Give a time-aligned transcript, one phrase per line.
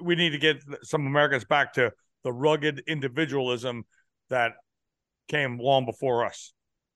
[0.00, 1.92] we need to get some Americans back to
[2.22, 3.84] the rugged individualism
[4.30, 4.52] that
[5.28, 6.52] came long before us.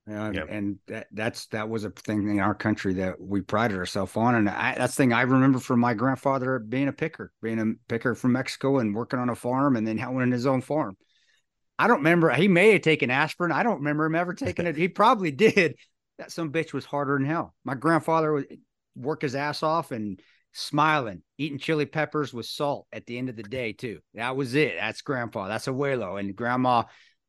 [0.06, 0.46] Yeah, yep.
[0.48, 4.36] and that, that's that was a thing in our country that we prided ourselves on,
[4.36, 7.74] and I, that's the thing I remember from my grandfather being a picker, being a
[7.88, 10.96] picker from Mexico and working on a farm, and then owning his own farm.
[11.78, 12.30] I don't remember.
[12.30, 13.52] He may have taken aspirin.
[13.52, 14.76] I don't remember him ever taking it.
[14.76, 15.76] He probably did.
[16.18, 17.54] That some bitch was harder than hell.
[17.64, 18.46] My grandfather would
[18.96, 20.20] work his ass off and
[20.58, 24.00] smiling, eating chili peppers with salt at the end of the day too.
[24.14, 24.74] That was it.
[24.78, 25.48] That's grandpa.
[25.48, 26.18] That's abuelo.
[26.18, 26.84] And grandma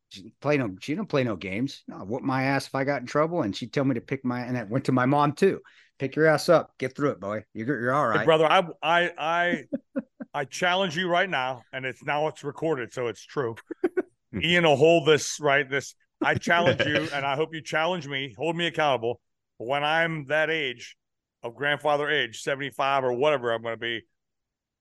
[0.10, 1.84] she play no she didn't play no games.
[1.88, 3.44] No, whoop my ass if I got in trouble.
[3.44, 5.62] And she'd tell me to pick my and I went to my mom too.
[6.00, 6.72] Pick your ass up.
[6.78, 7.44] Get through it, boy.
[7.54, 8.22] You're you're all right.
[8.22, 9.64] Hey, brother, I I I
[10.34, 13.56] I challenge you right now, and it's now it's recorded, so it's true.
[14.42, 15.70] Ian will hold this right.
[15.70, 19.20] This I challenge you, and I hope you challenge me, hold me accountable.
[19.58, 20.96] But when I'm that age
[21.44, 24.02] of grandfather age, 75 or whatever I'm going to be,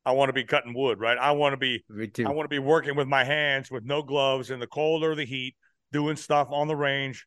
[0.04, 1.18] I want to be cutting wood, right?
[1.18, 1.84] I want to be,
[2.24, 5.14] I want to be working with my hands with no gloves in the cold or
[5.14, 5.54] the heat,
[5.92, 7.26] doing stuff on the range,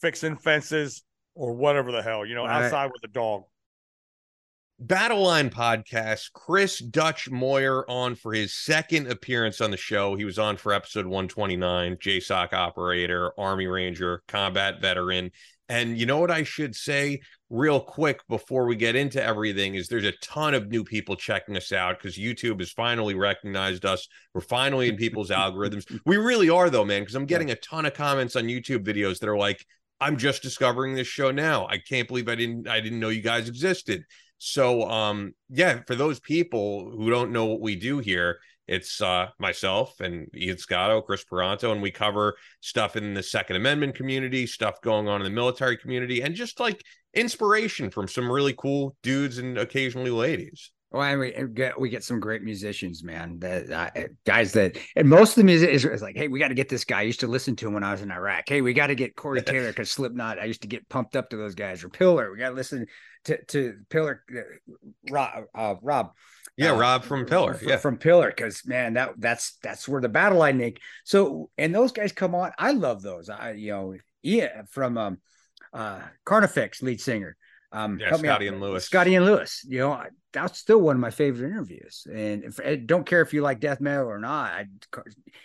[0.00, 1.02] fixing fences
[1.34, 2.64] or whatever the hell, you know, right.
[2.64, 3.42] outside with the dog.
[4.84, 10.14] Battleline podcast, Chris Dutch Moyer on for his second appearance on the show.
[10.16, 15.30] He was on for episode 129, JSOC operator, Army Ranger, combat veteran.
[15.68, 19.88] And you know what I should say real quick before we get into everything is
[19.88, 24.06] there's a ton of new people checking us out because YouTube has finally recognized us.
[24.32, 25.84] We're finally in people's algorithms.
[26.04, 29.18] We really are though, man, because I'm getting a ton of comments on YouTube videos
[29.20, 29.64] that are like,
[30.00, 31.66] I'm just discovering this show now.
[31.68, 34.04] I can't believe I didn't I didn't know you guys existed.
[34.38, 39.28] So um yeah, for those people who don't know what we do here, it's uh
[39.38, 44.46] myself and Ian Scotto, Chris Paronto, and we cover stuff in the Second Amendment community,
[44.46, 46.82] stuff going on in the military community, and just like
[47.14, 50.70] inspiration from some really cool dudes and occasionally ladies.
[50.92, 53.38] Well, and we get we get some great musicians, man.
[53.40, 53.90] That uh,
[54.24, 56.68] guys that and most of the music is, is like, hey, we got to get
[56.68, 57.00] this guy.
[57.00, 58.44] I used to listen to him when I was in Iraq.
[58.46, 60.38] Hey, we got to get Corey Taylor because Slipknot.
[60.38, 61.82] I used to get pumped up to those guys.
[61.82, 62.86] Or Pillar, we got to listen
[63.26, 64.22] to to Pillar.
[64.34, 64.40] Uh,
[65.10, 66.12] Rob, uh, Rob.
[66.56, 67.54] Yeah, uh, Rob from Pillar.
[67.54, 70.80] From, yeah, from Pillar, because man, that that's that's where the battle line Nick.
[71.04, 72.52] So and those guys come on.
[72.58, 73.28] I love those.
[73.28, 75.18] I you know, yeah, from um,
[75.72, 77.36] uh, Carnifex lead singer.
[77.72, 78.84] Um, yeah, Scotty and Lewis.
[78.84, 79.64] Scotty and Lewis.
[79.68, 82.06] You know, that's still one of my favorite interviews.
[82.10, 84.52] And if, I don't care if you like death metal or not.
[84.52, 84.66] I,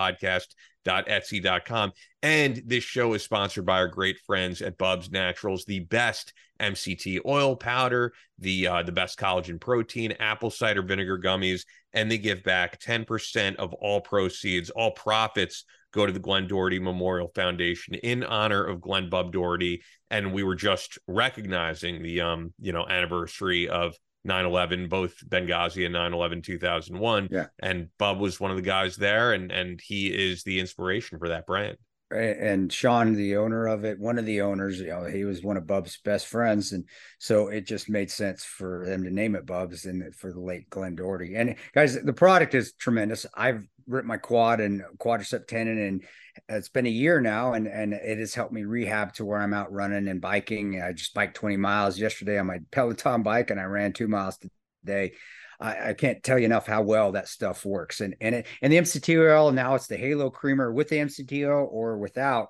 [0.86, 1.92] podcast etsy.com.
[2.22, 7.20] And this show is sponsored by our great friends at Bubs Naturals, the best MCT
[7.24, 12.42] oil powder, the uh, the best collagen protein, apple cider vinegar gummies, and they give
[12.42, 18.22] back 10% of all proceeds, all profits go to the Glen Doherty Memorial Foundation in
[18.22, 19.82] honor of Glen Bub Doherty.
[20.10, 25.94] And we were just recognizing the um, you know, anniversary of 9-11 both benghazi and
[25.94, 27.46] 9-11 2001 yeah.
[27.60, 31.28] And bub was one of the guys there and and he is the inspiration for
[31.28, 31.76] that brand.
[32.10, 35.56] And sean the owner of it one of the owners you know he was one
[35.56, 36.72] of bub's best friends.
[36.72, 36.84] And
[37.18, 40.68] so it just made sense for them to name it bub's and for the late
[40.68, 41.34] glen doherty.
[41.36, 43.24] And guys the product is tremendous.
[43.34, 46.04] I've ripped my quad and quadricep tendon and
[46.50, 49.40] uh, it's been a year now and and it has helped me rehab to where
[49.40, 50.80] I'm out running and biking.
[50.80, 54.38] I just biked 20 miles yesterday on my Peloton bike and I ran two miles
[54.84, 55.12] today.
[55.60, 58.00] I, I can't tell you enough how well that stuff works.
[58.00, 61.48] And and it, and the MCT oil now it's the Halo creamer with the MCT
[61.48, 62.48] oil or without.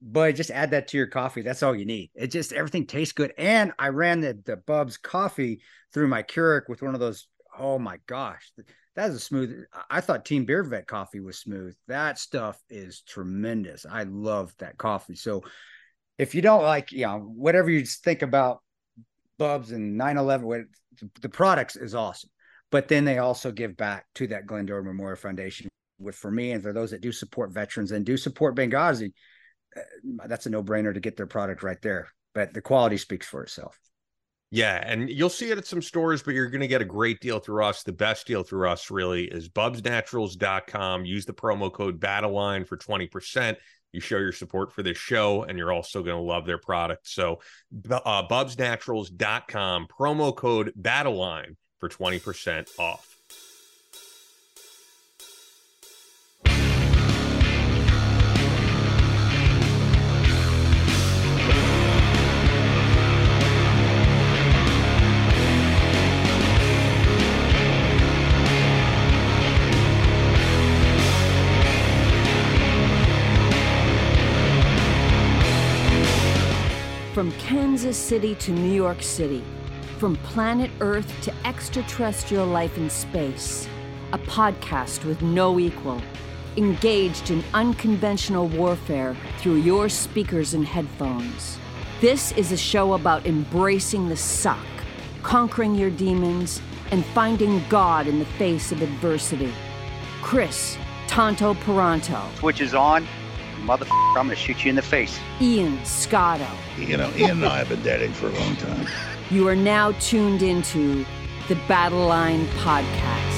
[0.00, 1.42] But just add that to your coffee.
[1.42, 2.10] That's all you need.
[2.14, 3.32] It just everything tastes good.
[3.36, 5.60] And I ran the the Bubs coffee
[5.92, 7.26] through my Keurig with one of those.
[7.58, 8.52] Oh my gosh,
[8.98, 9.64] that is a smooth.
[9.88, 11.76] I thought Team Beer Vet coffee was smooth.
[11.86, 13.86] That stuff is tremendous.
[13.88, 15.14] I love that coffee.
[15.14, 15.44] So
[16.18, 18.60] if you don't like, you know, whatever you think about
[19.38, 20.68] Bubs and 911,
[21.20, 22.30] the products is awesome.
[22.72, 25.68] But then they also give back to that Glen Doherty Memorial Foundation.
[26.00, 29.12] With for me and for those that do support veterans and do support Benghazi,
[29.76, 32.08] uh, that's a no brainer to get their product right there.
[32.34, 33.78] But the quality speaks for itself.
[34.50, 37.20] Yeah, and you'll see it at some stores, but you're going to get a great
[37.20, 37.82] deal through us.
[37.82, 41.04] The best deal through us really is bubsnaturals.com.
[41.04, 43.56] Use the promo code BATTLELINE for 20%.
[43.92, 47.08] You show your support for this show, and you're also going to love their product.
[47.08, 47.40] So,
[47.90, 53.17] uh, bubsnaturals.com, promo code BATTLELINE for 20% off.
[77.18, 79.42] From Kansas City to New York City,
[79.98, 83.68] from planet Earth to extraterrestrial life in space,
[84.12, 86.00] a podcast with no equal,
[86.56, 91.58] engaged in unconventional warfare through your speakers and headphones.
[92.00, 94.64] This is a show about embracing the suck,
[95.24, 96.62] conquering your demons,
[96.92, 99.52] and finding God in the face of adversity.
[100.22, 100.78] Chris
[101.08, 103.08] Tanto Paronto, Switch is on.
[103.66, 105.18] Motherfucker, I'm gonna shoot you in the face.
[105.40, 106.46] Ian Scotto.
[106.78, 108.86] You know, Ian and I have been dating for a long time.
[109.30, 111.04] You are now tuned into
[111.48, 113.37] the Battleline Podcast.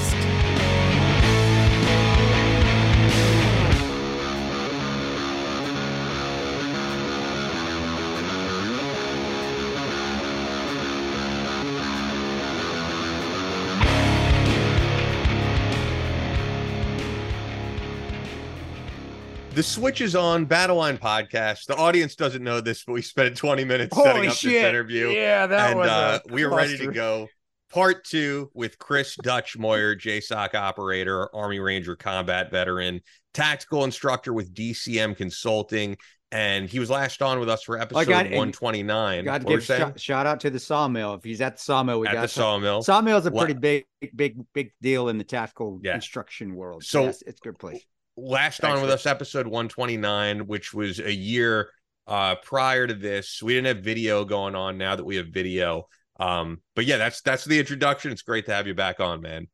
[19.53, 21.65] The switch is on Battleline podcast.
[21.65, 24.51] The audience doesn't know this, but we spent 20 minutes setting up shit.
[24.53, 25.09] this interview.
[25.09, 25.89] Yeah, that and was.
[25.89, 27.27] uh, we are ready to go.
[27.69, 33.01] Part two with Chris Dutch Moyer, JSOC operator, Army Ranger combat veteran,
[33.33, 35.97] tactical instructor with DCM Consulting.
[36.33, 39.25] And he was last on with us for episode got- 129.
[39.25, 39.93] Got to What were you give saying?
[39.97, 41.13] shout, out to the sawmill.
[41.15, 42.83] If he's at the sawmill, we at got the sawmill.
[42.83, 43.83] Sawmill is a pretty big,
[44.15, 45.95] big, big deal in the tactical Yeah.
[45.95, 46.85] instruction world.
[46.85, 47.81] So- yes, it's a good place.
[48.17, 51.69] Last on with us episode 129 which was a year
[52.07, 55.87] uh prior to this we didn't have video going on now that we have video
[56.19, 59.47] um but yeah that's that's the introduction it's great to have you back on man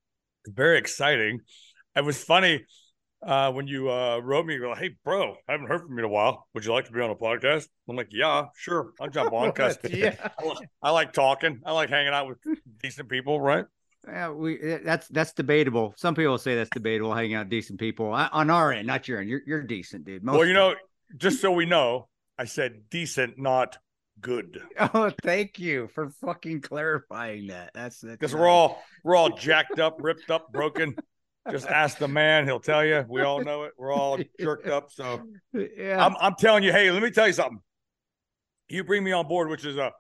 [0.48, 1.42] Very exciting.
[1.96, 2.66] It was funny
[3.26, 6.00] uh, when you uh, wrote me, you're like, hey, bro, I haven't heard from you
[6.00, 6.48] in a while.
[6.54, 7.68] Would you like to be on a podcast?
[7.90, 8.92] I'm like, yeah, sure.
[9.02, 10.16] I'll jump on because yeah,
[10.82, 11.62] I like talking.
[11.66, 12.38] I like hanging out with
[12.82, 13.66] decent people, right?
[14.08, 15.94] Yeah, we eh, that's that's debatable.
[15.98, 17.14] Some people say that's debatable.
[17.14, 19.30] Hanging out decent people I, on our end, not your end.
[19.30, 20.24] You're you're decent, dude.
[20.24, 20.76] Most well, you know,
[21.18, 22.08] just so we know,
[22.38, 23.78] I said decent, not
[24.22, 24.62] good.
[24.80, 27.72] Oh, thank you for fucking clarifying that.
[27.74, 30.96] That's Because we're all we're all jacked up, ripped up, broken.
[31.50, 33.06] Just ask the man; he'll tell you.
[33.08, 33.74] We all know it.
[33.78, 34.92] We're all jerked up.
[34.92, 35.24] So
[35.54, 36.04] yeah.
[36.04, 37.60] I'm I'm telling you, hey, let me tell you something.
[38.70, 39.92] You bring me on board, which is a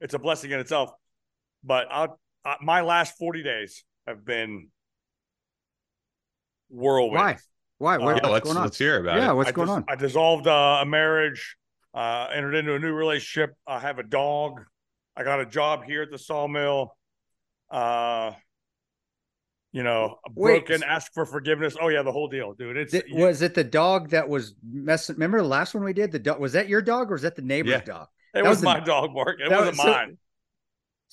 [0.00, 0.90] it's a blessing in itself.
[1.62, 2.08] But I,
[2.44, 4.68] I my last 40 days have been
[6.68, 7.14] whirlwind.
[7.16, 7.36] Why?
[7.78, 7.98] Why?
[7.98, 8.62] What- Uh, yeah what's let's going on?
[8.64, 9.84] let's hear about Yeah, it what's I going dis- on?
[9.88, 11.56] I dissolved uh, a marriage,
[11.94, 13.54] uh, entered into a new relationship.
[13.66, 14.60] I have a dog.
[15.16, 16.96] I got a job here at the sawmill.
[17.70, 18.32] Uh,
[19.72, 20.66] you know, Wait.
[20.66, 21.76] broken, ask for forgiveness.
[21.80, 22.76] Oh yeah, the whole deal, dude.
[22.76, 25.16] It's Th- you- was it the dog that was messing?
[25.16, 26.12] Remember the last one we did?
[26.12, 27.80] The dog was that your dog or was that the neighbor's Yeah.
[27.80, 28.08] dog?
[28.34, 29.40] it that was, was the- my dog, Mark.
[29.40, 30.18] It that wasn't was- so- mine.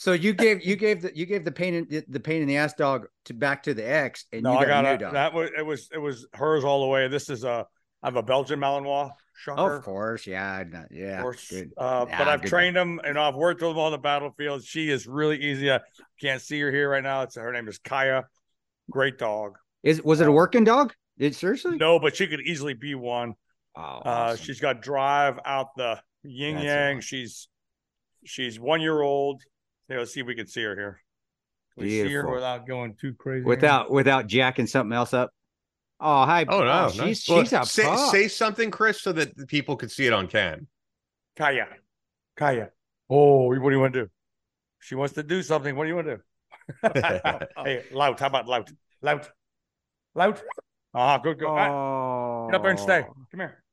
[0.02, 2.58] So you gave you gave the you gave the pain in the, pain in the
[2.58, 5.14] ass dog to back to the ex, and No, you I got, got a dog.
[5.14, 7.08] that was it was it was hers all the way.
[7.08, 7.68] This is a
[8.02, 9.12] I have a Belgian Malinois.
[9.38, 9.76] Shocker.
[9.76, 11.18] of course, yeah, I yeah.
[11.18, 11.54] Of course.
[11.54, 14.64] Uh, Yeah, but I've trained them and I've worked with them on the battlefield.
[14.64, 15.72] She is really easy.
[15.72, 15.82] I
[16.20, 17.22] can't see her here right now.
[17.22, 18.26] It's her name is Kaya.
[18.90, 19.60] Great dog.
[19.84, 20.96] Is was it a working dog?
[21.20, 21.78] Did seriously?
[21.78, 23.36] No, but she could easily be one.
[23.76, 26.98] Oh, Uh, she's got drive out the yin yang.
[26.98, 27.02] awesome.
[27.02, 27.48] She's
[28.26, 29.44] she's one year old.
[29.92, 31.02] Yeah, let's see if we can see her here.
[31.76, 33.44] Can we see her without going too crazy.
[33.46, 35.32] without without jacking something else up.
[36.00, 36.46] Oh hi!
[36.48, 37.20] oh no she's nice.
[37.22, 38.12] she's Well, a say, pup.
[38.12, 40.68] say something chris so that the people could see it on cam
[41.36, 41.68] Kaya.
[42.38, 42.70] Kaya.
[43.10, 44.10] Oh, what do you want to do?
[44.80, 45.76] She wants to do something.
[45.76, 46.22] What do you want to do?
[47.66, 48.20] hey, lout.
[48.20, 48.72] How about lout?
[49.02, 49.30] Lout.
[50.16, 50.42] Lout.
[50.94, 51.48] Ah, good, good.
[51.48, 53.02] Ah, Oh, Get up there and stay.
[53.04, 53.64] Come here.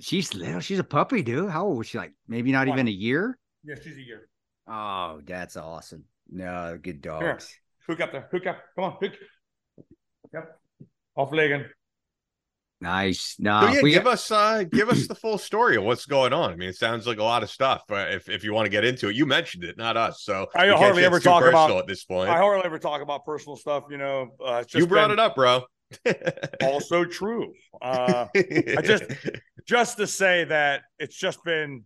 [0.00, 0.60] She's little.
[0.60, 1.50] She's a puppy, dude.
[1.50, 1.98] How old was she?
[1.98, 2.76] Like maybe not One.
[2.78, 3.38] even a year.
[3.64, 4.28] Yeah, she's a year.
[4.70, 6.04] Oh, that's awesome.
[6.30, 7.18] No, good here.
[7.18, 7.52] dogs.
[7.88, 8.28] Hook up there.
[8.30, 8.58] Hook up.
[8.76, 8.96] Come on.
[9.00, 9.12] Hook.
[10.32, 10.60] Yep.
[11.16, 11.64] Off legging.
[12.82, 13.36] Nice.
[13.36, 16.32] so No, yeah we give us uh give us the full story of what's going
[16.32, 18.64] on i mean it sounds like a lot of stuff but if, if you want
[18.64, 21.70] to get into it you mentioned it not us so I hardly ever talk about-
[21.72, 24.30] at this point I hardly ever talk about personal stuff, you know.
[24.42, 25.64] Uh, it's just you brought been it up bro
[26.62, 27.52] Also true.
[27.82, 29.04] Uh, I just
[29.66, 31.84] just to say that it's just been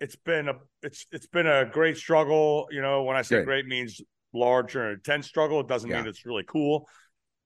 [0.00, 2.66] it's been a it's it's been a great struggle.
[2.70, 3.44] You know, when I say Good.
[3.44, 4.00] great means
[4.32, 5.98] large or intense struggle, it doesn't Yeah.
[5.98, 6.88] mean it's really cool.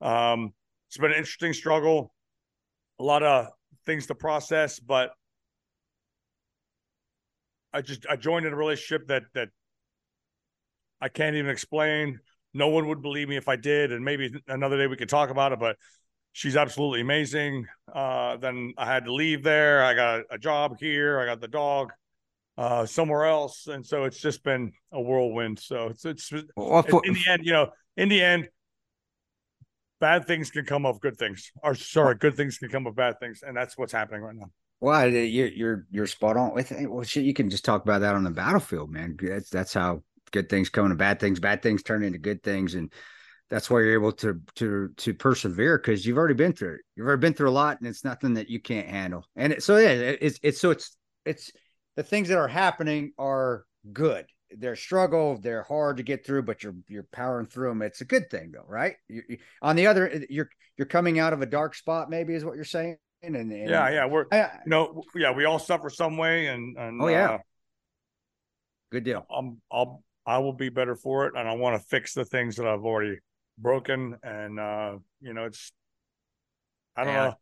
[0.01, 0.53] Um,
[0.89, 2.15] it's been an interesting struggle,
[3.01, 3.49] a lot of
[3.87, 5.13] things to process, but
[7.73, 9.49] I just I joined in a relationship that that
[11.01, 12.21] I can't even explain.
[12.53, 15.31] No one would believe me if I did, and maybe another day we could talk
[15.31, 15.59] about it.
[15.59, 15.77] But
[16.33, 17.67] she's absolutely amazing.
[17.93, 19.83] Uh, then I had to leave there.
[19.83, 21.19] I got a job here.
[21.19, 21.93] I got the dog
[22.57, 25.59] uh, somewhere else, and so it's just been a whirlwind.
[25.59, 28.49] So it's it's Well, for- in the end, you know, in the end,
[30.01, 31.51] bad things can come of good things.
[31.63, 34.51] Or sorry, good things can come of bad things, and that's what's happening right now.
[34.81, 36.91] Well, you're you're you're spot on with it.
[36.91, 39.17] Well, shit, you can just talk about that on the battlefield, man.
[39.21, 42.75] That's that's how good things come to bad things, bad things turn into good things,
[42.75, 42.93] and
[43.51, 46.81] that's why you're able to to to persevere because you've already been through it.
[46.97, 49.27] You've already been through a lot, and it's nothing that you can't handle.
[49.37, 51.53] And it, so yeah, it- it's it's so it's it's
[51.97, 54.27] the things that are happening are good.
[54.57, 57.83] They're struggle, they're hard to get through, but you're you're powering through them.
[57.83, 58.97] It's a good thing, though, right?
[59.09, 62.45] You, you- on the other, you're you're coming out of a dark spot, maybe is
[62.45, 62.97] what you're saying.
[63.23, 66.77] And, and Yeah, yeah, we're I, you know, yeah, we all suffer some way, and
[66.77, 67.31] and Oh, yeah.
[67.31, 67.39] uh,
[68.93, 69.27] good deal.
[69.35, 72.57] I'm I'll I will be better for it, and I want to fix the things
[72.57, 73.19] that I've already
[73.59, 75.73] broken, and uh, you know, it's
[76.97, 77.25] I don't Yeah.
[77.25, 77.35] know,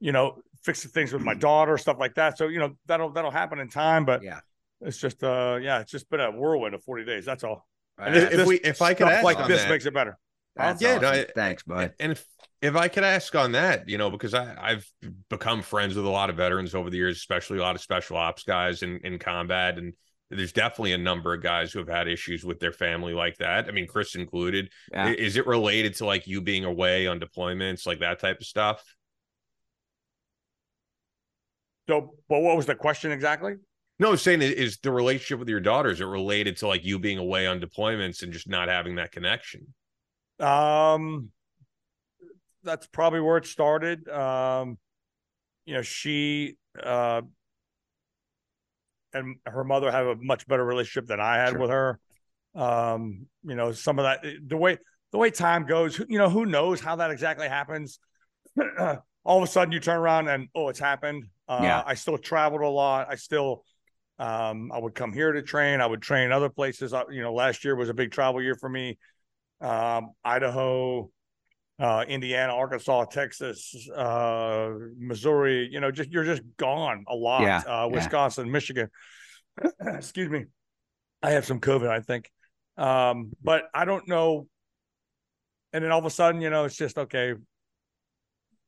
[0.00, 2.38] you know, fix the things with my daughter, stuff like that.
[2.38, 4.40] So you know, that'll that'll happen in time, but Yeah.
[4.80, 7.24] it's just uh, yeah, it's just been a whirlwind of 40 days.
[7.24, 7.66] That's all.
[7.98, 10.18] And If- if we- if I could ask like on this that- makes it better.
[10.56, 11.04] That's yeah, awesome.
[11.06, 11.94] I- Thanks, bud.
[12.00, 12.24] And if
[12.60, 14.88] if I could ask on that, you know, because I, I've
[15.28, 18.16] become friends with a lot of veterans over the years, especially a lot of special
[18.16, 19.78] ops guys in, in combat.
[19.78, 19.94] And
[20.30, 23.66] there's definitely a number of guys who have had issues with their family like that.
[23.66, 24.70] I mean, Chris included.
[24.92, 25.08] Yeah.
[25.08, 28.84] Is it related to like you being away on deployments, like that type of stuff?
[31.88, 33.54] So, but what was the question exactly?
[33.98, 36.66] No, I was saying is- is the relationship with your daughter, is it related to
[36.66, 39.74] like you being away on deployments and just not having that connection?
[40.40, 41.30] Um,
[42.62, 44.08] that's probably where it started.
[44.08, 44.78] Um,
[45.64, 47.22] you know, she uh,
[49.12, 51.58] and her mother have a much better relationship than I had Sure.
[51.60, 52.00] with her.
[52.54, 54.78] Um, you know, some of that the way
[55.10, 57.98] the way time goes, you know, who knows how that exactly happens.
[59.24, 61.24] All of a sudden, you turn around and oh, it's happened.
[61.48, 61.82] Uh, Yeah.
[61.84, 63.08] I still traveled a lot.
[63.10, 63.64] I still,
[64.18, 65.80] um, I would come here to train.
[65.80, 66.92] I would train other places.
[66.92, 68.98] Uh, You know, last year was a big travel year for me
[69.62, 71.10] um, Idaho,
[71.78, 75.68] uh, Indiana, Arkansas, Texas, uh, Missouri.
[75.70, 77.42] You know, just you're just gone a lot.
[77.42, 77.86] Yeah, uh, yeah.
[77.86, 78.88] Wisconsin, Michigan.
[79.80, 80.46] Excuse me.
[81.22, 82.28] I have some COVID, I think,
[82.76, 84.48] um, but I don't know.
[85.72, 87.34] And then all of a sudden, you know, it's just okay.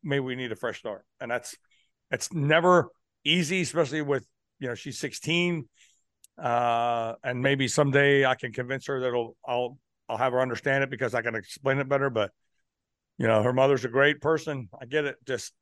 [0.05, 1.57] Maybe we need a fresh start, and that's
[2.11, 2.91] it's never
[3.25, 4.27] easy, especially with
[4.61, 5.69] you know she's 16
[6.43, 10.83] uh and maybe someday i can convince her that it'll i'll i'll have her understand
[10.83, 12.33] it because i can explain it better but
[13.19, 15.53] you know her mother's a great person i get it just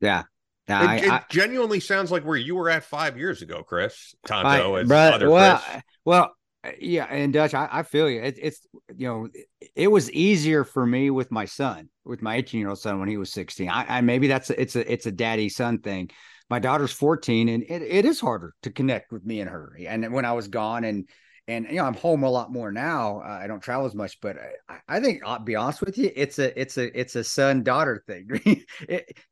[0.00, 0.24] Yeah.
[0.68, 0.82] Yeah.
[0.82, 4.14] It, I, it I, genuinely sounds like where you were at five years ago, Chris.
[4.24, 5.82] I- Tanto, as bruh, other well, Chris.
[6.04, 6.34] well,
[6.78, 8.22] yeah, and Dutch, I, I feel you.
[8.22, 8.66] It, it's
[8.96, 12.68] you know, it, it was easier for me with my son, with my 18 year
[12.68, 13.68] old son when he was 16.
[13.68, 16.10] I, I maybe that's a, it's a it's a daddy son thing.
[16.50, 19.76] My daughter's 14, and it, it is harder to connect with me and her.
[19.86, 21.08] And when I was gone, and
[21.46, 23.20] and you know, I'm home a lot more now.
[23.20, 24.36] Uh, I don't travel as much, but
[24.68, 27.62] I, I think I'll be honest with you, it's a it's a it's a son
[27.62, 28.28] daughter thing.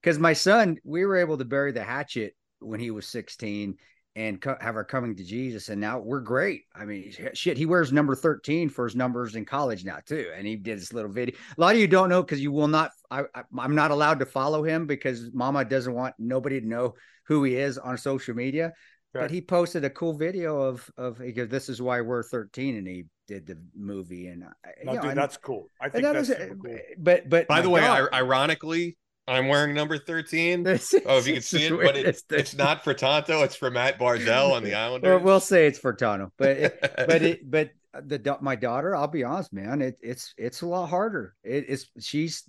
[0.02, 3.76] Because my son, we were able to bury the hatchet when he was 16
[4.14, 5.68] and co- have her coming to Jesus.
[5.68, 6.62] And now we're great.
[6.74, 10.30] I mean, shit, he wears number 13 for his numbers in college now, too.
[10.36, 11.34] And he did this little video.
[11.56, 14.18] A lot of you don't know because you will not, I, I, I'm not allowed
[14.18, 18.34] to follow him because mama doesn't want nobody to know who he is on social
[18.34, 18.72] media.
[19.14, 22.76] But he posted a cool video of, of, he goes, this is why we're 13.
[22.76, 24.28] And he did the movie.
[24.28, 24.46] And, uh,
[24.84, 26.78] no, you know, dude, that's cool i think that that's was, uh, super cool.
[26.98, 30.62] but, but By the way, God, ironically, I'm wearing number 13.
[30.64, 33.70] this Oh, if you can see it, but it, it's not for Tanto, it's for
[33.70, 37.70] Matt Barzell on the Well, we'll say it's for Tanto, but it, but it but
[38.06, 41.34] the my daughter i'll be honest man it, it's it's a lot harder.
[41.44, 42.44] It, it's she's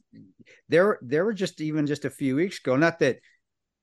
[0.69, 3.17] there there were just even just a few weeks ago not that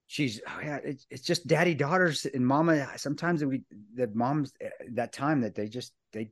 [0.07, 3.63] she's oh yeah it's, it's just daddy daughters and mama sometimes we
[3.95, 6.31] the moms eh, that time that they just they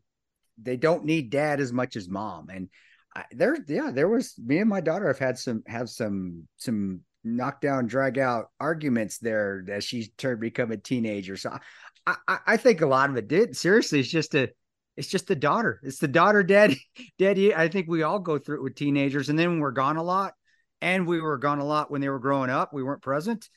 [0.63, 2.49] they don't need dad as much as mom.
[2.51, 2.69] And
[3.15, 7.01] I, there yeah there was me and my daughter have had some have some some
[7.25, 11.59] knockdown drag out arguments there as she's turned become a teenager so
[12.07, 14.51] I, I i think a lot of it did seriously it's just a
[14.97, 16.81] it's just the daughter it's the daughter daddy
[17.19, 20.03] daddy i think we all go through it with teenagers and then we're gone a
[20.03, 20.35] lot
[20.81, 22.73] and we were gone a lot when they were growing up.
[22.73, 23.49] We weren't present.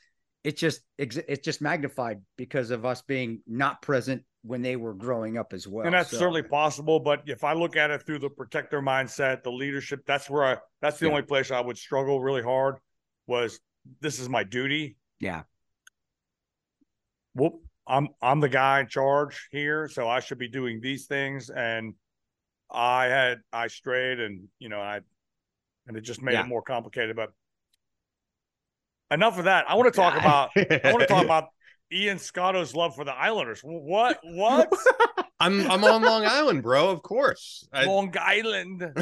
[0.44, 4.94] It just ex- it just magnified because of us being not present when they were
[4.94, 5.86] growing up as well.
[5.86, 7.00] and that's So, certainly possible.
[7.00, 10.58] But if I look at it through the protector mindset, the leadership, that's where I
[10.82, 11.12] that's the Yeah.
[11.12, 12.78] only place I would struggle really hard
[13.28, 13.60] was
[14.00, 14.98] this is my duty.
[15.20, 15.44] yeah,
[17.34, 21.50] Whoop, I'm I'm the guy in charge here, so I should be doing these things.
[21.50, 21.94] And
[22.70, 25.02] I had I strayed and you know, I
[25.88, 26.42] and it just made Yeah.
[26.42, 27.16] it more complicated.
[27.16, 27.32] But
[29.12, 29.70] enough of that.
[29.70, 31.50] I want to talk about I want to talk about
[31.92, 33.62] Ian Scotto's love for the Islanders.
[33.64, 34.72] What what?
[35.40, 36.90] I'm I'm on Long Island, bro.
[36.90, 37.68] Of course.
[37.74, 38.82] I- Long Island.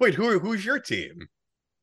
[0.00, 1.26] Wait, who who's your team?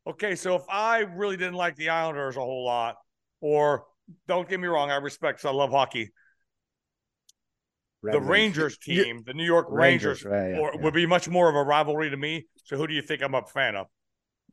[0.05, 2.95] Okay, so if I really didn't like the Islanders a whole lot,
[3.39, 3.85] or
[4.27, 6.11] don't get me wrong, I respect 'cause I love hockey.
[8.01, 8.29] Red the Wings.
[8.29, 10.81] Rangers You- team, the New York Rangers, right, yeah, or, yeah.
[10.81, 12.47] would be much more of a rivalry to me.
[12.65, 13.87] So who do you think I'm a fan of?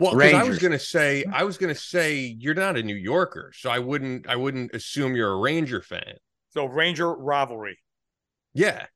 [0.00, 3.52] Well, 'cause I was gonna say I was gonna say you're not a New Yorker,
[3.54, 6.14] so I wouldn't I wouldn't assume you're a Ranger fan.
[6.50, 7.78] So Ranger rivalry.
[8.54, 8.86] Yeah.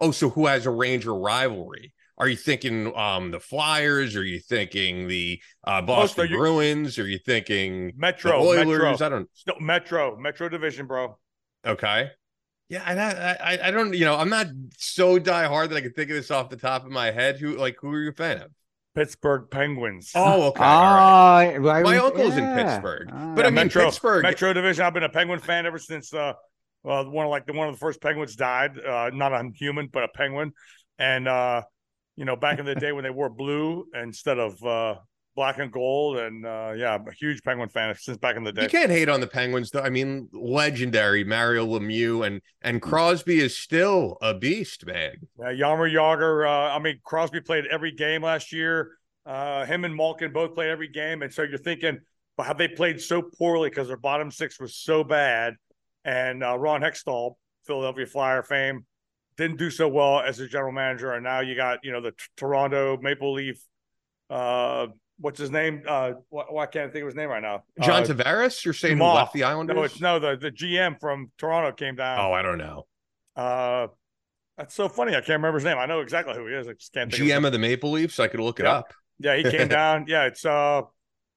[0.00, 1.94] Oh, so who has a Ranger rivalry?
[2.18, 4.16] Are you thinking um the Flyers?
[4.16, 6.98] Are you thinking the uh, Boston you- Bruins?
[6.98, 8.80] Are you thinking the Metro, Oilers?
[8.80, 9.30] Metro, I don't.
[9.34, 11.16] Still, Metro, Metro Division, bro.
[11.64, 12.10] Okay.
[12.68, 15.80] Yeah, and I, I I don't you know I'm not so die hard that I
[15.80, 17.38] can think of this off the top of my head.
[17.38, 18.50] Who like who are you a fan of?
[18.98, 20.10] Pittsburgh Penguins.
[20.14, 20.62] Oh, okay.
[20.62, 21.54] all right.
[21.56, 22.54] Ah, My would- uncle's in.
[22.56, 23.32] Pittsburgh, Ah.
[23.36, 24.22] but I mean Metro, Pittsburgh.
[24.24, 24.84] Metro Division.
[24.84, 26.32] I've been a Penguin fan ever since uh,
[26.82, 28.78] well, one of like the one of the first Penguins died.
[28.78, 30.52] Uh, not a human, but a penguin.
[30.98, 31.62] And uh,
[32.16, 34.94] you know, back in the day when they wore blue instead of uh,
[35.38, 38.50] black and gold, and uh, yeah, I'm a huge Penguin fan since back in the
[38.50, 38.62] day.
[38.62, 39.82] You can't hate on the Penguins, though.
[39.82, 45.12] I mean, legendary Mario Lemieux and and Crosby is still a beast, man.
[45.38, 46.44] Yeah, Jaromir Jagr.
[46.44, 48.98] Uh, I mean, Crosby played every game last year.
[49.24, 52.00] Uh, him and Malkin both played every game, and so you're thinking,
[52.36, 55.54] but have they played so poorly because their bottom six was so bad?
[56.04, 58.84] And uh, Ron Hextall, Philadelphia Flyer fame,
[59.36, 62.10] didn't do so well as a general manager, and now you got you know the
[62.10, 63.62] T- Toronto Maple Leaf.
[64.28, 65.82] Uh, what's his name?
[65.86, 67.64] Uh, why, why can't I think of his name right now?
[67.82, 69.76] John uh, Tavares, you're saying who left the Islanders?
[69.76, 72.18] no, it's no the the GM from Toronto came down.
[72.20, 72.86] Oh, I don't know.
[73.36, 73.88] Uh,
[74.56, 75.12] that's so funny.
[75.12, 75.78] I can't remember his name.
[75.78, 76.66] I know exactly who he is.
[76.68, 77.22] I just can't think.
[77.22, 78.18] of GM of the Maple Leafs.
[78.18, 78.92] I could look it up.
[79.20, 80.06] Yeah, he came down.
[80.08, 80.82] Yeah, it's uh,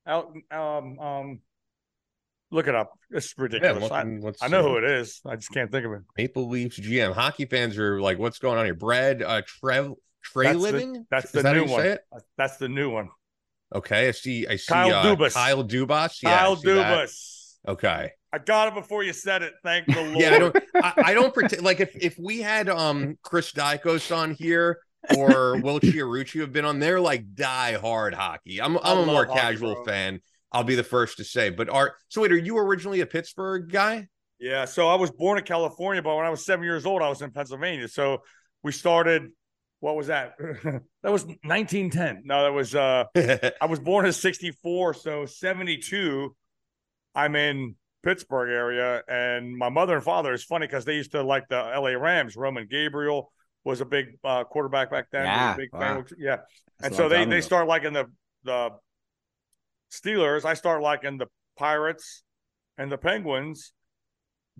[0.07, 0.33] out.
[0.49, 1.39] Um, um,
[2.49, 2.93] look it up.
[3.11, 3.91] It's Yeah, ridiculous.
[4.23, 5.21] let's I, I know who it is.
[5.25, 6.01] I just can't think of it.
[6.17, 7.13] Maple Leafs GM.
[7.13, 8.73] Hockey fans are like, what's going on here?
[8.73, 11.05] Brad uh, Trev Trey That's the- Living.
[11.11, 11.97] That's the that new one.
[12.37, 13.09] That's the new one.
[13.73, 14.47] Okay, I see.
[14.47, 14.71] I see.
[14.71, 15.33] Kyle uh, Dubas.
[15.33, 16.19] Kyle Dubas.
[16.21, 16.97] Yeah, Kyle see that.
[16.97, 17.55] Dubas.
[17.67, 18.11] Okay.
[18.33, 19.53] I got it before you said it.
[19.63, 20.11] Thank the Lord.
[20.17, 20.57] Yeah, I don't.
[20.75, 24.79] I, I don't pretend like if if we had um Chris Dykos on here
[25.17, 28.61] or Will Chiarucci have been on, they're like die hard hockey.
[28.61, 29.85] I'm I'm a more hockey, casual bro.
[29.85, 30.21] fan.
[30.51, 31.49] I'll be the first to say.
[31.49, 34.07] But are so wait, are you originally a Pittsburgh guy?
[34.39, 37.09] Yeah, so I was born in California, but when I was seven years old, I
[37.09, 37.87] was in Pennsylvania.
[37.87, 38.19] So
[38.63, 39.29] we started.
[39.81, 40.35] What was that?
[40.63, 42.21] that was 1910.
[42.23, 42.73] No, that was.
[42.73, 46.35] uh I was born in 64, so 72,
[47.15, 49.01] I'm in Pittsburgh area.
[49.07, 52.35] And my mother and father is funny because they used to like the LA Rams.
[52.35, 55.25] Roman Gabriel was a big uh, quarterback back then.
[55.25, 56.03] Yeah, big wow.
[56.17, 56.37] yeah.
[56.79, 58.05] That's and so they they start liking the
[58.43, 58.69] the
[59.91, 60.45] Steelers.
[60.45, 62.23] I start liking the Pirates
[62.77, 63.73] and the Penguins.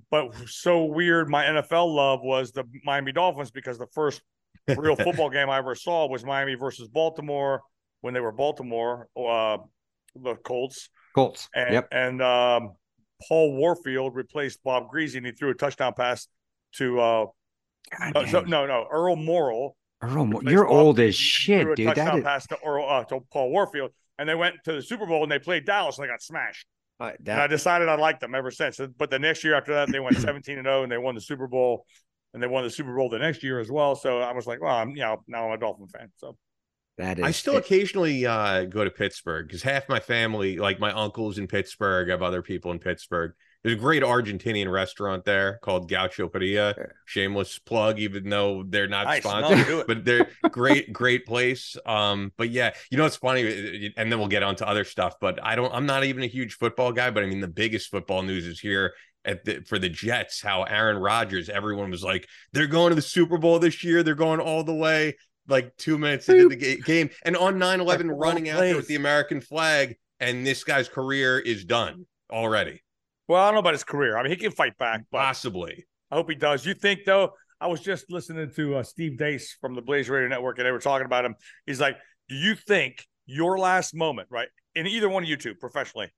[0.09, 4.21] But so weird, my NFL love was the Miami Dolphins because the first
[4.67, 7.61] real football game I ever saw was Miami versus Baltimore
[8.01, 9.57] when they were Baltimore, uh,
[10.15, 11.49] the Colts, Colts.
[11.55, 11.87] and yep.
[11.91, 12.73] and um,
[13.27, 16.27] Paul Warfield replaced Bob Griese and he threw a touchdown pass
[16.75, 17.25] to uh,
[18.15, 19.71] uh, so- no no Earl Morrall.
[20.01, 21.87] Earl Mo- replaced you're Bob old Greasy as shit, dude.
[21.89, 24.81] That touchdown is, pass to Earl uh, to Paul Warfield, and they went to the
[24.81, 26.65] Super Bowl and they played Dallas and they got smashed.
[26.99, 28.79] uh, And I decided I liked them ever since.
[28.97, 31.21] But the next year after that, they went 17 and 0 and they won the
[31.21, 31.85] Super Bowl.
[32.33, 33.95] And they won the Super Bowl the next year as well.
[33.95, 36.11] So I was like, well, I'm, you know, now I'm a Dolphin fan.
[36.15, 36.37] So
[36.97, 37.25] that is.
[37.25, 41.47] I still occasionally uh, go to Pittsburgh because half my family, like my uncles in
[41.47, 43.33] Pittsburgh, I have other people in Pittsburgh.
[43.63, 46.73] There's a great Argentinian restaurant there called Gaucho Parrilla.
[47.05, 49.21] Shameless plug, even though they're not Nice.
[49.21, 49.87] Sponsored, do it.
[49.87, 51.77] but they're great, great place.
[51.85, 55.15] Um, but yeah, you know what's funny, and then we'll get on to other stuff.
[55.21, 57.11] But I don't, I'm not even a huge football guy.
[57.11, 58.93] But I mean, the biggest football news is here
[59.25, 60.41] at the for the Jets.
[60.41, 64.03] How Aaron Rodgers, everyone was like, they're going to the Super Bowl this year.
[64.03, 65.15] They're going all the way.
[65.47, 68.75] Like two minutes into the ga- game, and on 9 11, Like, running out there
[68.75, 72.83] with the American flag, and this guy's career is done already.
[73.27, 74.17] well, I don't know about his career.
[74.17, 75.85] I mean, he can fight back, but Possibly.
[76.11, 76.65] I hope he does.
[76.65, 77.31] You think though?
[77.59, 80.71] I was just listening to uh, Steve Deace from the Blaze Radio Network, and they
[80.71, 81.35] were talking about him.
[81.65, 81.97] He's like,
[82.29, 84.47] "Do you think your last moment, right?
[84.75, 86.09] in either one of you two professionally,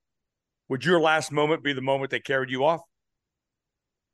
[0.70, 2.82] would your last moment be the moment they carried you off?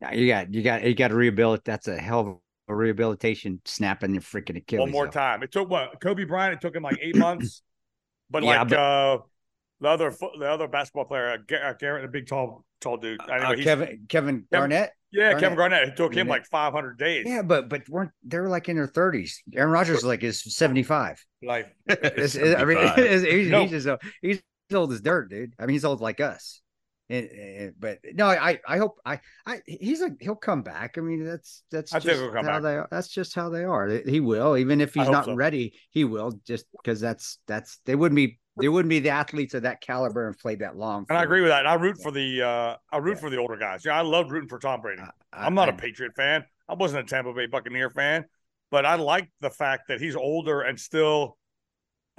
[0.02, 1.66] Yeah, you got you got you got to rehabilitate.
[1.66, 2.38] That's a hell of
[2.70, 4.82] a rehabilitation snapping your freaking Achilles.
[4.82, 5.44] One more time.
[5.44, 6.54] It took what Kobe Bryant.
[6.56, 7.62] It took him like eight months,
[8.30, 9.18] but Yeah, like but- uh,
[9.82, 13.20] the other the other basketball player, uh, uh, Garrett, the big tall tall dude.
[13.30, 14.92] Anyway, Uh, Kevin Kevin Garnett.
[15.12, 15.40] yeah, Garnett.
[15.42, 15.88] Kevin Garnett.
[15.90, 17.26] It took him like 500 days.
[17.28, 19.42] Yeah, but but weren't they were like in their thirties?
[19.56, 21.24] Aaron Rodgers is like is seventy five.
[21.42, 22.96] Like It's- it- I mean, 75.
[22.98, 23.68] he's, he's, No.
[23.68, 23.88] just
[24.22, 24.42] he's
[24.74, 25.54] old as dirt, dude.
[25.58, 26.62] I mean, he's old like us.
[27.10, 30.98] And, and- but no, I I hope I I he's a he'll come back.
[30.98, 32.62] I mean, that's that's I just think he'll come how back.
[32.64, 32.88] they are.
[32.92, 33.88] That's just how they are.
[34.06, 35.34] He will, even if he's not so.
[35.36, 36.40] ready, he will.
[36.46, 40.28] Just because that's that's they wouldn't be they wouldn't be the athletes of that caliber
[40.28, 41.06] and played that long.
[41.10, 41.60] And I agree with that.
[41.62, 43.22] And I root for the uh I root Yeah.
[43.22, 43.84] for the older guys.
[43.86, 45.02] Yeah, I love rooting for Tom Brady.
[45.02, 45.12] I-
[45.46, 46.44] I'm not a I- Patriot fan.
[46.68, 48.26] I wasn't a Tampa Bay Buccaneer fan,
[48.70, 51.38] but I like the fact that he's older and still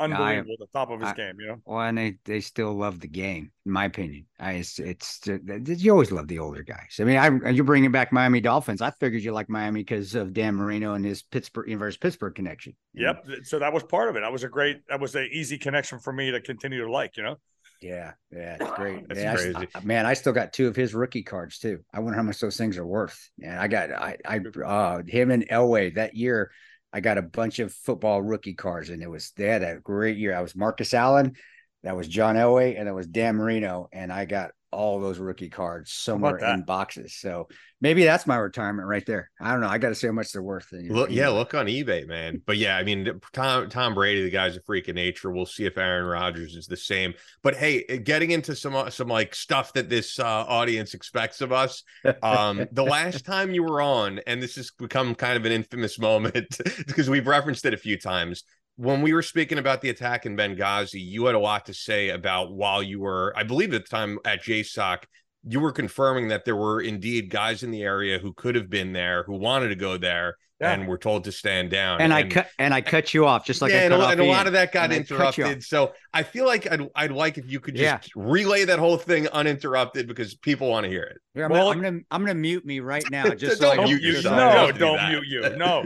[0.01, 1.57] unbelievable at the top of his I- game, you know.
[1.65, 4.27] Well, and they, they still love the game, in my opinion.
[4.39, 6.97] I it's, it's you always love the older guys.
[7.01, 8.81] I mean, I you're bringing back Miami Dolphins.
[8.83, 12.75] I figured you like Miami because of Dan Marino and his Pittsburgh inverse Pittsburgh connection.
[12.95, 13.27] Yep.
[13.45, 14.21] So that was part of it.
[14.21, 17.17] That was a great that was an easy connection for me to continue to like,
[17.17, 17.37] you know.
[17.83, 19.07] Yeah, yeah, it's great.
[19.09, 19.69] That's Yeah, I s- crazy.
[19.75, 21.81] I- man, I still got two of his rookie cards too.
[21.95, 23.31] I wonder how much those things are worth.
[23.43, 26.51] And I got I I uh him and Elway that year.
[26.93, 30.17] I got a bunch of football rookie cards, and it was they had a great
[30.17, 30.35] year.
[30.35, 31.35] I was Marcus Allen,
[31.83, 35.49] that was John Elway, and that was Dan Marino, and I got all those rookie
[35.49, 37.17] cards somewhere in boxes.
[37.17, 37.49] So
[37.81, 39.31] maybe that's my retirement right there.
[39.41, 39.69] I don't know.
[39.69, 40.69] I got to see how much they're worth.
[40.73, 42.41] Look, yeah, look on eBay, man.
[42.47, 45.31] But yeah, I mean, Tom Tom Brady, the guy's a freak of nature.
[45.31, 47.15] We'll see if Aaron Rodgers is the same.
[47.43, 51.53] But hey, getting into some uh, some like stuff that this uh, audience expects of
[51.53, 51.83] us.
[52.23, 55.99] Um, the last time you were on, and this has become kind of an infamous
[55.99, 58.45] moment because we've referenced it a few times.
[58.77, 62.11] When we were speaking about the attack in Benghazi, you had a lot to say
[62.11, 65.05] about while you were, I believe, at the time at JSOC,
[65.45, 68.93] you were confirming that there were indeed guys in the area who could have been
[68.93, 70.73] there, who wanted to go there, Yeah.
[70.73, 72.03] and were told to stand down.
[72.03, 74.05] and I cut and I cut you off just like yeah, I and, cut a,
[74.05, 75.39] off and a lot of that got And I cut you off.
[75.39, 75.65] interrupted.
[75.65, 78.13] So I feel like I'd, I'd like if you could just Yeah.
[78.15, 81.17] relay that whole thing uninterrupted because people want to hear it.
[81.35, 83.29] Here, I'm, Well, gonna, I'm gonna I'm gonna mute me right now.
[83.35, 84.37] Just Don't so I mute you, yourself.
[84.37, 85.49] no, don't don't, mute you.
[85.57, 85.85] No.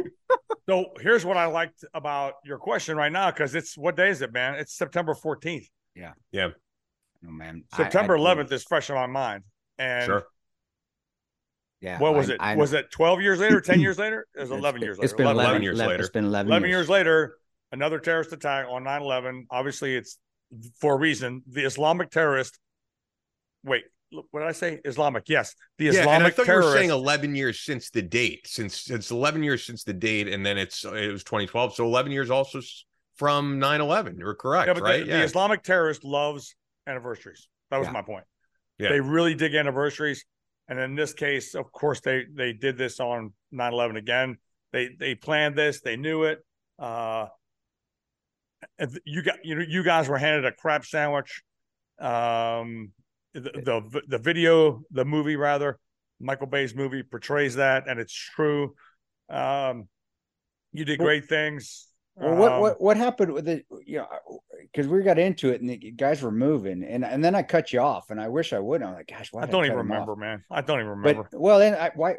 [0.68, 4.22] so here's what I liked about your question right now, because it's what day is
[4.22, 4.56] it, man?
[4.56, 5.66] It's September 14th.
[5.94, 6.14] Yeah.
[6.32, 6.48] Yeah.
[7.26, 7.62] Oh, man.
[7.72, 9.44] I- September I- 11th is fresh in my mind.
[9.78, 10.24] And Sure.
[11.84, 11.98] Yeah.
[11.98, 12.40] what was I- it?
[12.40, 14.26] I- was it 12 years later, 10 years later?
[14.34, 15.04] It was it's 11 been- years later.
[15.04, 15.94] It's been 11, 11 years later.
[16.00, 17.36] It's been 11, 11 years later,
[17.72, 19.46] another terrorist attack on 9 11.
[19.50, 20.18] Obviously, it's
[20.80, 21.42] for a reason.
[21.46, 22.58] The Islamic terrorist.
[23.64, 24.80] Wait, look, what did I say?
[24.84, 25.24] Islamic.
[25.28, 25.54] Yes.
[25.78, 26.68] The Yeah, and I Islamic thought you terrorist.
[26.70, 30.44] were saying 11 years since the date, since it's 11 years since the date, and
[30.44, 32.60] then it's it was 2012, so 11 years also
[33.16, 34.18] from 9/11.
[34.18, 35.00] You're correct, yeah, but right?
[35.04, 36.54] the, yeah, the Islamic terrorist loves
[36.86, 37.48] anniversaries.
[37.70, 37.92] That was Yeah.
[37.92, 38.24] my point.
[38.78, 38.88] Yeah.
[38.90, 40.24] They really dig anniversaries.
[40.68, 44.38] And in this case, of course, they they did this on 9-11 again.
[44.72, 46.44] They they planned this, they knew it.
[46.78, 47.26] Uh
[49.04, 51.42] you got you know you guys were handed a crap sandwich.
[51.98, 52.92] Um
[53.34, 55.78] the, the the video, the movie rather,
[56.20, 58.74] Michael Bay's movie portrays that, and it's true.
[59.28, 59.88] Um
[60.72, 61.86] you did great things.
[62.16, 63.66] Well, what Um, what what happened with it?
[63.84, 64.08] You know,
[64.60, 67.72] because we got into it and the guys were moving, and and then I cut
[67.72, 68.82] you off, and I wish I would.
[68.82, 69.42] I'm like, gosh, why?
[69.42, 70.44] I don't cut even remember, man.
[70.50, 71.28] I don't even remember.
[71.30, 72.16] But well, then I why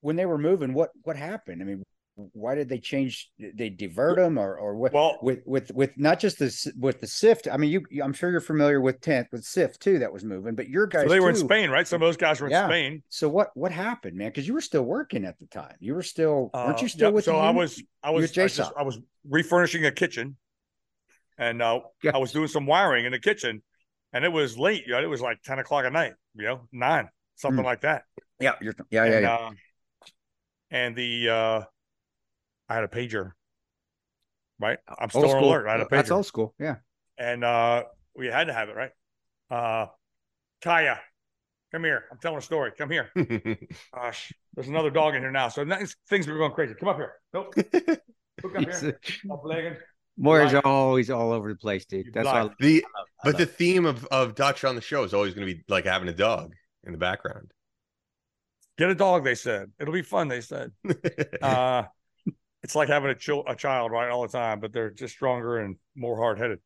[0.00, 1.62] when they were moving, what what happened?
[1.62, 1.82] I mean,
[2.16, 3.30] why did they change?
[3.38, 4.92] They divert them or or what?
[4.92, 7.52] well, with with with not just the s- with the CIF.
[7.52, 9.98] I mean, you I'm sure you're familiar with tenth with CIF too.
[9.98, 11.36] That was moving, but your guys so they were in.
[11.36, 11.86] Spain, right?
[11.88, 12.68] Some of those guys were in Yeah.
[12.68, 13.02] Spain.
[13.08, 14.28] So what what happened, man?
[14.28, 15.74] Because you were still working at the time.
[15.80, 17.24] You were still weren't Uh, you still yep, with?
[17.24, 18.98] So I was, I was, I, just- I was
[19.28, 20.36] refurnishing a kitchen,
[21.36, 22.12] and uh, Yeah.
[22.14, 23.62] I was doing some wiring in the kitchen,
[24.12, 24.86] and it was late.
[24.86, 26.12] You know, it was like ten o'clock at night.
[26.36, 27.66] You know, nine, something Hmm.
[27.66, 28.04] like that.
[28.38, 29.34] Yeah, you're yeah yeah and, yeah.
[29.34, 29.50] Uh,
[30.70, 31.60] and the uh,
[32.68, 33.32] I had a pager.
[34.60, 35.50] Right, I'm still Old on school.
[35.50, 35.68] alert.
[35.68, 36.54] I had a That's old school.
[36.60, 36.76] Yeah.
[37.18, 37.84] and uh,
[38.16, 38.76] we had to have it.
[38.76, 38.90] Right,
[39.50, 39.86] uh,
[40.62, 41.00] Kaya,
[41.72, 42.04] come here.
[42.10, 42.70] I'm telling a story.
[42.78, 43.10] Come here.
[43.94, 45.48] Gosh, there's another dog in here now.
[45.48, 46.74] So nice things are going crazy.
[46.74, 47.14] Come up here.
[47.34, 47.52] Nope.
[48.42, 49.00] Look up He's, here.
[49.28, 49.76] uh, Up legging.
[50.16, 50.64] Moyer's blind.
[50.66, 52.06] always all over the place, dude.
[52.06, 52.32] You That's why.
[52.38, 52.54] I- blind.
[52.60, 55.52] the I but the theme of of Dutch on the show is always going to
[55.54, 57.50] be like having a dog in the background.
[58.78, 59.72] Get a dog, they said.
[59.80, 60.70] It'll be fun, they said.
[61.42, 61.82] Uh
[62.64, 65.58] it's like having a chil- a child, right, all the time, but they're just stronger
[65.58, 66.58] and more hard headed.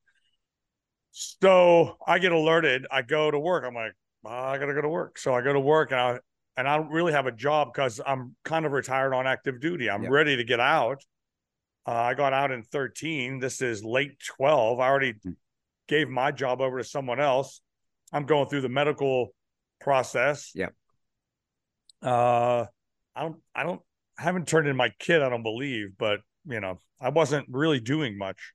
[1.10, 2.86] So I get alerted.
[2.90, 3.64] I go to work.
[3.66, 3.92] I'm like,
[4.24, 5.18] "Ah, I gotta go to work.
[5.18, 6.20] So I go to work and I
[6.56, 9.90] and I don't really have a job because I'm kind of retired on active duty.
[9.90, 10.08] I'm Yeah.
[10.10, 11.04] ready to get out.
[11.86, 13.38] Uh, I got out in 13.
[13.40, 14.78] This is late 12.
[14.80, 15.32] I already Hmm.
[15.88, 17.60] gave my job over to someone else.
[18.12, 19.34] I'm going through the medical
[19.80, 20.52] process.
[20.54, 20.74] Yep.
[22.02, 22.66] Uh,
[23.16, 23.82] I don't, I don't,
[24.18, 25.22] I haven't turned in my kid.
[25.22, 28.52] I don't believe, but you know, I wasn't really doing much.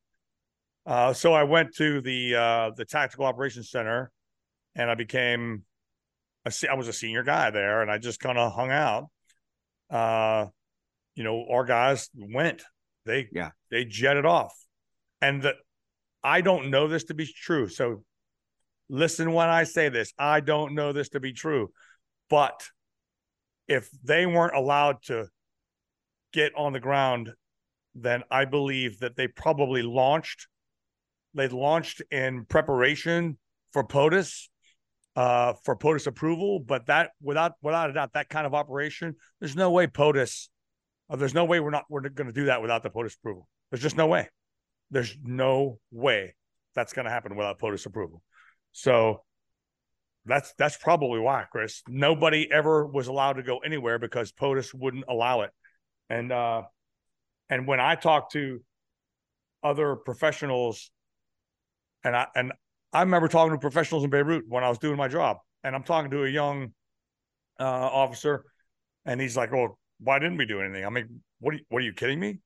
[0.85, 4.11] Uh, so I went to the uh, the tactical operations center,
[4.75, 5.63] and I became
[6.45, 9.05] a I was a senior guy there, and I just kind of hung out.
[9.89, 10.47] Uh,
[11.15, 12.63] you know, our guys went.
[13.05, 13.51] They Yeah.
[13.71, 14.53] they jetted off,
[15.21, 15.53] and the
[16.23, 17.67] I don't know this to be true.
[17.69, 18.03] So
[18.89, 20.13] listen when I say this.
[20.17, 21.71] I don't know this to be true,
[22.29, 22.67] but
[23.67, 25.27] if they weren't allowed to
[26.33, 27.31] get on the ground,
[27.95, 30.47] then I believe that they probably launched.
[31.33, 33.37] They launched in preparation
[33.71, 34.49] for POTUS,
[35.15, 36.59] uh, for POTUS approval.
[36.59, 40.49] But that, without without a doubt, that kind of operation, there's no way POTUS.
[41.09, 43.47] Uh, there's no way we're not we're going to do that without the POTUS approval.
[43.71, 44.29] There's just no way.
[44.91, 46.35] There's no way
[46.75, 48.21] that's going to happen without POTUS approval.
[48.71, 49.23] So
[50.25, 51.81] that's that's probably why, Chris.
[51.87, 55.51] Nobody ever was allowed to go anywhere because POTUS wouldn't allow it.
[56.13, 56.61] And uh
[57.49, 58.61] and when I talk to
[59.63, 60.91] other professionals
[62.03, 62.53] and I and
[62.91, 65.83] I remember talking to professionals in Beirut when I was doing my job, and I'm
[65.83, 66.73] talking to a young
[67.59, 67.63] uh
[68.03, 68.45] officer,
[69.05, 71.81] and he's like, "Oh, why didn't we do anything?" I mean, what are you, what
[71.81, 72.39] are you kidding me?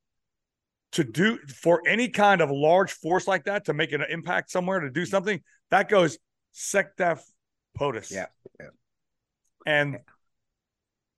[0.93, 4.80] To do for any kind of large force like that to make an impact somewhere
[4.80, 6.17] to do something that goes
[6.56, 7.19] SecDef
[7.77, 8.12] POTUS.
[8.12, 8.27] Yeah,
[8.62, 8.67] yeah.
[9.65, 9.97] And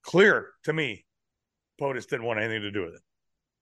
[0.02, 1.06] clear to me,
[1.80, 3.02] POTUS didn't want anything to do with it.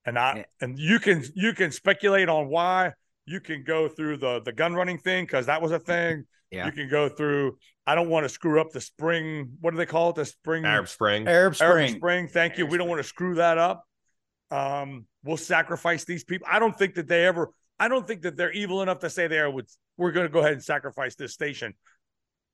[0.06, 0.44] And I Yeah.
[0.62, 2.94] and you can you can speculate on why.
[3.26, 6.26] You can go through the the gun running thing because that was a thing.
[6.52, 6.66] Yeah.
[6.66, 7.58] You can go through.
[7.86, 9.58] I don't want to screw up the spring.
[9.60, 10.16] What do they call it?
[10.16, 11.28] The spring Arab Spring.
[11.28, 11.70] Arab Spring.
[11.70, 12.28] Arab Spring.
[12.28, 12.64] Thank you.
[12.64, 13.84] Arab we don't want to screw that up.
[14.50, 16.48] Um, we'll sacrifice these people.
[16.50, 17.52] I don't think that they ever.
[17.80, 19.52] I don't think that they're evil enough to say they are.
[19.52, 21.74] Would we're going to go ahead and sacrifice this station.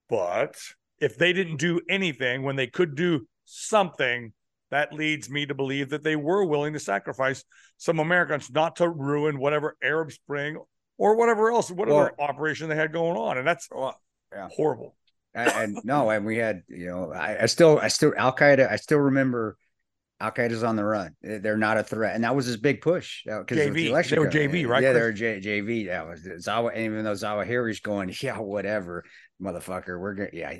[0.09, 0.55] But
[0.99, 4.33] if they didn't do anything when they could do something,
[4.73, 7.43] that leads me to believe that they were willing to sacrifice
[7.77, 10.57] some Americans not to ruin whatever Arab Spring
[10.97, 13.69] or whatever else, whatever Well- operation they had going on, and that's
[14.31, 14.47] yeah.
[14.51, 14.95] horrible.
[15.33, 18.69] and, and no, and we had, you know, I, I still, I still, Al Qaeda,
[18.71, 19.57] I still remember
[20.19, 21.15] Al Qaeda's on the run.
[21.21, 23.25] They- They're not a threat, and that was his big push.
[23.27, 24.09] Uh, because JV.
[24.09, 24.99] They were JV, right, Yeah, Chris?
[24.99, 25.87] they were J, JV.
[25.87, 26.69] That was Zawa.
[26.73, 29.03] And even though Zawahiri's going, yeah, whatever,
[29.41, 30.53] motherfucker, we're gonna, yeah,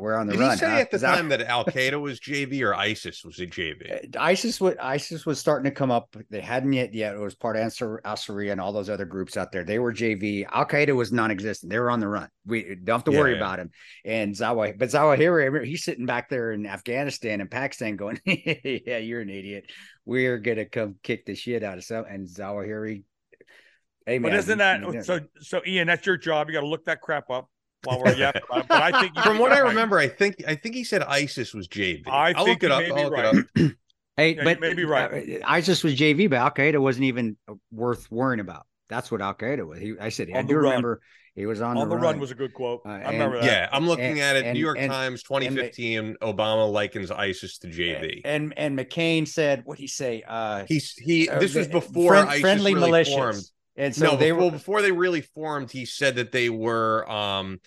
[0.00, 0.50] we're on the Did run.
[0.52, 0.76] he say huh?
[0.78, 4.16] at the time that Al Qaeda was JV or ISIS was a JV?
[4.16, 6.14] Uh, ISIS was ISIS was starting to come up.
[6.30, 7.14] They hadn't yet yet.
[7.14, 9.64] It was part of Ansar Al Sharia and all those other groups out there.
[9.64, 10.46] They were JV.
[10.52, 11.70] Al Qaeda was non-existent.
[11.70, 12.28] They were on the run.
[12.46, 13.36] We don't have to Yeah, worry yeah.
[13.38, 13.70] about him.
[14.04, 19.20] And Zawahiri, but Zawahiri, he's sitting back there in Afghanistan and Pakistan, going, "Yeah, you're
[19.20, 19.70] an idiot.
[20.04, 23.02] We're gonna come kick the shit out of some." And Zawahiri,
[24.06, 25.20] hey man, But isn't that you know- so?
[25.40, 26.48] So Ian, that's your job.
[26.48, 27.50] You got to look that crap up
[27.84, 28.68] while we're yapping about it.
[28.68, 29.68] But I think From what I right.
[29.68, 32.06] remember, I think I think he said ISIS was JV.
[32.08, 32.80] I will think look it up.
[32.82, 33.34] may I'll be look right.
[33.34, 33.72] it up.
[34.16, 35.40] Hey, Yeah, you but may be right.
[35.42, 37.36] uh, ISIS was JV, but Al Qaeda wasn't even
[37.70, 38.66] worth worrying about.
[38.88, 39.78] That's what Al Qaeda was.
[39.78, 40.64] He, I said, I do run.
[40.64, 41.00] remember
[41.36, 42.80] he was on, on the, the run was a good quote.
[42.84, 43.44] Uh, I remember that.
[43.44, 44.44] Yeah, I'm looking And- at it.
[44.46, 46.16] and- New York and- Times, and 2015.
[46.20, 48.22] Obama likens ISIS to JV.
[48.24, 50.24] And and McCain said, what he say?
[50.26, 51.28] Uh, He's he.
[51.28, 53.14] uh, This was before friend- ISIS friendly really militias.
[53.14, 53.44] formed.
[53.78, 57.08] And so no, they before, were before they really formed, he said that they were
[57.10, 57.60] um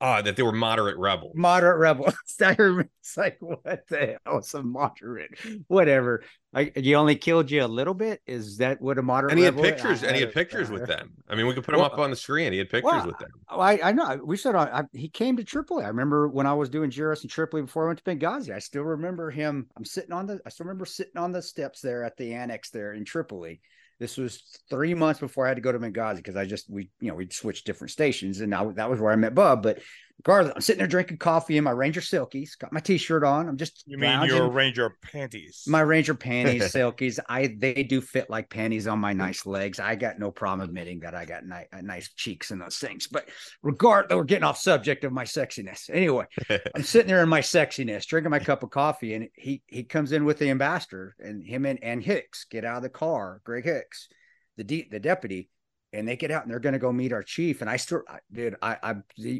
[0.00, 1.32] uh that they were moderate rebels.
[1.36, 2.14] moderate rebels.
[2.42, 4.42] I remember it's like, what the hell?
[4.42, 6.24] Some moderate, whatever.
[6.52, 8.20] I, you only killed you a little bit.
[8.26, 9.30] Is that what a moderate?
[9.30, 11.12] And he had pictures, and he had pictures uh, with them.
[11.28, 12.52] I mean, we could put them Well, up on the screen.
[12.52, 13.30] He had pictures well, with them.
[13.48, 14.20] I, I know.
[14.22, 15.84] We said on, I, he came to Tripoli.
[15.84, 18.54] I remember when I was doing Juris in Tripoli before I went to Benghazi.
[18.54, 19.68] I still remember him.
[19.76, 20.40] I'm sitting on the.
[20.44, 23.60] I still remember sitting on the steps there at the annex there in Tripoli.
[24.02, 26.90] This was three months before I had to go to Benghazi because I just we
[26.98, 29.62] you know we switched different stations and I, that was where I met Bub.
[29.62, 29.78] But
[30.18, 32.58] regardless, I'm sitting there drinking coffee in my Ranger Silkies.
[32.58, 33.48] Got my T-shirt on.
[33.48, 34.36] I'm just You mean lounging.
[34.36, 35.64] your Ranger panties?
[35.66, 37.18] My Ranger panties, silkies.
[37.28, 39.80] I they do fit like panties on my nice legs.
[39.80, 43.06] I got no problem admitting that I got ni- uh, nice cheeks and those things.
[43.06, 43.28] But
[43.62, 45.90] regard, that we're getting off subject of my sexiness.
[45.92, 46.26] Anyway,
[46.74, 50.12] I'm sitting there in my sexiness, drinking my cup of coffee, and he he comes
[50.12, 53.40] in with the ambassador, and him and, and Hicks get out of the car.
[53.44, 54.08] Greg Hicks,
[54.56, 55.48] the de- the deputy,
[55.92, 57.60] and they get out and they're going to go meet our chief.
[57.60, 58.94] And I still, I- dude, I, I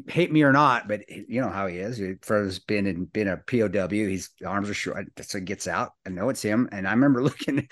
[0.07, 2.01] hate me or not, but you know how he is.
[2.27, 3.87] Has been in been a POW.
[3.89, 5.07] He's arms are short.
[5.21, 5.93] So he gets out.
[6.05, 6.69] I know it's him.
[6.71, 7.67] And I remember looking,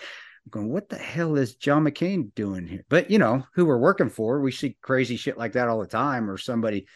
[0.50, 2.84] going, what the hell is John McCain doing here?
[2.90, 4.42] But you know who we're working for.
[4.42, 6.88] We see crazy shit like that all the time, or somebody.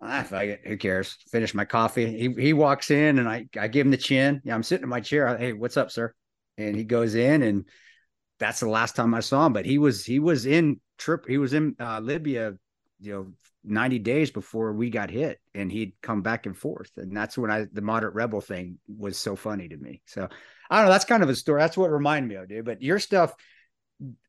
[0.00, 0.60] Ah, fuck it.
[0.64, 1.16] Who cares?
[1.30, 2.18] Finish my coffee.
[2.18, 4.42] He he walks in and I I give him the chin.
[4.44, 5.36] Yeah, I'm sitting in my chair.
[5.36, 6.14] Hey, what's up, sir?
[6.58, 7.64] And he goes in and
[8.38, 9.52] that's the last time I saw him.
[9.52, 11.26] But he was he was in trip.
[11.26, 12.54] He was in uh, Libya
[13.00, 13.26] you know
[13.64, 17.50] 90 days before we got hit and he'd come back and forth and that's when
[17.50, 20.28] i the moderate rebel thing was so funny to me so
[20.70, 22.82] i don't know that's kind of a story that's what reminded me of dude but
[22.82, 23.34] your stuff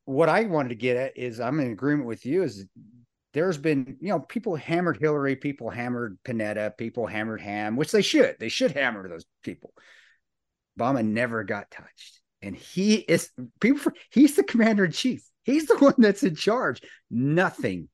[0.04, 2.66] what i wanted to get at is i'm in agreement with you is
[3.32, 8.02] there's been you know people hammered hillary people hammered panetta people hammered ham which they
[8.02, 9.72] should they should hammer those people
[10.78, 15.76] obama never got touched and he is people he's the commander in chief he's the
[15.78, 17.88] one that's in charge nothing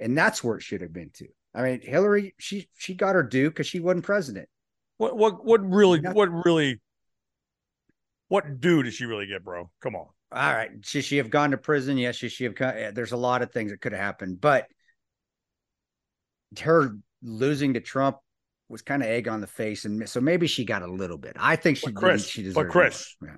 [0.00, 1.26] and that's where it should have been to.
[1.54, 4.48] I mean, Hillary, she she got her due because she wasn't president.
[4.98, 6.80] What what what really what really
[8.28, 9.70] what due did she really get, bro?
[9.80, 10.06] Come on.
[10.32, 11.96] All right, should she have gone to prison?
[11.96, 12.54] Yes, she should she have?
[12.54, 14.66] Come, there's a lot of things that could have happened, but
[16.60, 18.18] her losing to Trump
[18.68, 21.36] was kind of egg on the face, and so maybe she got a little bit.
[21.38, 23.36] I think she but Chris, she but Chris, yeah.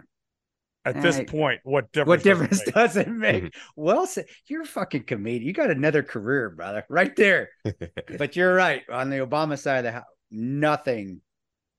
[0.97, 2.09] At this point, what difference?
[2.09, 3.33] What difference does it make?
[3.33, 3.45] Does it make?
[3.45, 3.83] Mm-hmm.
[3.83, 4.09] well,
[4.47, 5.47] you're a fucking comedian.
[5.47, 7.51] You got another career, brother, right there.
[8.19, 8.83] but you're right.
[8.91, 11.21] On the Obama side of the house, nothing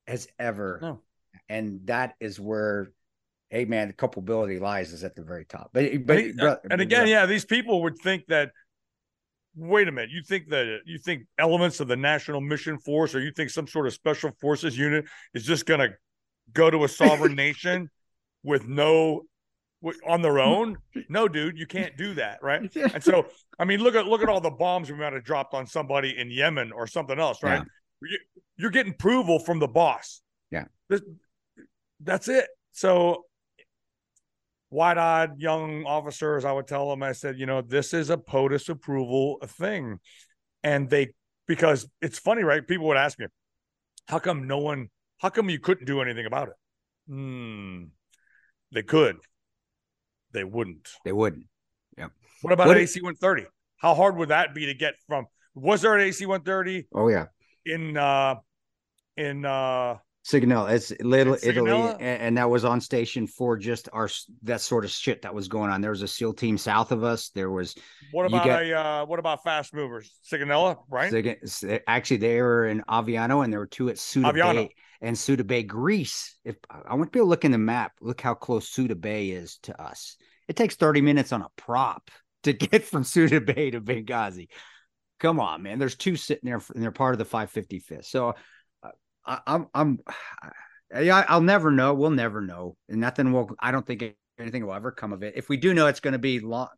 [0.08, 0.80] has ever.
[0.82, 1.02] No.
[1.48, 2.92] And that is where,
[3.50, 5.72] hey man, the culpability lies is at the very top.
[5.74, 7.12] But but and, uh, brother, and again, brother.
[7.12, 8.52] yeah, these people would think that.
[9.56, 10.12] Wait a minute.
[10.12, 13.68] You think that you think elements of the National Mission Force, or you think some
[13.68, 15.90] sort of special forces unit is just going to
[16.54, 17.90] go to a sovereign nation?
[18.44, 19.24] With no
[20.06, 20.78] on their own?
[21.08, 22.70] No dude you can't do that right?
[22.94, 25.54] And so i mean look at look at all the bombs we might have dropped
[25.54, 27.64] on somebody in yemen or something else right?
[28.02, 28.18] Yeah.
[28.58, 30.22] you're getting approval from the boss.
[30.52, 30.66] Yeah.
[32.02, 32.48] That's it.
[32.72, 33.26] So
[34.72, 38.70] wide-eyed young officers i would tell them i said you know this is a potus
[38.70, 40.00] approval thing.
[40.62, 41.14] And they
[41.48, 42.68] because it's funny right?
[42.68, 43.28] People would ask me
[44.08, 46.56] how come no one how come you couldn't do anything about it?
[47.08, 47.84] Hmm
[48.72, 49.18] they could.
[50.32, 50.90] They wouldn't.
[51.06, 51.46] They wouldn't.
[51.98, 52.12] Yep.
[52.42, 53.46] What about what AC 130?
[53.78, 55.26] How hard would that be to get from?
[55.56, 56.88] Was there an AC 130?
[56.94, 57.26] Oh yeah.
[57.66, 58.36] In uh
[59.18, 60.72] in uh Sigonella.
[60.72, 64.10] It's little Italy, and, and, that was on station for just our
[64.44, 65.82] that sort of shit that was going on.
[65.82, 67.30] There was a SEAL team south of us.
[67.30, 67.76] There was.
[68.12, 70.12] What about get, a uh, what about fast movers?
[70.30, 71.10] Sigonella, right?
[71.10, 74.68] Sig- actually, they were in Aviano, and there were two at Suda Aviano.
[74.68, 76.38] Bay and Suda Bay, Greece.
[76.44, 79.58] If I want people to look in the map, look how close Suda Bay is
[79.64, 80.18] to us.
[80.48, 82.12] It takes thirty minutes on a prop
[82.44, 84.50] to get from Suda Bay to Benghazi.
[85.20, 85.80] Come on, man.
[85.80, 88.06] There's two sitting there, and they're part of the 555th.
[88.06, 88.36] So
[89.30, 90.00] I, am I'm,
[91.02, 91.94] yeah, I'll never know.
[91.94, 93.52] We'll never know, and nothing will.
[93.60, 94.04] I don't think
[94.40, 95.36] anything will ever come of it.
[95.38, 96.70] If we do know, it's going to be long,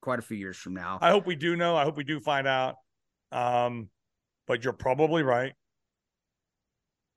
[0.00, 0.98] quite a few years from now.
[1.00, 1.76] I hope we do know.
[1.76, 2.74] I hope we do find out.
[3.30, 3.88] Um,
[4.46, 5.52] but you're probably right.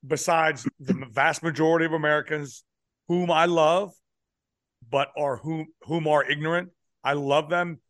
[0.06, 2.64] Besides the vast majority of Americans
[3.08, 3.92] whom I love,
[4.88, 6.70] but are whom whom are ignorant,
[7.04, 7.82] I love them,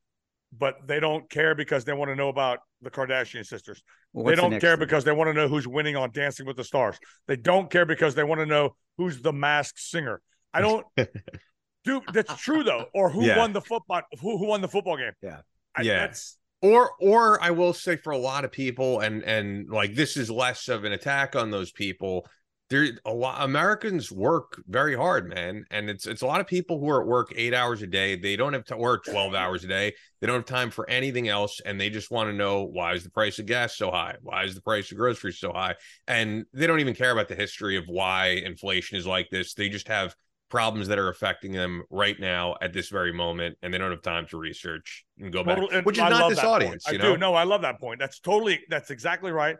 [0.57, 3.83] but they don't care because they want to know about the Kardashian sisters.
[4.15, 4.79] Well, they don't the care thing?
[4.79, 6.97] because they want to know who's winning on Dancing with the Stars.
[7.27, 10.21] They don't care because they want to know who's the masked singer.
[10.53, 10.85] I don't.
[11.83, 12.85] Dude, that's true though.
[12.93, 13.37] Or who yeah.
[13.37, 14.03] won the football?
[14.21, 15.11] Who, who won the football game?
[15.21, 15.41] Yeah,
[15.75, 15.99] I, yeah.
[15.99, 20.15] That's or or I will say for a lot of people, and and like this
[20.15, 22.25] is less of an attack on those people
[22.69, 26.79] there a lot Americans work very hard, man, and it's it's a lot of people
[26.79, 28.15] who are at work eight hours a day.
[28.15, 29.93] They don't have to work twelve hours a day.
[30.19, 33.03] They don't have time for anything else, and they just want to know why is
[33.03, 34.15] the price of gas so high?
[34.23, 35.75] Why is the price of groceries so high?
[36.07, 39.53] And they don't even care about the history of why inflation is like this.
[39.53, 40.15] They just have
[40.49, 44.01] problems that are affecting them right now at this very moment, and they don't have
[44.01, 45.57] time to research and go back.
[45.57, 46.85] Totally, which is I not this audience.
[46.85, 46.97] Point.
[46.97, 47.13] You I know?
[47.13, 47.19] do.
[47.19, 47.99] No, I love that point.
[47.99, 48.61] That's totally.
[48.69, 49.57] That's exactly right.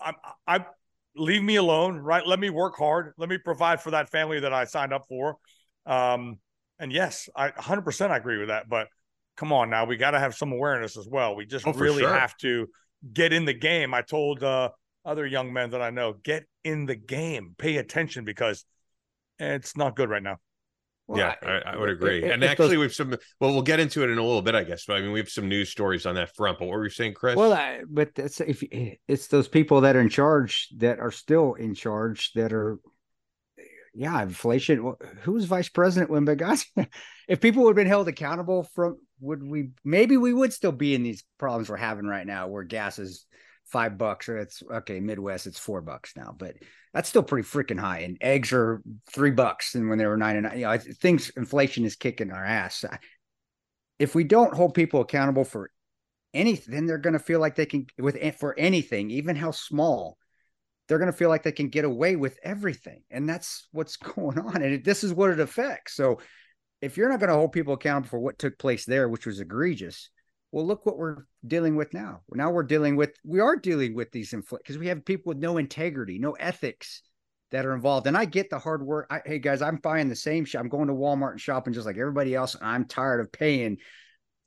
[0.00, 0.14] I'm.
[0.46, 0.64] I
[1.18, 2.26] leave me alone, right?
[2.26, 3.12] Let me work hard.
[3.16, 5.36] Let me provide for that family that I signed up for.
[5.86, 6.38] Um,
[6.78, 8.68] and yes, I 100% I agree with that.
[8.68, 8.88] But
[9.36, 11.36] come on now, we got to have some awareness as well.
[11.36, 12.12] We just oh, really sure.
[12.12, 12.68] have to
[13.12, 13.94] get in the game.
[13.94, 14.70] I told uh,
[15.04, 18.64] other young men that I know, get in the game, pay attention because
[19.38, 20.38] it's not good right now.
[21.08, 22.30] Well, yeah, I, I, would agree.
[22.30, 22.78] and actually, those...
[22.78, 23.16] we've some.
[23.40, 24.84] Well, we'll get into it in a little bit, I guess.
[24.84, 26.58] But I mean, we have some news stories on that front.
[26.58, 27.34] But what were you saying, Chris?
[27.34, 28.62] Well, I, but it's if
[29.08, 32.78] it's those people that are in charge that are still in charge that are,
[33.94, 34.94] yeah, inflation.
[35.22, 36.86] Who was vice president when Benghazi?
[37.28, 39.70] if people would have been held accountable from, would we?
[39.86, 43.24] Maybe we would still be in these problems we're having right now, where gas is
[43.70, 45.00] five bucks, or it's okay.
[45.00, 46.56] Midwest, it's four bucks now, but
[46.94, 48.00] that's still pretty freaking high.
[48.00, 50.78] And eggs are three bucks, and when they were nine and nine, you know, I
[50.78, 52.84] think inflation is kicking our ass.
[53.98, 55.70] If we don't hold people accountable for
[56.32, 60.18] anything, then they're going to feel like they can with for anything, even how small.
[60.86, 64.38] They're going to feel like they can get away with everything, and that's what's going
[64.38, 64.56] on.
[64.56, 65.94] And it, this is what it affects.
[65.94, 66.20] So,
[66.80, 69.40] if you're not going to hold people accountable for what took place there, which was
[69.40, 70.10] egregious,
[70.50, 72.20] Well, look what we're dealing with now.
[72.32, 75.38] Now we're dealing with we are dealing with these infl because we have people with
[75.38, 77.02] no integrity, no ethics
[77.50, 78.06] that are involved.
[78.06, 79.06] And I get the hard work.
[79.10, 80.60] I, hey guys, I'm buying the same shit.
[80.60, 82.54] I'm going to Walmart and shopping just like everybody else.
[82.54, 83.78] And I'm tired of paying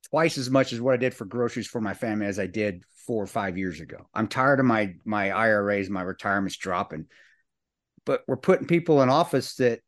[0.09, 2.83] twice as much as what I did for groceries for my family as I did
[3.05, 4.07] four or five years ago.
[4.13, 7.07] I'm tired of my my IRAs, my retirement's dropping.
[8.05, 9.81] But we're putting people in office that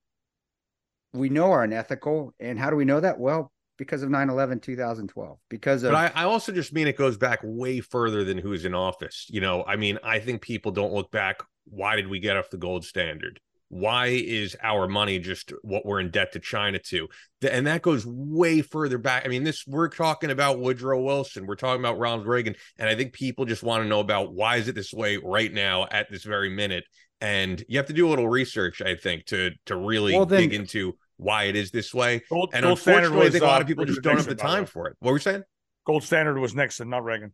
[1.14, 2.34] we know are unethical.
[2.40, 3.20] And how do we know that?
[3.20, 3.52] Well,
[3.88, 7.40] because of 9-11 2012 because of but I, I, also just mean it goes back
[7.44, 9.64] way further than who's in office you know?
[9.66, 12.86] I mean i think people don't look back why did we get off the gold
[12.86, 13.40] standard?
[13.70, 17.08] Why is our money just what we're in debt to china to?
[17.50, 19.26] And that goes way further back.
[19.26, 22.96] I mean this we're talking about woodrow wilson we're talking about ronald reagan and i
[22.96, 26.12] think people just want to know about why is it this way right now at
[26.12, 26.86] this very minute?
[27.20, 30.42] And you have to do a little research i think to to really well, then,
[30.42, 32.22] dig into why it is this way.
[32.30, 34.30] Gold, and gold unfortunately, was, I think a lot of uh, people just don't Nixon,
[34.30, 34.96] have the time for it.
[35.00, 35.44] What were you saying?
[35.86, 37.34] Gold standard was Nixon, not Reagan.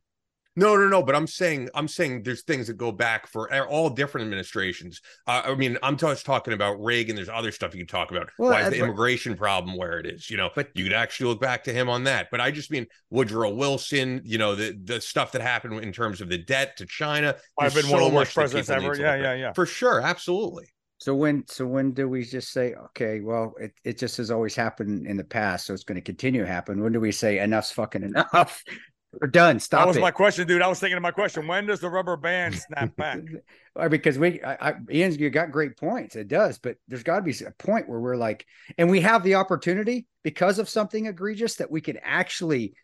[0.55, 1.03] No, no, no.
[1.03, 4.99] But I'm saying, I'm saying there's things that go back for all different administrations.
[5.25, 7.15] Uh, I mean, I'm just talking about Reagan.
[7.15, 8.29] There's other stuff you can talk about.
[8.37, 10.29] Well, Why is the immigration problem where it is?
[10.29, 12.27] You know, but you could actually look back to him on that.
[12.29, 14.21] But I just mean Woodrow Wilson.
[14.25, 17.35] You know, the the stuff that happened in terms of the debt to China.
[17.57, 18.95] I've been so one of the worst presidents ever.
[18.95, 19.53] Yeah, yeah, yeah.
[19.53, 20.67] For sure, absolutely.
[20.99, 24.53] So when so when do we just say, okay, well, it, it just has always
[24.53, 26.83] happened in the past, so it's going to continue to happen?
[26.83, 28.63] When do we say enough's fucking enough?
[29.13, 29.59] We're done.
[29.59, 29.81] Stop.
[29.81, 30.01] That was it.
[30.01, 30.61] my question, dude.
[30.61, 31.47] I was thinking of my question.
[31.47, 33.21] When does the rubber band snap back?
[33.89, 36.15] because we, I, I, Ian's you got great points.
[36.15, 38.45] It does, but there's got to be a point where we're like,
[38.77, 42.75] and we have the opportunity because of something egregious that we can actually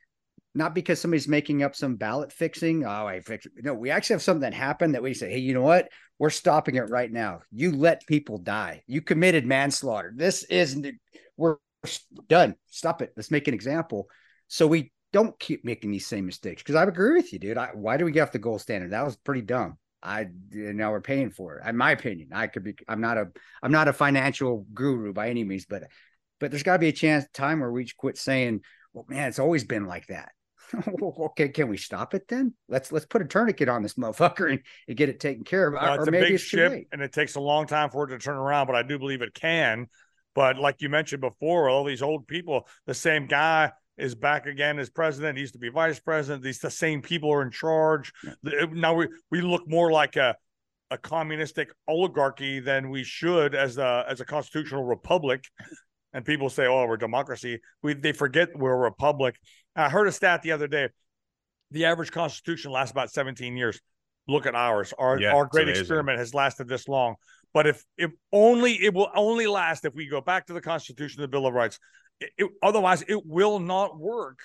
[0.56, 2.86] not because somebody's making up some ballot fixing.
[2.86, 3.46] Oh, I fix.
[3.58, 5.90] No, we actually have something that happened that we say, hey, you know what?
[6.18, 7.42] We're stopping it right now.
[7.52, 8.84] You let people die.
[8.88, 10.14] You committed manslaughter.
[10.16, 10.88] This isn't,
[11.36, 11.58] we're
[12.30, 12.56] done.
[12.68, 13.12] Stop it.
[13.18, 14.08] Let's make an example.
[14.48, 16.64] So we don't keep making these same mistakes.
[16.64, 17.58] Because I agree with you, dude.
[17.58, 18.92] I, why do we get off the gold standard?
[18.92, 19.78] That was pretty dumb.
[20.06, 21.68] I now we're paying for it.
[21.68, 22.76] In my opinion, I could be.
[22.88, 23.28] I'm not a.
[23.64, 25.84] I'm not a financial guru by any means, but
[26.40, 28.62] but there's got to be a chance time where we just quit saying,
[28.94, 30.32] "Well, man, it's always been like that."
[31.02, 32.54] okay, can we stop it then?
[32.68, 35.74] Let's let's put a tourniquet on this motherfucker and, and get it taken care of.
[35.74, 38.10] Well, or maybe it's a big ship, and it takes a long time for it
[38.10, 39.88] to turn around, but I do believe it can.
[40.34, 44.80] But like you mentioned before, all these old people, the same guy is back again
[44.80, 45.38] as president.
[45.38, 46.44] He used to be vice president.
[46.44, 48.12] These the same people are in charge.
[48.44, 48.66] Yeah.
[48.72, 50.36] Now we we look more like a
[50.92, 55.46] a communistic oligarchy than we should as a as a constitutional republic.
[56.16, 59.36] And people say, "Oh, we're democracy." We they forget we're a republic.
[59.76, 60.88] I heard a stat the other day.
[61.72, 63.82] The average constitution lasts about 17 years.
[64.26, 64.94] Look at ours.
[64.98, 67.16] Our yeah, our great experiment has lasted this long.
[67.54, 71.22] But if if only it will only last if we go back to the Constitution,
[71.22, 71.80] the Bill of Rights.
[72.22, 74.40] It, it, otherwise, it will not work.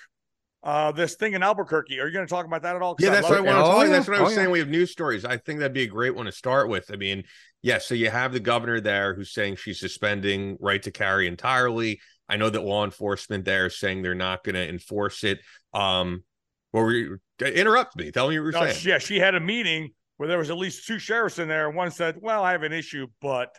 [0.63, 1.99] Uh, this thing in Albuquerque.
[1.99, 2.95] Are you going to talk about that at all?
[2.99, 3.75] Yeah, that's what I want to talk.
[3.77, 3.89] About.
[3.89, 4.47] That's what I was oh, saying.
[4.47, 4.53] Yeah.
[4.53, 5.25] We have news stories.
[5.25, 6.91] I think that'd be a great one to start with.
[6.93, 7.23] I mean,
[7.63, 7.79] yeah.
[7.79, 11.99] So you have the governor there who's saying she's suspending right to carry entirely.
[12.29, 15.39] I know that law enforcement there is saying they're not going to enforce it.
[15.73, 16.23] Um,
[16.71, 18.11] what were you interrupt me?
[18.11, 18.85] Tell me what you were no, saying.
[18.85, 21.71] Yeah, she had a meeting where there was at least two sheriffs in there.
[21.71, 23.57] One said, "Well, I have an issue, but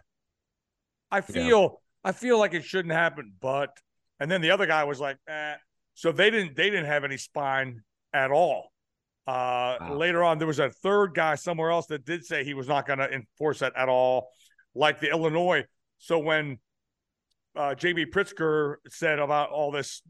[1.10, 2.10] I feel yeah.
[2.10, 3.76] I feel like it shouldn't happen." But
[4.20, 5.54] and then the other guy was like, eh.
[5.94, 7.82] "So they didn't they didn't have any spine
[8.12, 8.72] at all."
[9.26, 9.94] Uh, wow.
[9.94, 12.86] Later on, there was a third guy somewhere else that did say he was not
[12.86, 14.30] going to enforce that at all,
[14.74, 15.64] like the Illinois.
[15.98, 16.58] So when
[17.54, 20.02] uh, JB Pritzker said about all this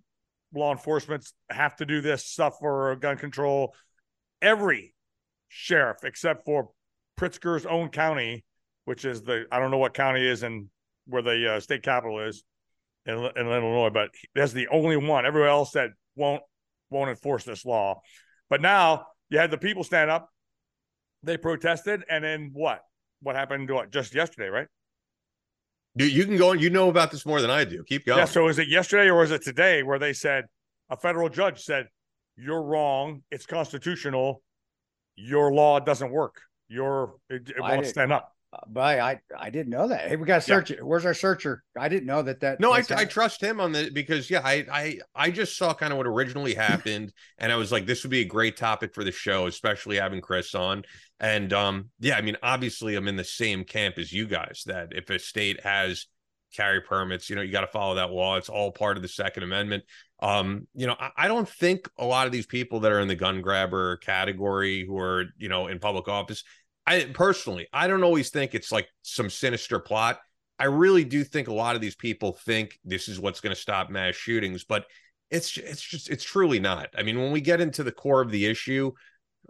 [0.54, 3.74] law enforcement have to do this stuff for gun control.
[4.40, 4.94] Every
[5.48, 6.70] sheriff, except for
[7.18, 8.44] Pritzker's own county,
[8.84, 10.68] which is the I don't know what county is and
[11.06, 12.44] where the uh, state capital is
[13.06, 15.26] in, in Illinois, but that's the only one.
[15.26, 16.42] Everyone else that won't
[16.90, 18.00] won't enforce this law.
[18.50, 20.28] But now you had the people stand up,
[21.22, 22.80] they protested, and then what?
[23.22, 24.66] What happened to what just yesterday, right?
[25.94, 27.84] You, you can go and you know about this more than I do.
[27.84, 28.18] Keep going.
[28.18, 28.24] Yeah.
[28.24, 30.46] So is it yesterday or was it today where they said
[30.90, 31.88] a federal judge said
[32.36, 34.42] you're wrong, it's constitutional,
[35.16, 38.32] your law doesn't work, your it, it won't stand up.
[38.68, 40.08] But I, I didn't know that.
[40.08, 40.76] Hey, we got to search yeah.
[40.76, 40.86] it.
[40.86, 41.62] Where's our searcher?
[41.78, 42.40] I didn't know that.
[42.40, 45.72] That no, I, I trust him on the because yeah, I I I just saw
[45.72, 48.94] kind of what originally happened, and I was like, this would be a great topic
[48.94, 50.82] for the show, especially having Chris on.
[51.18, 54.64] And um, yeah, I mean, obviously, I'm in the same camp as you guys.
[54.66, 56.06] That if a state has
[56.54, 58.36] carry permits, you know, you got to follow that law.
[58.36, 59.84] It's all part of the Second Amendment.
[60.20, 63.08] Um, you know, I, I don't think a lot of these people that are in
[63.08, 66.44] the gun grabber category who are, you know, in public office
[66.86, 70.20] I personally, I don't always think it's like some sinister plot.
[70.58, 73.60] I really do think a lot of these people think this is what's going to
[73.60, 74.86] stop mass shootings, but
[75.30, 76.88] it's it's just it's truly not.
[76.96, 78.92] I mean, when we get into the core of the issue,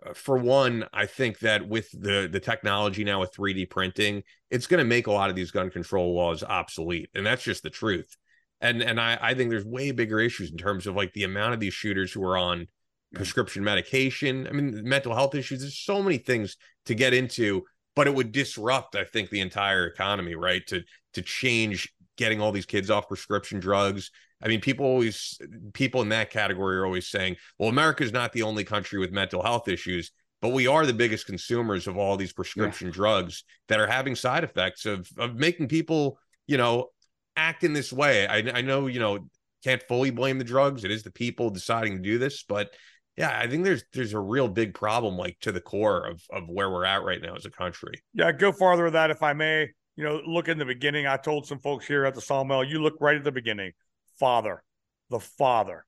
[0.07, 4.67] uh, for one, I think that with the the technology now with 3D printing, it's
[4.67, 7.71] going to make a lot of these gun control laws obsolete, and that's just the
[7.71, 8.17] truth.
[8.61, 11.55] And and I I think there's way bigger issues in terms of like the amount
[11.55, 12.69] of these shooters who are on
[13.15, 14.47] prescription medication.
[14.47, 15.61] I mean, mental health issues.
[15.61, 16.57] There's so many things
[16.87, 20.67] to get into, but it would disrupt, I think, the entire economy, right?
[20.69, 20.83] To
[21.15, 24.11] to change getting all these kids off prescription drugs
[24.43, 25.39] I mean, people always,
[25.73, 29.43] people in that category are always saying, well, America's not the only country with mental
[29.43, 30.11] health issues,
[30.41, 32.95] but we are the biggest consumers of all these prescription yeah.
[32.95, 36.89] drugs that are having side effects of, of making people, you know,
[37.37, 38.27] act in this way.
[38.27, 39.21] I, I know, you know,
[39.63, 40.83] can't fully blame the drugs.
[40.83, 42.73] It is the people deciding to do this, but
[43.17, 46.49] yeah, I think there's there's a real big problem, like to the core of of
[46.49, 47.95] where we're at right now as a country.
[48.15, 49.69] Yeah, go farther with that if I may.
[49.97, 51.07] You know, look in the beginning.
[51.07, 53.73] I told some folks here at the sawmill, you look right at the beginning
[54.19, 54.63] father,
[55.11, 55.85] the father.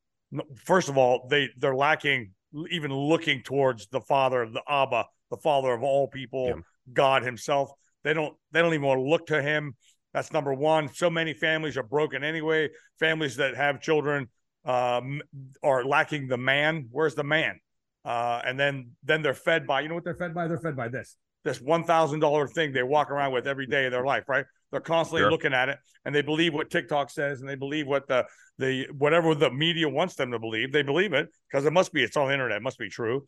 [0.56, 2.32] First of all, they they're lacking
[2.70, 6.54] even looking towards the father, the Abba, the father of all people, yeah.
[6.92, 7.70] God Himself.
[8.02, 9.76] They don't they don't even want to look to Him.
[10.12, 10.92] That's number one.
[10.92, 12.70] So many families are broken anyway.
[12.98, 14.28] Families that have children
[14.64, 15.22] um,
[15.62, 16.88] are lacking the man.
[16.90, 17.60] Where's the man?
[18.04, 20.46] Uh, and then then they're fed by you know what they're fed by?
[20.46, 23.86] They're fed by this this one thousand dollar thing they walk around with every day
[23.86, 24.44] of their life, right?
[24.70, 25.30] They're constantly sure.
[25.30, 28.26] looking at it and they believe what TikTok says and they believe what the
[28.58, 30.72] the whatever the media wants them to believe.
[30.72, 33.24] They believe it because it must be it's on the internet, it must be true.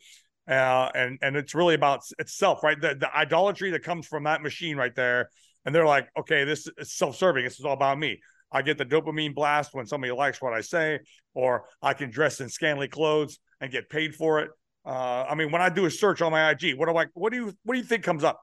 [0.48, 2.80] Uh, and and it's really about itself, right?
[2.80, 5.30] The the idolatry that comes from that machine right there.
[5.64, 7.42] And they're like, okay, this is self-serving.
[7.42, 8.20] This is all about me.
[8.52, 11.00] I get the dopamine blast when somebody likes what I say,
[11.34, 14.50] or I can dress in scantily clothes and get paid for it.
[14.84, 17.32] Uh, I mean, when I do a search on my IG, what do I what
[17.32, 18.40] do you what do you think comes up?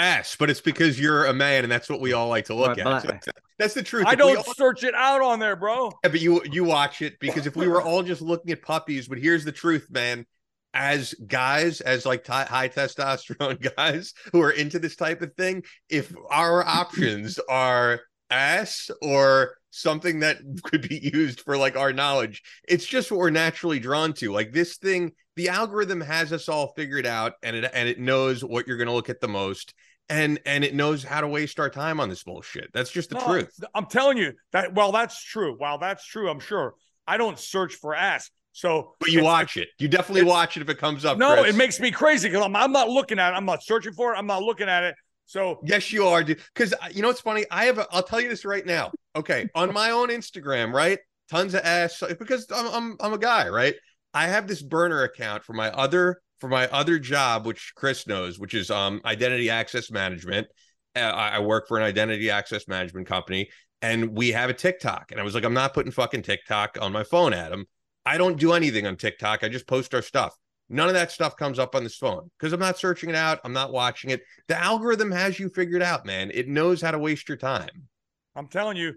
[0.00, 2.78] ass, but it's because you're a man, and that's what we all like to look
[2.78, 3.02] at.
[3.02, 4.06] So that's the truth.
[4.06, 4.54] I don't all...
[4.54, 5.92] search it out on there, bro.
[6.02, 9.06] Yeah, but you you watch it because if we were all just looking at puppies,
[9.06, 10.26] but here's the truth, man.
[10.72, 15.64] As guys, as like t- high testosterone guys who are into this type of thing,
[15.88, 18.00] if our options are
[18.30, 23.30] ass or something that could be used for like our knowledge, it's just what we're
[23.30, 24.32] naturally drawn to.
[24.32, 28.44] Like this thing, the algorithm has us all figured out, and it and it knows
[28.44, 29.74] what you're going to look at the most
[30.10, 32.70] and and it knows how to waste our time on this bullshit.
[32.74, 33.60] That's just the no, truth.
[33.74, 34.74] I'm telling you that.
[34.74, 35.56] Well, that's true.
[35.58, 36.28] Well, that's true.
[36.28, 36.74] I'm sure.
[37.06, 38.30] I don't search for ass.
[38.52, 39.68] So, but you watch it.
[39.78, 41.16] You definitely watch it if it comes up.
[41.16, 41.54] No, Chris.
[41.54, 43.36] it makes me crazy because I'm, I'm not looking at it.
[43.36, 44.18] I'm not searching for it.
[44.18, 44.96] I'm not looking at it.
[45.30, 46.40] So yes, you are, dude.
[46.52, 47.44] Because uh, you know what's funny?
[47.52, 47.86] I have.
[47.92, 48.90] I'll tell you this right now.
[49.14, 50.98] Okay, on my own Instagram, right?
[51.30, 53.76] Tons of ass because I'm I'm I'm a guy, right?
[54.12, 58.40] I have this burner account for my other for my other job, which Chris knows,
[58.40, 60.48] which is um, identity access management.
[60.96, 63.50] Uh, I work for an identity access management company,
[63.82, 65.12] and we have a TikTok.
[65.12, 67.66] And I was like, I'm not putting fucking TikTok on my phone, Adam.
[68.04, 69.44] I don't do anything on TikTok.
[69.44, 70.36] I just post our stuff.
[70.72, 73.40] None of that stuff comes up on this phone because I'm not searching it out.
[73.44, 74.22] I'm not watching it.
[74.46, 76.30] The algorithm has you figured out, man.
[76.32, 77.88] It knows how to waste your time.
[78.36, 78.94] I'm telling you.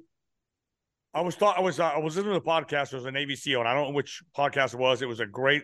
[1.16, 2.92] I was thought I was uh, I was listening to the podcast.
[2.92, 5.02] It was an ABC, and I don't know which podcast it was.
[5.02, 5.64] It was a great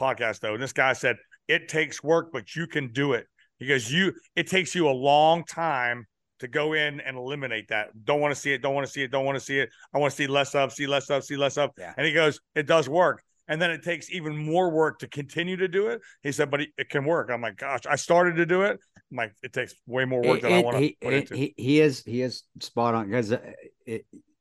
[0.00, 1.16] podcast though, and this guy said
[1.46, 3.26] it takes work, but you can do it
[3.60, 6.06] because you it takes you a long time
[6.40, 7.90] to go in and eliminate that.
[8.04, 8.62] Don't want to see it.
[8.62, 9.12] Don't want to see it.
[9.12, 9.70] Don't want to see it.
[9.94, 10.72] I want to see less of.
[10.72, 11.22] See less of.
[11.22, 11.70] See less of.
[11.78, 11.94] Yeah.
[11.96, 13.22] And he goes, it does work.
[13.48, 16.00] And then it takes even more work to continue to do it.
[16.22, 17.30] He said, but it can work.
[17.30, 18.78] I'm like, gosh, I started to do it.
[19.10, 21.36] I'm like, it takes way more work it, than it, I want to put into.
[21.36, 23.40] He, he is he is spot on because uh,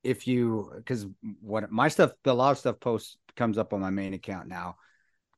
[0.04, 1.08] if you because
[1.42, 4.76] what my stuff, a lot of stuff posts comes up on my main account now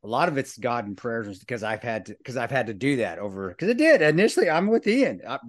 [0.04, 2.74] a lot of it's God and prayers because I've had to because I've had to
[2.74, 4.50] do that over because it did initially.
[4.50, 5.22] I'm with Ian.
[5.28, 5.40] I,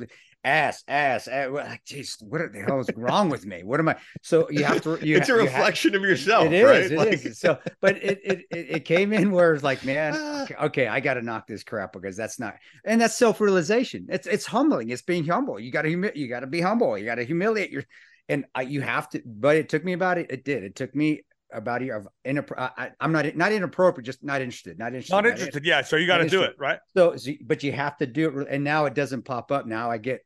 [0.44, 1.50] ass, ass, ass.
[1.50, 3.62] Like, geez, what the hell is wrong with me?
[3.64, 3.96] What am I?
[4.22, 4.98] So you have to.
[5.04, 6.46] You, it's a reflection have, of yourself.
[6.46, 6.64] It is.
[6.64, 6.92] Right?
[6.92, 7.26] It like...
[7.26, 7.38] is.
[7.38, 10.42] So, but it, it it came in where it's like, man, ah.
[10.44, 14.06] okay, okay I got to knock this crap because that's not, and that's self realization.
[14.08, 14.90] It's it's humbling.
[14.90, 15.58] It's being humble.
[15.58, 16.96] You got to humi- You got to be humble.
[16.98, 17.84] You got to humiliate your,
[18.28, 19.22] and I, you have to.
[19.24, 20.30] But it took me about it.
[20.30, 20.64] It did.
[20.64, 21.22] It took me
[21.54, 25.12] about a year of inappro- I, am not not inappropriate, just not interested, not interested,
[25.12, 25.54] not interested.
[25.54, 26.78] Not yeah, so you got to do it, right?
[26.94, 29.66] So, so, but you have to do it, and now it doesn't pop up.
[29.66, 30.24] Now I get,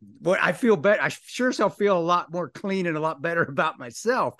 [0.00, 1.02] but I feel better.
[1.02, 4.34] I sure as feel a lot more clean and a lot better about myself.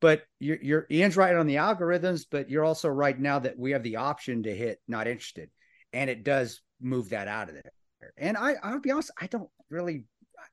[0.00, 3.70] But you're, you're Ian's right on the algorithms, but you're also right now that we
[3.70, 5.50] have the option to hit not interested,
[5.92, 7.72] and it does move that out of there.
[8.18, 10.04] And I, I'll be honest, I don't really,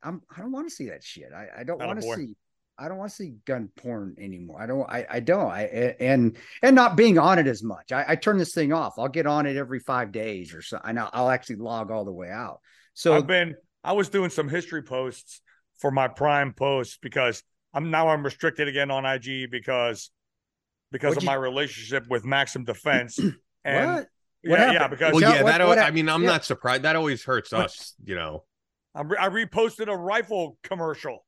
[0.02, 1.34] I'm, I don't want to see that shit.
[1.36, 2.36] I, I don't want to see
[2.82, 4.60] I don't want to see gun porn anymore.
[4.60, 4.90] I don't.
[4.90, 5.52] I, I don't.
[5.52, 7.92] I and and not being on it as much.
[7.92, 8.98] I, I turn this thing off.
[8.98, 10.80] I'll get on it every five days or so.
[10.84, 12.60] And I'll, I'll actually log all the way out.
[12.96, 13.56] So I've been.
[13.84, 15.42] I was doing some history posts
[15.80, 20.12] for my prime posts because I'm now I'm restricted again on IG because
[20.92, 23.20] because What'd of you- my relationship with Maxim Defense.
[23.64, 24.08] And what?
[24.44, 25.68] What yeah, yeah, because Well, yeah, what- that.
[25.68, 26.30] what al- I mean, I'm yeah.
[26.30, 26.82] not surprised.
[26.82, 28.44] That always hurts us, you know.
[28.96, 31.24] I, re- I reposted a rifle commercial.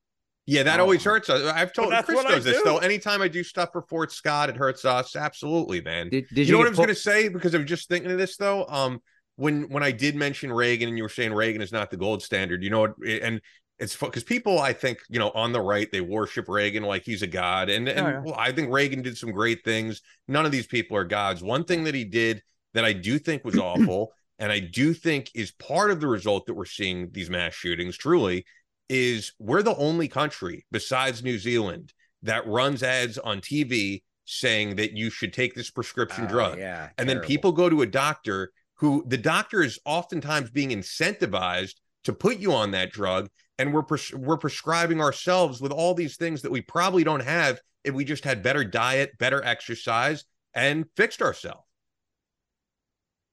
[0.48, 0.84] Yeah, that Oh.
[0.84, 1.44] always hurts us.
[1.54, 2.64] I've told that's Chris what knows this do.
[2.66, 2.80] though.
[2.80, 5.16] Anytime I do stuff for Fort Scott, it hurts us.
[5.16, 6.10] Absolutely, man.
[6.10, 7.88] Did, did you, know what I was pull- going to say because I was just
[7.88, 8.66] thinking of this though.
[8.68, 9.00] Um,
[9.36, 12.22] when when I did mention Reagan and you were saying Reagan is not the gold
[12.22, 12.96] standard, you know what?
[13.06, 13.42] And
[13.80, 17.22] it's because people I think you know on the right they worship Reagan like he's
[17.22, 18.22] a god, and and Oh, yeah.
[18.22, 20.02] well, I think Reagan did some great things.
[20.28, 21.44] None of these people are gods.
[21.44, 22.42] One thing that he did
[22.74, 26.46] that I do think was awful, and I do think is part of the result
[26.46, 27.98] that we're seeing these mass shootings.
[27.98, 28.46] Truly,
[28.90, 34.94] is we're the only country besides New Zealand that runs ads on TV saying that
[34.94, 38.52] you should take this prescription Oh, drug Yeah, and then people go to a doctor
[38.84, 43.82] who the doctor is oftentimes being incentivized to put you on that drug and we're
[43.82, 48.04] pres- we're prescribing ourselves with all these things that we probably don't have if we
[48.04, 51.64] just had better diet better exercise and fixed ourselves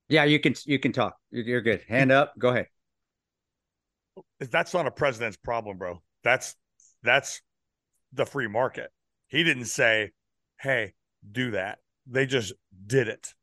[0.08, 1.16] Yeah, you can you can talk.
[1.32, 1.82] You're you're good.
[1.88, 2.38] Hand up.
[2.38, 2.66] Go ahead.
[4.38, 6.02] That's not a president's problem, bro.
[6.24, 6.56] That's
[7.02, 7.42] that's
[8.12, 8.90] the free market.
[9.28, 10.12] He didn't say,
[10.60, 10.94] "Hey,
[11.30, 12.52] do that." They just
[12.86, 13.34] did it.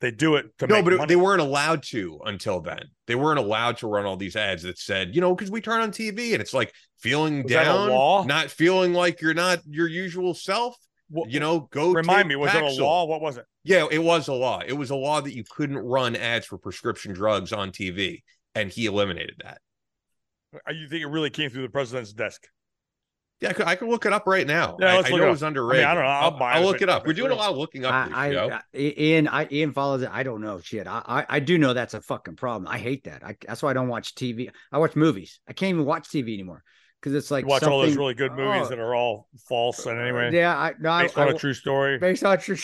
[0.00, 1.08] They do it to no but money.
[1.08, 4.78] they weren't allowed to until then they weren't allowed to run all these ads that
[4.78, 8.50] said you know because we turn on tv and it's like feeling Was down not
[8.50, 10.76] feeling like you're not your usual self
[11.08, 13.06] Wha- you know go Remind me, was it a law?
[13.06, 13.44] What was it?
[13.64, 14.60] Yeah, it was a law.
[14.64, 18.22] It was a law that you couldn't run ads for prescription drugs on TV,
[18.54, 19.60] and he eliminated that.
[20.68, 22.46] You think it really came through the president's desk?
[23.40, 24.78] Yeah, I could, I could look it up right now.
[24.80, 25.34] Yeah, I, let's I look know it it up.
[25.34, 26.08] was under I mean, I don't know.
[26.08, 27.06] I'll I'll, buy I'll if look it- it up.
[27.06, 27.92] We're doing a lot of looking up.
[27.92, 28.50] I, this I, show.
[28.50, 30.08] I Ian, I Ian follows it.
[30.10, 30.86] I don't know shit.
[30.86, 32.66] I, I I do know that's a fucking problem.
[32.66, 33.22] I hate that.
[33.22, 34.50] I, that's why I don't watch TV.
[34.72, 35.40] I watch movies.
[35.46, 36.62] I can't even watch TV anymore
[37.00, 39.84] because it's like You watch all those really good movies Oh, that are all false
[39.84, 41.98] and anyway, Yeah, I no, I, based on I, a true story.
[41.98, 42.56] based on true.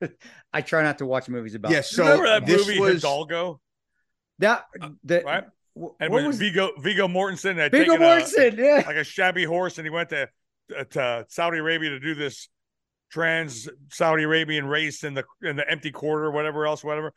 [0.52, 1.72] I try not to watch movies about.
[1.72, 3.60] Yeah, so remember that this movie was Hidalgo,
[4.40, 5.44] that uh, the right?
[5.74, 8.56] Wh- And what when was Viggo Viggo Mortensen had Viggo taken a, Mortensen?
[8.56, 10.28] Yeah, like a shabby horse, and he went to
[10.76, 12.48] uh, to Saudi Arabia to do this
[13.10, 17.12] trans Saudi Arabian race in the in the empty quarter, whatever else, whatever.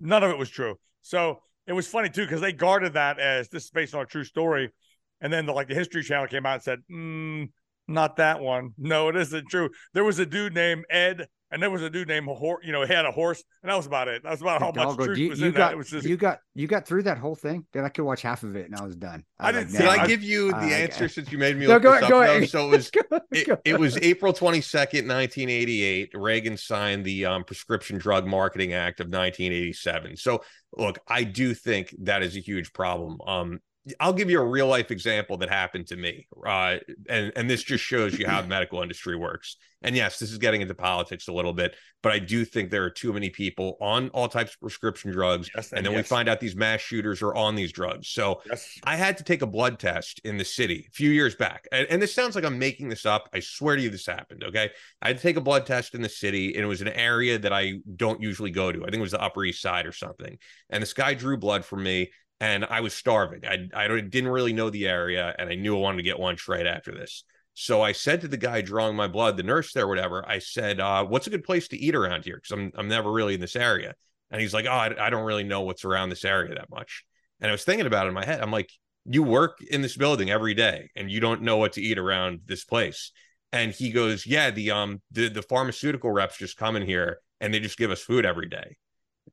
[0.00, 0.76] None of it was true.
[1.02, 4.06] So it was funny too because they guarded that as this is based on a
[4.06, 4.72] true story,
[5.20, 7.50] and then the, like the History Channel came out and said, mm,
[7.88, 8.70] "Not that one.
[8.78, 11.28] No, it isn't true." There was a dude named Ed.
[11.52, 13.76] And there was a dude named Hor- you know, he had a horse, and that
[13.76, 14.24] was about it.
[14.24, 15.72] That was about how much truth you, was you in got that.
[15.74, 17.64] It was just you got you got through that whole thing.
[17.72, 19.24] Then I could watch half of it and I was done.
[19.38, 19.96] I was didn't like, see Did it.
[19.98, 22.02] nah, I give you the I- answer since you made me No, look go this
[22.02, 22.10] ahead, up?
[22.10, 22.36] go though?
[22.36, 22.48] ahead.
[22.50, 26.10] So it was Go it, it was April 22nd, 1988.
[26.14, 30.16] Reagan signed the um, Prescription Drug Marketing Act of 1987.
[30.16, 30.42] So,
[30.76, 33.18] look, I do think that is a huge problem.
[33.26, 33.60] Um,
[34.00, 36.76] I'll give you a real life example that happened to me, uh,
[37.08, 39.56] and and this just shows you how the medical industry works.
[39.82, 42.82] And yes, this is getting into politics a little bit, but I do think there
[42.84, 46.02] are too many people on all types of prescription drugs, Yes, and and then we
[46.02, 48.08] find out these mass shooters are on these drugs.
[48.08, 48.78] So yes.
[48.84, 51.68] I had to take a blood test in the city a few years back.
[51.70, 53.28] And, and this sounds like I'm making this up.
[53.32, 54.44] I swear to you, this happened.
[54.44, 54.70] Okay.
[55.02, 57.38] I had to take a blood test in the city, and it was an area
[57.38, 58.82] that I don't usually go to.
[58.82, 60.38] I think it was the Upper East Side or something.
[60.70, 62.10] And this guy drew blood from me,
[62.40, 63.42] and I was starving.
[63.46, 66.48] I, I didn't really know the area, and I knew I wanted to get lunch
[66.48, 67.24] right after this.
[67.54, 70.78] So I said to the guy drawing my blood, the nurse there, whatever, I said,
[70.78, 72.36] uh, what's a good place to eat around here?
[72.36, 73.94] Because I'm, I'm never really in this area.
[74.30, 77.04] And he's like, oh, I, I don't really know what's around this area that much.
[77.40, 78.42] And I was thinking about it in my head.
[78.42, 78.70] I'm like,
[79.06, 82.40] you work in this building every day and you don't know what to eat around
[82.44, 83.12] this place.
[83.52, 87.54] And he goes, Yeah, the um the, the pharmaceutical reps just come in here and
[87.54, 88.76] they just give us food every day.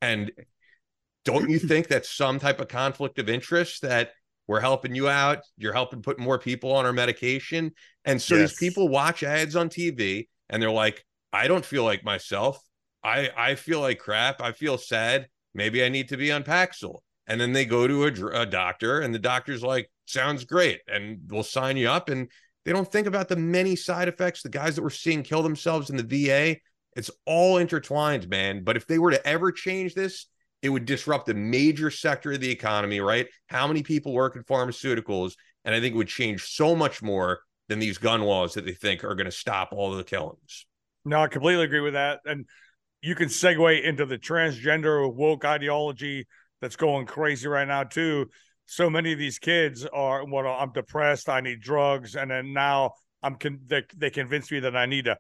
[0.01, 0.31] And
[1.25, 4.11] don't you think that's some type of conflict of interest that
[4.47, 5.39] we're helping you out?
[5.57, 7.71] You're helping put more people on our medication.
[8.05, 8.49] And so Yes.
[8.49, 12.59] these people watch ads on TV and they're like, I don't feel like myself.
[13.03, 14.41] I I feel like crap.
[14.41, 15.27] I feel sad.
[15.53, 16.99] Maybe I need to be on Paxil.
[17.27, 21.19] And then they go to a, a doctor, and the doctor's like, "Sounds great," and
[21.29, 22.09] we'll sign you up.
[22.09, 22.29] And
[22.65, 24.41] they don't think about the many side effects.
[24.41, 26.57] The guys that we're seeing kill themselves in the VA.
[26.95, 28.63] It's all intertwined, man.
[28.63, 30.27] But if they were to ever change this,
[30.63, 33.27] it would disrupt a major sector of the economy, right?
[33.47, 35.33] How many people work in pharmaceuticals?
[35.65, 38.73] And I think it would change so much more than these gun laws that they
[38.73, 40.65] think are going to stop all the killings.
[41.03, 42.21] No, I completely agree with that.
[42.25, 42.45] And
[43.01, 46.25] you can segue into the transgender woke ideology
[46.61, 48.29] that's going crazy right now too.
[48.65, 51.27] So many of these kids are, well, I'm depressed.
[51.27, 52.91] I need drugs, and then now
[53.21, 55.17] I'm con- they, they convince me that I need to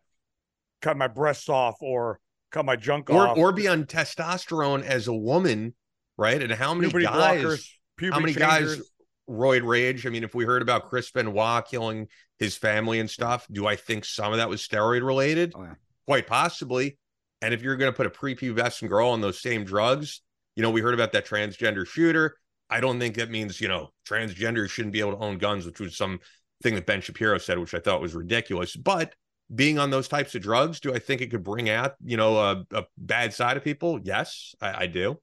[0.81, 2.21] cut my breasts off or
[2.53, 3.37] cut my junk Or off.
[3.37, 5.73] or be on testosterone as a woman,
[6.17, 6.41] right?
[6.41, 7.69] And how many puberty guys blockers,
[8.13, 8.77] how many changers.
[8.77, 8.89] guys
[9.29, 10.05] roid rage?
[10.05, 12.07] I mean, if we heard about Chris Benoit killing
[12.39, 15.53] his family and stuff, do I think some of that was steroid related?
[15.55, 15.73] Oh, yeah.
[16.05, 16.97] quite possibly.
[17.41, 20.21] And if you're going to put a prepubescent girl on those same drugs,
[20.55, 22.37] you know, we heard about that transgender shooter.
[22.69, 25.79] I don't think that means, you know, transgender shouldn't be able to own guns, which
[25.79, 26.19] was some
[26.61, 28.75] thing that Ben Shapiro said, which I thought was ridiculous.
[28.75, 29.13] But
[29.53, 32.37] being on those types of drugs, do I think it could bring out, you know,
[32.37, 33.99] a, a bad side of people?
[34.01, 35.19] Yes, I, I, do.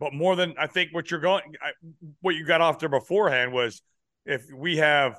[0.00, 1.70] But more than I think what you're going, I,
[2.20, 3.82] what you got off there beforehand was
[4.24, 5.18] if we have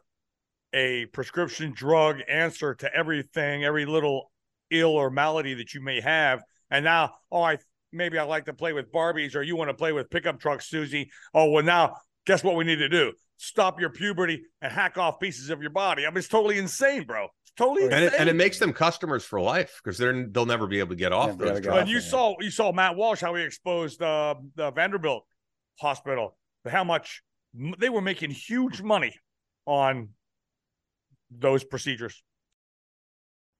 [0.73, 4.31] a prescription drug answer to everything, every little
[4.69, 6.43] ill or malady that you may have.
[6.69, 7.57] And now, oh, I
[7.91, 10.69] maybe I like to play with Barbies or you want to play with pickup trucks,
[10.69, 11.09] Susie.
[11.33, 13.13] Oh, well, now guess what we need to do?
[13.37, 16.05] Stop your puberty and hack off pieces of your body.
[16.05, 17.29] I mean, it's totally insane, bro.
[17.59, 20.65] It's totally and it, and it, makes them customers for life because they're they'll never
[20.65, 21.81] be able to get off those drugs.
[21.81, 25.25] And you saw you saw Matt Walsh how he exposed uh, the Vanderbilt
[25.77, 27.21] hospital, how much
[27.77, 29.13] they were making huge money
[29.65, 30.09] on
[31.29, 32.23] those procedures.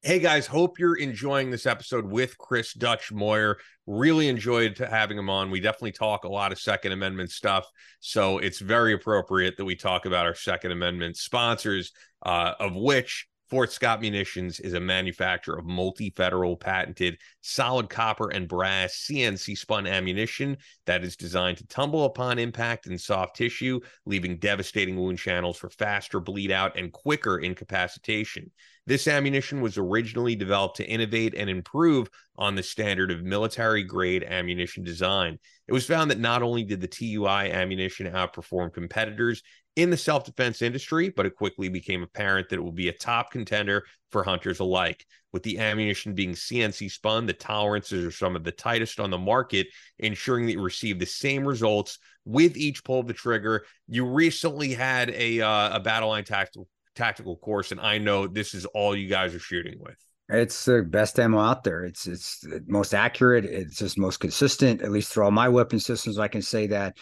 [0.01, 3.57] Hey guys, hope you're enjoying this episode with Chris Dutch Moyer.
[3.85, 5.51] Really enjoyed having him on.
[5.51, 7.67] We definitely talk a lot of Second Amendment stuff,
[7.99, 11.91] so it's very appropriate that we talk about our Second Amendment sponsors,
[12.25, 18.29] uh, of which Fort Scott Munitions is a manufacturer of multi federal patented solid copper
[18.29, 23.79] and brass CNC spun ammunition that is designed to tumble upon impact in soft tissue,
[24.05, 28.51] leaving devastating wound channels for faster bleed out and quicker incapacitation.
[28.85, 34.23] This ammunition was originally developed to innovate and improve on the standard of military grade
[34.23, 35.37] ammunition design.
[35.67, 39.43] It was found that not only did the TUI ammunition outperform competitors
[39.82, 42.93] in the self defense industry, but it quickly became apparent that it will be a
[42.93, 45.05] top contender for hunters alike.
[45.32, 49.17] With the ammunition being CNC spun, the tolerances are some of the tightest on the
[49.17, 49.67] market,
[49.99, 53.65] ensuring that you receive the same results with each pull of the trigger.
[53.88, 58.53] You recently had a uh, a battle line tactical tactical course, and I know this
[58.53, 59.95] is all you guys are shooting with.
[60.30, 61.86] It's the best ammo out there.
[61.86, 63.45] It's it's most accurate.
[63.45, 64.82] It's just most consistent.
[64.82, 66.97] At least through all my weapon systems, I can say that.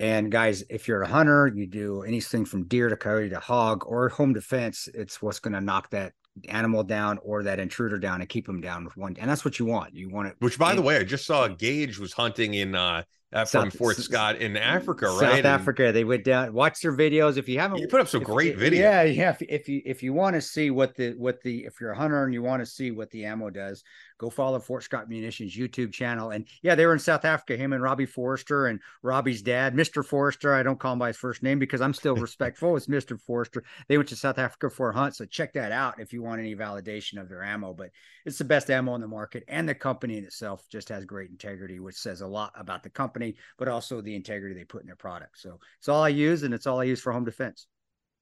[0.00, 3.84] And guys, if you're a hunter, you do anything from deer to coyote to hog
[3.86, 6.12] or home defense, it's what's going to knock that
[6.48, 9.16] animal down or that intruder down and keep them down with one.
[9.18, 9.94] And that's what you want.
[9.94, 10.36] You want it.
[10.38, 13.02] Which, by the way, I just saw Gage was hunting in uh,
[13.32, 15.36] uh, from Fort Scott in Africa, South right?
[15.36, 15.92] South Africa.
[15.92, 16.54] They went down.
[16.54, 17.78] Watch their videos if you haven't.
[17.78, 18.78] You put up some great if, videos.
[18.78, 19.30] Yeah, yeah.
[19.30, 21.96] If, if you if you want to see what the what the if you're a
[21.96, 23.84] hunter and you want to see what the ammo does,
[24.18, 26.30] go follow Fort Scott Munitions YouTube channel.
[26.30, 27.56] And yeah, they were in South Africa.
[27.56, 30.04] Him and Robbie Forrester and Robbie's dad, Mr.
[30.04, 30.54] Forrester.
[30.54, 32.76] I don't call him by his first name because I'm still respectful.
[32.76, 33.20] It's Mr.
[33.20, 33.62] Forrester.
[33.88, 36.40] They went to South Africa for a hunt, so check that out if you want
[36.40, 37.74] any validation of their ammo.
[37.74, 37.90] But
[38.24, 41.30] it's the best ammo in the market, and the company in itself just has great
[41.30, 43.17] integrity, which says a lot about the company,
[43.58, 45.38] but also the integrity they put in their product.
[45.38, 47.66] So it's all I use, and it's all I use for home defense.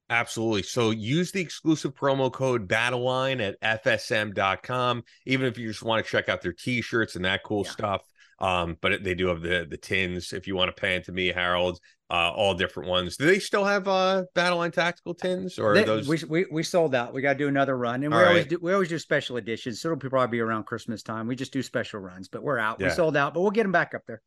[0.08, 0.62] Absolutely.
[0.62, 6.10] So use the exclusive promo code BattleLine at FSM.com, even if you just want to
[6.10, 7.70] check out their t-shirts and that cool yeah.
[7.72, 8.02] stuff.
[8.38, 11.28] Um, but they do have the the tins if you want to pay to me,
[11.28, 11.80] Harold.
[12.08, 13.16] Uh, all different ones.
[13.16, 16.06] Do they still have uh Battleline tactical tins or they, those?
[16.06, 17.12] We, we we sold out.
[17.12, 19.80] We got to do another run, and we always do we always do special editions.
[19.80, 21.26] So it'll probably be around Christmas time.
[21.26, 22.78] We just do special runs, but we're out.
[22.78, 22.88] Yeah.
[22.88, 24.22] We sold out, but we'll get them back up there.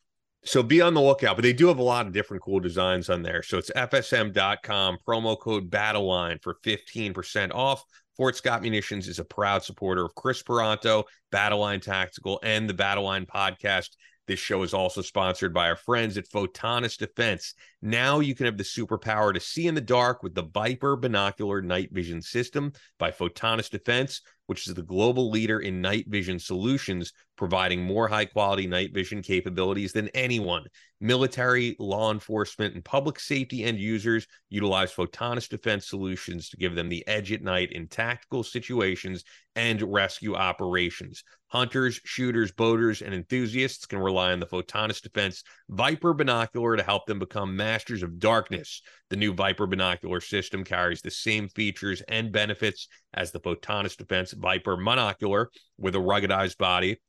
[0.45, 3.09] So be on the lookout, but they do have a lot of different cool designs
[3.09, 3.43] on there.
[3.43, 7.83] So it's fsm.com, promo code BattleLine for 15% off.
[8.15, 13.25] Fort Scott Munitions is a proud supporter of Chris Paronto, Battleline Tactical, and the Battleline
[13.25, 13.89] podcast.
[14.29, 17.55] This show is also sponsored by our friends at Photonis Defense.
[17.81, 21.63] Now you can have the superpower to see in the dark with the Viper Binocular
[21.63, 27.13] Night Vision System by Photonis Defense which is the global leader in night vision solutions,
[27.35, 30.65] providing more high quality night vision capabilities than anyone.
[30.99, 36.89] Military, law enforcement, and public safety end users utilize Photonis defense solutions to give them
[36.89, 39.23] the edge at night in tactical situations
[39.55, 41.23] and rescue operations.
[41.49, 47.07] Hunters, shooters, boaters, and enthusiasts can rely on the Photonis Defense Viper binocular to help
[47.07, 48.81] them become masters of darkness.
[49.09, 54.31] The new Viper binocular system carries the same features and benefits as the Photonis Defense
[54.33, 55.47] Viper monocular
[55.77, 56.99] with a ruggedized body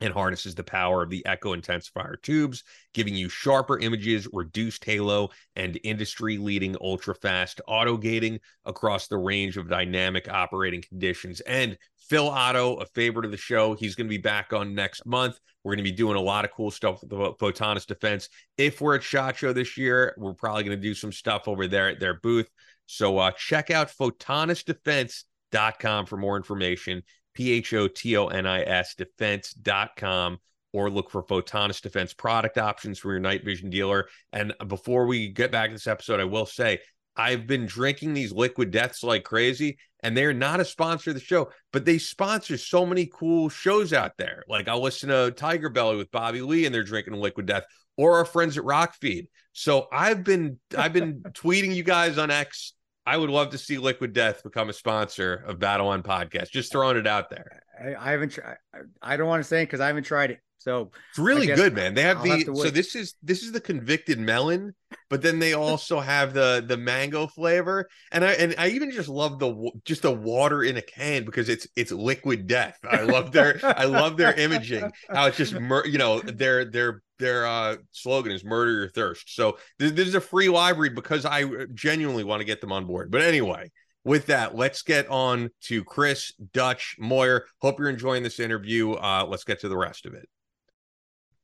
[0.00, 5.30] and harnesses the power of the echo intensifier tubes, giving you sharper images, reduced halo,
[5.56, 11.40] and industry leading ultra fast auto gating across the range of dynamic operating conditions.
[11.40, 11.78] And
[12.08, 15.38] Phil Otto, a favorite of the show, he's going to be back on next month.
[15.62, 18.28] We're going to be doing a lot of cool stuff with the Photonis Defense.
[18.58, 21.66] If we're at SHOT Show this year, we're probably going to do some stuff over
[21.66, 22.50] there at their booth.
[22.86, 27.02] So uh, check out photonisdefense.com for more information.
[27.34, 30.38] P H O T O N I S defense.com
[30.72, 34.08] or look for Photonis Defense product options from your night vision dealer.
[34.32, 36.80] And before we get back to this episode, I will say
[37.16, 41.22] I've been drinking these liquid deaths like crazy, and they're not a sponsor of the
[41.22, 44.42] show, but they sponsor so many cool shows out there.
[44.48, 47.64] Like I'll listen to Tiger Belly with Bobby Lee and they're drinking Liquid Death,
[47.96, 49.28] or our friends at Rockfeed.
[49.52, 52.73] So I've been I've been tweeting you guys on X.
[53.06, 56.50] I would love to see Liquid Death become a sponsor of Battleline Podcast.
[56.50, 57.62] Just throwing it out there.
[57.78, 58.30] I, I haven't.
[58.30, 58.56] Tried,
[59.02, 60.40] I don't want to say it because I haven't tried it.
[60.64, 61.92] So it's really good, man.
[61.92, 64.74] They have I'll the have so this is this is the convicted melon,
[65.10, 69.10] but then they also have the the mango flavor, and I and I even just
[69.10, 72.78] love the just the water in a can because it's it's liquid death.
[72.90, 74.90] I love their I love their imaging.
[75.10, 79.34] How it's just you know their their their uh slogan is murder your thirst.
[79.34, 81.44] So this, this is a free library because I
[81.74, 83.10] genuinely want to get them on board.
[83.10, 83.70] But anyway.
[84.06, 87.46] With that, let's get on to Chris Dutch Moyer.
[87.62, 88.92] Hope you're enjoying this interview.
[88.92, 90.28] Uh, let's get to the rest of it.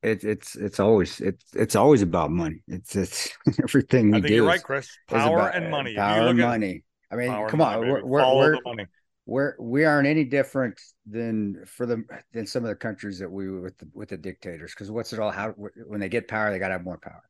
[0.03, 2.62] it's it's it's always it's it's always about money.
[2.68, 3.31] It's it's
[3.62, 4.12] everything.
[4.12, 4.91] I you think do you're is- right, Chris.
[5.09, 5.95] Power about- and money.
[5.95, 6.83] Power and look at money.
[7.11, 8.87] I mean, come on, money, we're we're, we're the money.
[9.31, 12.03] We're we aren't any different than for the
[12.33, 15.20] than some of the countries that we with the with the dictators because what's it
[15.20, 15.51] all how
[15.87, 17.22] when they get power they got to have more power.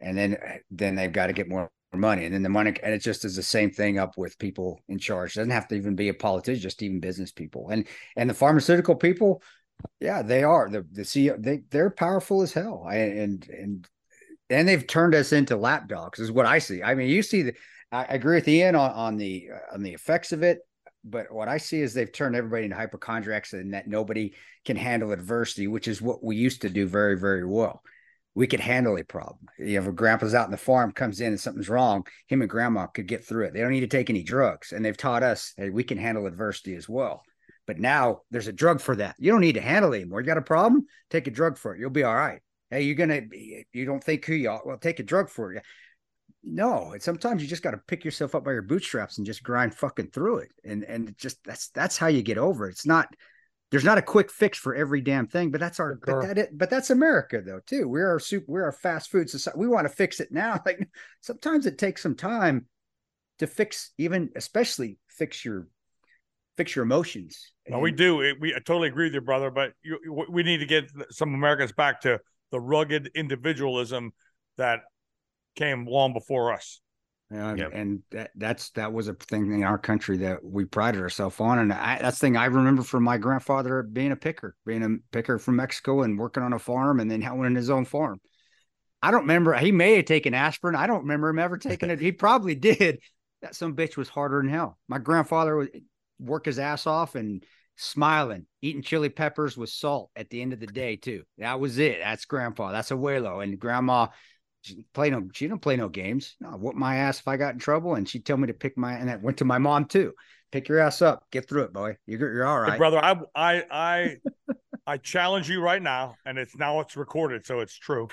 [0.00, 0.36] And then
[0.70, 2.26] then they've got to get more money.
[2.26, 4.98] And then the money and it just is the same thing up with people in
[4.98, 5.34] charge.
[5.34, 7.70] It doesn't have to even be a politician just even business people.
[7.70, 9.42] And and the pharmaceutical people
[9.98, 10.68] yeah they are.
[10.68, 12.86] The the CEO they they're powerful as hell.
[12.86, 13.88] And and
[14.50, 16.82] and they've turned us into lapdogs is what I see.
[16.82, 17.54] I mean you see the
[17.90, 20.58] I I agree with Ian on, on the uh, on the effects of it
[21.04, 24.34] but what I see is they've turned everybody into hypochondriacs and that nobody
[24.64, 27.82] can handle adversity, which is what we used to do very, very well.
[28.34, 29.38] We could handle a problem.
[29.58, 32.50] You if a grandpa's out in the farm, comes in and something's wrong, him and
[32.50, 33.54] grandma could get through it.
[33.54, 34.72] They don't need to take any drugs.
[34.72, 37.22] And they've taught us that we can handle adversity as well.
[37.66, 39.16] But now there's a drug for that.
[39.18, 40.20] You don't need to handle it anymore.
[40.20, 40.86] You got a problem?
[41.10, 41.80] Take a drug for it.
[41.80, 42.40] You'll be all right.
[42.70, 44.62] Hey, you're gonna be, you don't think who you are?
[44.64, 45.64] Well, take a drug for it.
[46.42, 49.42] No, and sometimes you just got to pick yourself up by your bootstraps and just
[49.42, 50.52] grind fucking through it.
[50.64, 52.72] And and just that's that's how you get over it.
[52.72, 53.14] It's not
[53.70, 56.48] there's not a quick fix for every damn thing, but that's our but that it,
[56.56, 57.88] but that's America though too.
[57.88, 59.58] We're a soup we're a fast food society.
[59.58, 60.60] We want to fix it now.
[60.66, 60.88] Like
[61.20, 62.66] sometimes it takes some time
[63.38, 65.68] to fix even especially fix your
[66.56, 67.52] fix your emotions.
[67.68, 68.22] No, we do.
[68.22, 69.50] It- We I totally agree with you, brother.
[69.50, 72.18] But you- we need to get some Americans back to
[72.50, 74.12] the rugged individualism
[74.56, 74.80] that
[75.56, 76.80] came long before us.
[77.32, 77.70] Yeah, Yep.
[77.74, 81.60] and that, that's that was a thing in our country that we prided ourselves on,
[81.60, 84.96] and I, that's the thing I remember from my grandfather being a picker, being a
[85.12, 88.20] picker from Mexico and working on a farm, and then owning his own farm.
[89.00, 90.74] I don't remember he may have taken aspirin.
[90.74, 92.00] I don't remember him ever taking it.
[92.00, 92.98] He probably did.
[93.42, 94.76] That some bitch was harder than hell.
[94.88, 95.70] My grandfather would
[96.18, 97.42] work his ass off and
[97.76, 101.22] smiling, eating chili peppers with salt at the end of the day too.
[101.38, 102.00] That was it.
[102.02, 102.72] That's grandpa.
[102.72, 104.08] That's abuelo, and grandma
[104.62, 107.54] she play no she didn't play no games no whoop my ass if i got
[107.54, 109.84] in trouble and she'd tell me to pick my and that went to my mom
[109.84, 110.12] too
[110.52, 113.64] pick your ass up get through it boy you're, you're all Hey, brother, I I
[113.70, 114.16] I
[114.86, 118.08] I challenge you right now, and it's now it's recorded, so it's true.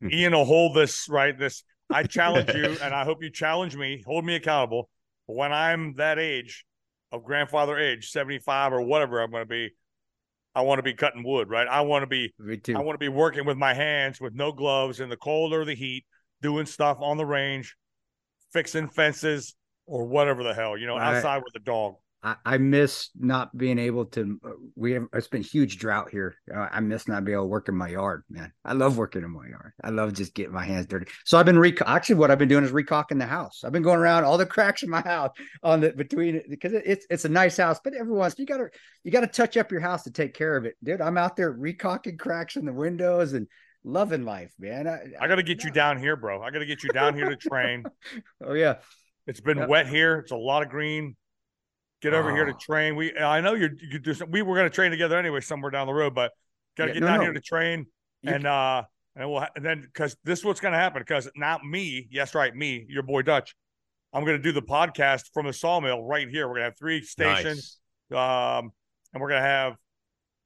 [0.00, 0.10] Hmm.
[0.12, 1.36] Ian will hold this right.
[1.36, 4.02] This I challenge you, and I hope you challenge me.
[4.06, 4.88] Hold me accountable.
[5.26, 6.64] When I'm that age
[7.12, 9.70] of grandfather age, 75 or whatever I'm going to be,
[10.56, 11.68] I want to be cutting wood, right?
[11.68, 12.32] I want to be
[12.74, 15.64] I want to be working with my hands with no gloves in the cold or
[15.66, 16.04] the heat,
[16.40, 17.76] doing stuff on the range,
[18.52, 19.54] fixing fences
[19.84, 21.96] or whatever the hell, you know, I- outside with the dog.
[22.22, 26.34] I, I miss not being able to uh, we have it's been huge drought here
[26.52, 29.22] Uh, i miss not being able to work in my yard man i love working
[29.22, 32.14] in my yard i love just getting my hands dirty so i've been rec- actually
[32.16, 34.82] what i've been doing is recocking the house i've been going around all the cracks
[34.82, 35.30] in my house
[35.62, 38.68] on the between because it's it's a nice house but every once you gotta
[39.04, 41.52] you gotta touch up your house to take care of it dude i'm out there
[41.54, 43.46] recocking cracks in the windows and
[43.84, 46.42] loving life man i, I got to get you down here, bro.
[46.42, 47.84] I got to get you down here to train.
[48.44, 48.76] oh yeah
[49.28, 49.66] It's been Yeah.
[49.66, 50.18] wet here.
[50.18, 51.14] It's a lot of green.
[52.02, 52.58] Get over here to Oh.
[52.60, 52.94] train.
[52.96, 54.30] We I know you're you do some.
[54.30, 56.32] We were going to train together anyway somewhere down the road, but
[56.76, 57.22] got to Yeah, get no, down no.
[57.24, 57.86] here to train
[58.22, 58.82] You and uh
[59.16, 62.06] and we'll and then because this is what's going to happen because not me.
[62.10, 63.54] Yes, right, me, your boy Dutch.
[64.12, 66.46] I'm going to do the podcast from the sawmill right here.
[66.48, 67.78] We're going to have three stations,
[68.10, 68.58] Nice.
[68.60, 68.72] um,
[69.12, 69.74] and we're going to have,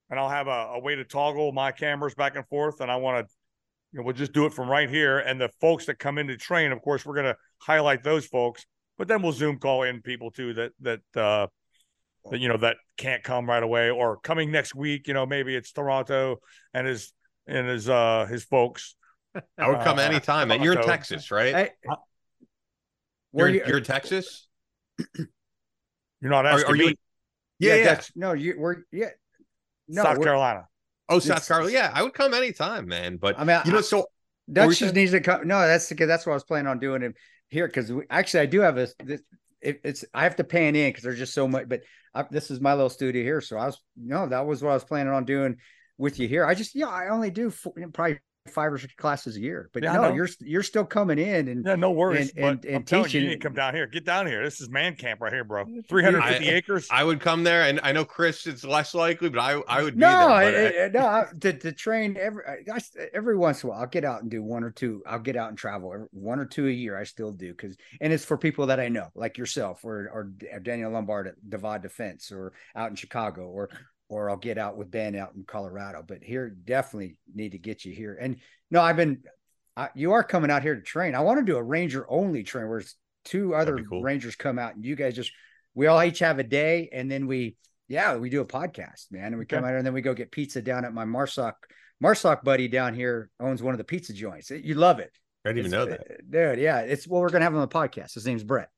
[0.09, 2.97] and I'll have a, a way to toggle my cameras back and forth, and I
[2.97, 3.33] want to
[3.93, 5.19] you know, we'll just do it from right here.
[5.19, 8.25] And the folks that come in to train, of course, we're going to highlight those
[8.27, 8.65] folks,
[9.01, 11.47] but then we'll Zoom call in people too that, that, uh,
[12.31, 15.57] that, you know, that can't come right away or coming next week, you know, maybe
[15.57, 16.37] it's Paronto
[16.75, 17.11] and his,
[17.47, 18.97] and his, uh, his folks.
[19.57, 20.61] I would come Uh, anytime, man.
[20.63, 21.55] You're in Texas, right?
[21.55, 21.97] Hey, Uh,
[23.33, 24.47] you're, in- you, you're in Texas?
[25.17, 25.29] You're
[26.21, 26.85] not Are, asking are you?
[26.85, 26.97] me, in-
[27.59, 27.85] yeah, yeah.
[27.85, 29.07] that's- no you we're yeah
[29.89, 30.67] no South Carolina.
[31.09, 31.73] Oh, South Carolina.
[31.73, 33.17] Yeah, I would come anytime, man.
[33.17, 34.09] But I mean, you know, I- so What
[34.53, 35.49] Dutch just needs to come.
[35.49, 37.17] No, that's because that's what I was planning on doing it
[37.51, 37.67] here.
[37.67, 39.23] Because actually, I do have a this,
[39.61, 41.69] it, it's I have to pan in because there's just so much.
[41.69, 41.83] But
[42.15, 44.75] I, this is my little studio here, so I was no, that was what I
[44.75, 45.57] was planning on doing
[45.99, 46.47] with you here.
[46.47, 48.21] I just yeah, I only do four, probably
[48.51, 49.71] five or six classes a year.
[49.73, 50.15] But Yeah, no, know.
[50.15, 52.31] you're you're still coming in and Yeah, no worries.
[52.37, 53.87] And- and- and I'm telling you, you need to come down here.
[53.87, 54.43] Get down here.
[54.45, 55.65] This is man camp right here, bro.
[55.89, 56.89] 350 I- acres.
[56.91, 59.95] I would come there, and I know Chris it's less likely, but I I would
[59.95, 60.29] be no, there.
[60.29, 62.81] but I- I- I- no, I, to, to train every I, I-
[63.15, 65.03] every once in a while, I'll get out and do one or two.
[65.07, 66.97] I'll get out and travel every- one or two a year.
[66.97, 70.25] I still do because, and it's for people that I know, like yourself or or
[70.63, 73.69] Daniel Lombard at Divide Defense, or out in Chicago, or
[74.11, 76.05] or I'll get out with Ben out in Colorado.
[76.07, 78.19] But here, definitely need to get you here.
[78.21, 78.37] And
[78.71, 79.23] no, I've been.
[79.77, 81.15] I, you are coming out here to train.
[81.15, 84.03] I want to do a ranger only train where it's two other cool.
[84.03, 85.33] rangers come out and you guys just
[85.75, 87.57] we all each have a day and then we
[87.89, 90.31] yeah we do a podcast man and we come out and then we go get
[90.31, 91.53] pizza down at my Marsoc
[92.03, 95.13] Marsoc buddy down here owns one of the pizza joints you love it
[95.45, 96.31] I didn't even know uh, that.
[96.31, 98.71] dude yeah it's well we're gonna have him on the podcast his name's Brett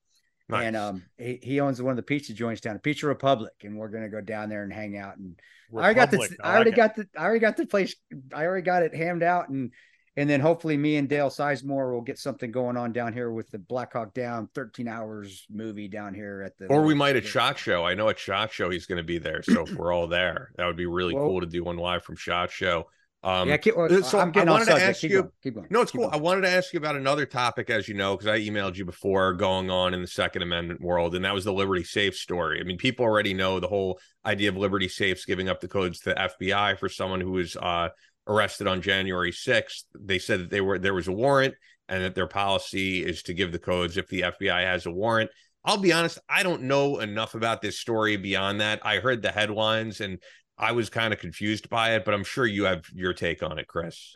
[0.48, 0.66] Nice.
[0.66, 3.76] and um he, he owns one of the pizza joints down at Pizza Republic and
[3.78, 5.38] we're gonna go down there and hang out and
[5.72, 6.40] I already got the Republic.
[6.44, 6.76] I already it.
[6.76, 7.94] got the I already got the place
[8.34, 9.70] I already got it hammed out and
[10.14, 13.50] and then hopefully me and Dale Sizemore will get something going on down here with
[13.50, 17.24] the Black Hawk Down 13 hours movie down here at the or we might at
[17.24, 17.86] Shot Show.
[17.86, 20.52] I know at Shot Show he's going to be there, so if we're all there,
[20.56, 22.88] that would be really Well- cool to do one live from Shot Show.
[23.24, 25.54] Um, yeah, keep, uh, so I'm getting I wanted to ask keep you- going, keep
[25.54, 25.66] going.
[25.70, 26.10] No, it's keep cool.
[26.12, 28.84] I wanted to ask you about another topic, as you know, because I emailed you
[28.84, 32.60] before going on in the Second Amendment world, and that was the Liberty Safe story.
[32.60, 36.00] I mean, people already know the whole idea of Liberty Safes giving up the codes
[36.00, 37.90] to the FBI for someone who was uh,
[38.26, 39.84] arrested on January 6th.
[39.98, 41.54] They said that they were there was a warrant
[41.88, 45.30] and that their policy is to give the codes if the FBI has a warrant.
[45.64, 48.80] I'll be honest, I don't know enough about this story beyond that.
[48.84, 50.18] I heard the headlines and
[50.58, 53.58] I was kind of confused by it, but I'm sure you have your take on
[53.58, 54.14] it, Chris.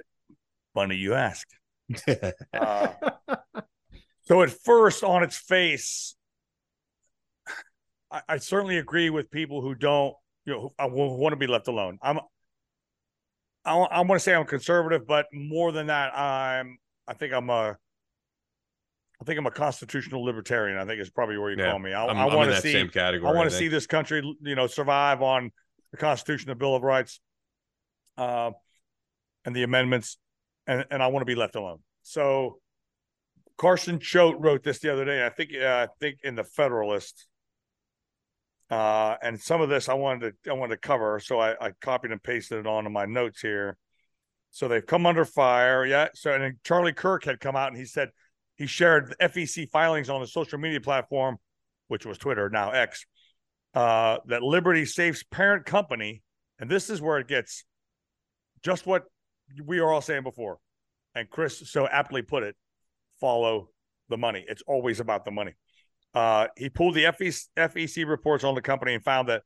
[0.74, 1.46] Funny you ask.
[2.52, 2.88] Uh,
[4.22, 6.16] so at first, on its face,
[8.10, 10.14] I, I certainly agree with people who don't,
[10.44, 11.98] you know, who, who want to be left alone.
[12.02, 12.18] I'm,
[13.64, 16.78] I, I want to say I'm conservative, but more than that, I'm,
[17.08, 17.76] I think I'm a,
[19.20, 20.78] I think I'm a constitutional libertarian.
[20.78, 21.92] I think is probably where you Yeah, call me.
[21.92, 23.30] I, I want to that see, same category.
[23.30, 25.50] I want to see this country, you know, survive on
[25.96, 27.20] the Constitution, the Bill of Rights,
[28.18, 28.50] uh,
[29.44, 30.18] and the amendments,
[30.66, 31.78] and, and I want to be left alone.
[32.02, 32.58] So
[33.56, 35.24] Carson Choate wrote this the other day.
[35.24, 37.26] I think uh, I think in the Federalist,
[38.70, 41.70] uh, and some of this I wanted to I wanted to cover, so I, I
[41.80, 43.76] copied and pasted it onto my notes here.
[44.50, 46.08] So they've come under fire, yeah.
[46.14, 48.10] So and Charlie Kirk had come out and he said
[48.56, 51.36] he shared the FEC filings on the social media platform,
[51.88, 53.06] which was Twitter, now X,
[53.76, 56.22] uh, that Liberty Safe's parent company,
[56.58, 57.64] and this is where it gets
[58.64, 59.04] just what
[59.64, 60.58] we are all saying before,
[61.14, 62.56] and Chris so aptly put it:
[63.20, 63.68] follow
[64.08, 64.46] the money.
[64.48, 65.52] It's always about the money.
[66.14, 69.42] Uh, he pulled the FEC, FEC reports on the company and found that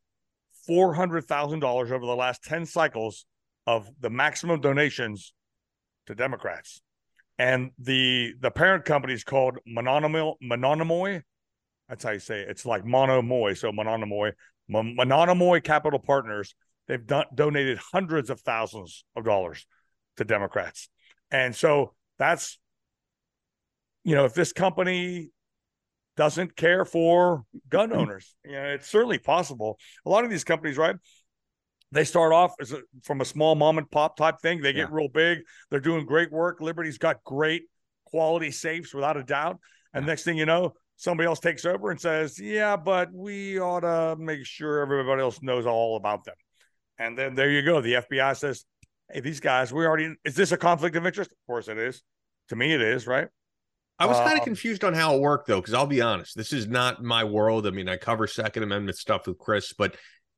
[0.64, 3.26] four hundred thousand dollars over the last ten cycles
[3.66, 5.34] of the maximum donations
[6.06, 6.80] to Democrats,
[7.36, 11.22] and the the parent company is called Mononomoy.
[11.90, 12.48] That's how you say it.
[12.48, 14.32] It's like Monomoy, so Mononomoy
[14.68, 16.54] Mon- Mononomoy Capital Partners.
[16.86, 19.66] They've done, donated hundreds of thousands of dollars
[20.16, 20.88] to Democrats,
[21.30, 22.58] and so that's
[24.04, 25.30] you know if this company
[26.16, 27.98] doesn't care for gun mm-hmm.
[27.98, 28.36] owners.
[28.44, 29.78] You know, it's certainly possible.
[30.06, 30.96] A lot of these companies, right?
[31.92, 34.60] They start off as a, from a small mom and pop type thing.
[34.60, 35.40] They get real big.
[35.70, 36.60] They're doing great work.
[36.60, 37.64] Liberty's got great
[38.04, 39.58] quality safes without a doubt.
[39.92, 43.80] And next thing you know, somebody else takes over and says, "Yeah, but we ought
[43.80, 46.36] to make sure everybody else knows all about them."
[46.98, 47.80] And then there you go.
[47.80, 48.64] The FBI says,
[49.10, 52.02] "Hey, these guys, we already is this a conflict of interest?" Of course it is.
[52.50, 53.28] To me, it is, right?
[53.98, 56.36] I was kind of Um, confused on how it worked though, because I'll be honest,
[56.36, 57.66] this is not my world.
[57.66, 59.96] I mean, I cover Second Amendment stuff with Chris, but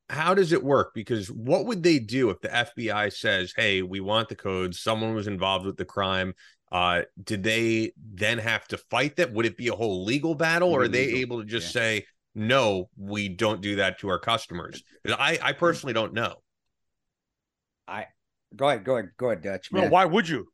[0.09, 0.93] how does it work?
[0.95, 4.81] Because what would they do if the FBI says, "Hey, we want the codes.
[4.81, 6.35] Someone was involved with the crime."
[6.73, 9.31] Uh, did they then have to fight that?
[9.33, 11.81] Would it be a whole legal battle, or are they able to just yeah.
[11.81, 14.83] say, "No, we don't do that to our customers"?
[15.07, 16.37] I, I personally don't know.
[17.87, 18.07] I
[18.57, 19.71] go ahead, go ahead, go ahead, Dutch.
[19.71, 19.91] Well, man.
[19.91, 20.47] why would you?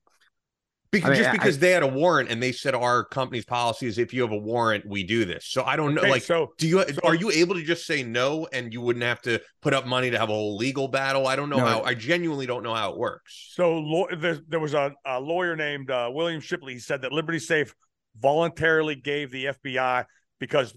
[0.91, 3.45] Because I mean, just I- because they had a warrant and they said our company's
[3.45, 5.47] policy is if you have a warrant, we do this.
[5.47, 6.01] So I don't know.
[6.01, 8.81] Okay, Like, so do you so- are you able to just say no and you
[8.81, 11.27] wouldn't have to put up money to have a whole legal battle?
[11.27, 11.67] I don't know No.
[11.67, 11.83] how.
[11.83, 13.51] I genuinely don't know how it works.
[13.53, 16.73] So law- there, there was a, a lawyer named uh, William Shipley.
[16.73, 17.75] He said that Liberty Safe
[18.19, 20.05] voluntarily gave the FBI
[20.41, 20.75] because,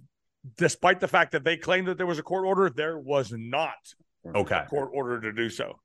[0.58, 3.74] despite the fact that they claimed that there was a court order, there was not
[4.36, 4.56] Okay.
[4.60, 5.80] a court order to do so.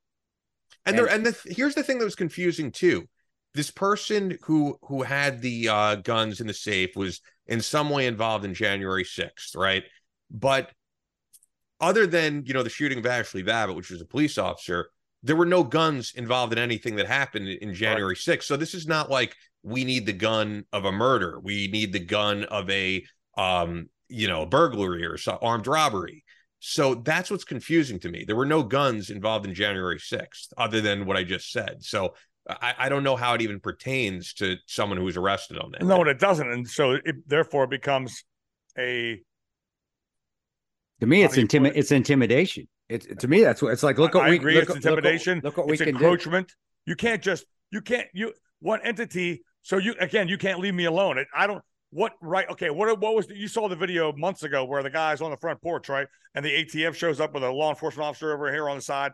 [0.84, 3.08] And there and the, here's the thing that was confusing too.
[3.56, 8.06] This person who who had the uh, guns in the safe was in some way
[8.06, 9.82] involved in January 6th, right?
[10.30, 10.70] But
[11.80, 14.90] other than you know the shooting of Ashley Babbitt, which was a police officer,
[15.22, 18.38] there were no guns involved in anything that happened in January right.
[18.38, 18.44] 6th.
[18.44, 21.40] So this is not like we need the gun of a murder.
[21.42, 23.04] We need the gun of a
[23.38, 26.24] um, you know, burglary or so, armed robbery.
[26.58, 28.24] So that's what's confusing to me.
[28.26, 31.82] There were no guns involved in January 6th, other than what I just said.
[31.82, 32.14] So
[32.48, 35.82] I, I don't know how it even pertains to someone who was arrested on that.
[35.82, 36.50] No, it doesn't.
[36.50, 38.24] And so it therefore becomes
[38.78, 39.20] a
[41.00, 42.68] to me, it's intimi- It's intimidation.
[42.88, 43.98] It's to me that's what it's like.
[43.98, 44.54] Look what I we agree.
[44.54, 45.40] Look, it's intimidation.
[45.42, 46.54] Look, what it's we encroachment.
[46.84, 49.42] You can't just you can't you one entity.
[49.62, 51.22] So you again you can't leave me alone.
[51.34, 54.64] I don't what right okay what what was the, you saw the video months ago
[54.64, 57.50] where the guy's on the front porch right and the ATF shows up with a
[57.50, 59.12] law enforcement officer over here on the side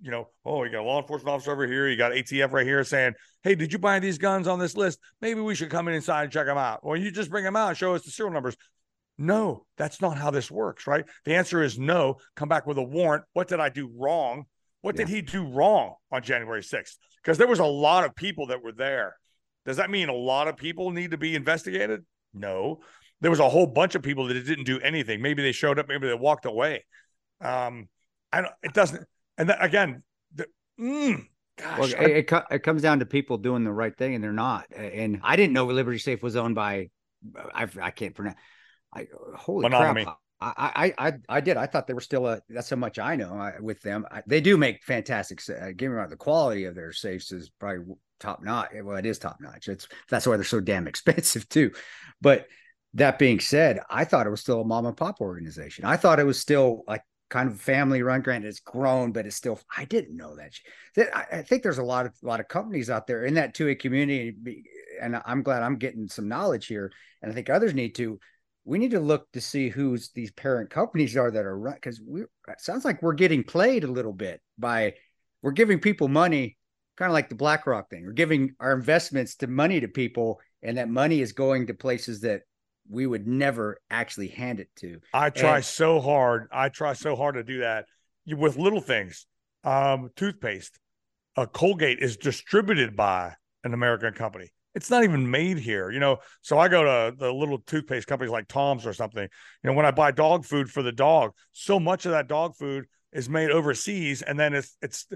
[0.00, 2.66] you know oh you got a law enforcement officer over here you got ATF right
[2.66, 3.12] here saying
[3.42, 6.24] hey did you buy these guns on this list maybe we should come in inside
[6.24, 8.32] and check them out Or you just bring them out and show us the serial
[8.32, 8.56] numbers
[9.18, 12.82] no that's not how this works right the answer is no come back with a
[12.82, 14.44] warrant what did I do wrong
[14.80, 15.04] what yeah.
[15.04, 18.62] did he do wrong on January 6th because there was a lot of people that
[18.62, 19.16] were there
[19.66, 22.04] does that mean a lot of people need to be investigated
[22.34, 22.80] no,
[23.20, 25.22] there was a whole bunch of people that didn't do anything.
[25.22, 26.84] Maybe they showed up, maybe they walked away.
[27.40, 27.88] Um,
[28.32, 28.52] I don't.
[28.62, 29.06] It doesn't.
[29.38, 30.02] And that, again,
[30.34, 30.46] the,
[30.80, 31.26] mm,
[31.58, 34.32] gosh, well, I, it, it comes down to people doing the right thing, and they're
[34.32, 34.66] not.
[34.74, 36.90] And I didn't know Liberty Safe was owned by.
[37.54, 38.36] I I can't pronounce.
[38.94, 39.06] I
[39.36, 40.18] holy crap.
[40.40, 41.56] I, I I I did.
[41.56, 42.40] I thought they were still a.
[42.48, 44.04] That's how much I know I, with them.
[44.10, 45.40] I, they do make fantastic.
[45.48, 46.02] Uh, give me.
[46.08, 48.70] The quality of their safes is probably top notch.
[48.82, 49.68] Well, it is top notch.
[49.68, 51.70] It's that's why they're so damn expensive too.
[52.20, 52.46] But
[52.94, 55.84] that being said, I thought it was still a mom and pop organization.
[55.84, 57.02] I thought it was still like
[57.34, 58.20] kind of family run.
[58.20, 59.58] Granted, it's grown, but it's still.
[59.76, 60.52] I didn't know that.
[61.12, 63.56] I, I think there's a lot of a lot of companies out there in that
[63.56, 64.36] 2A community,
[65.02, 66.92] and I'm glad I'm getting some knowledge here.
[67.22, 68.20] And I think others need to.
[68.64, 72.00] We need to look to see who's these parent companies are that are run because
[72.00, 72.22] we.
[72.22, 74.94] It sounds like we're getting played a little bit by.
[75.42, 76.56] We're giving people money,
[76.96, 78.06] kind of like the BlackRock thing.
[78.06, 82.20] We're giving our investments to money to people, and that money is going to places
[82.20, 82.42] that
[82.88, 85.00] we would never actually hand it to.
[85.12, 86.48] I try and, so hard.
[86.52, 87.86] I try so hard to do that
[88.26, 89.26] with little things.
[89.62, 90.78] Um, toothpaste,
[91.36, 94.50] uh, Colgate is distributed by an American company.
[94.74, 96.18] It's not even made here, you know.
[96.42, 99.22] So I go to the little toothpaste companies like Tom's or something.
[99.22, 102.56] You know, when I buy dog food for the dog, so much of that dog
[102.56, 105.06] food is made overseas, and then it's it's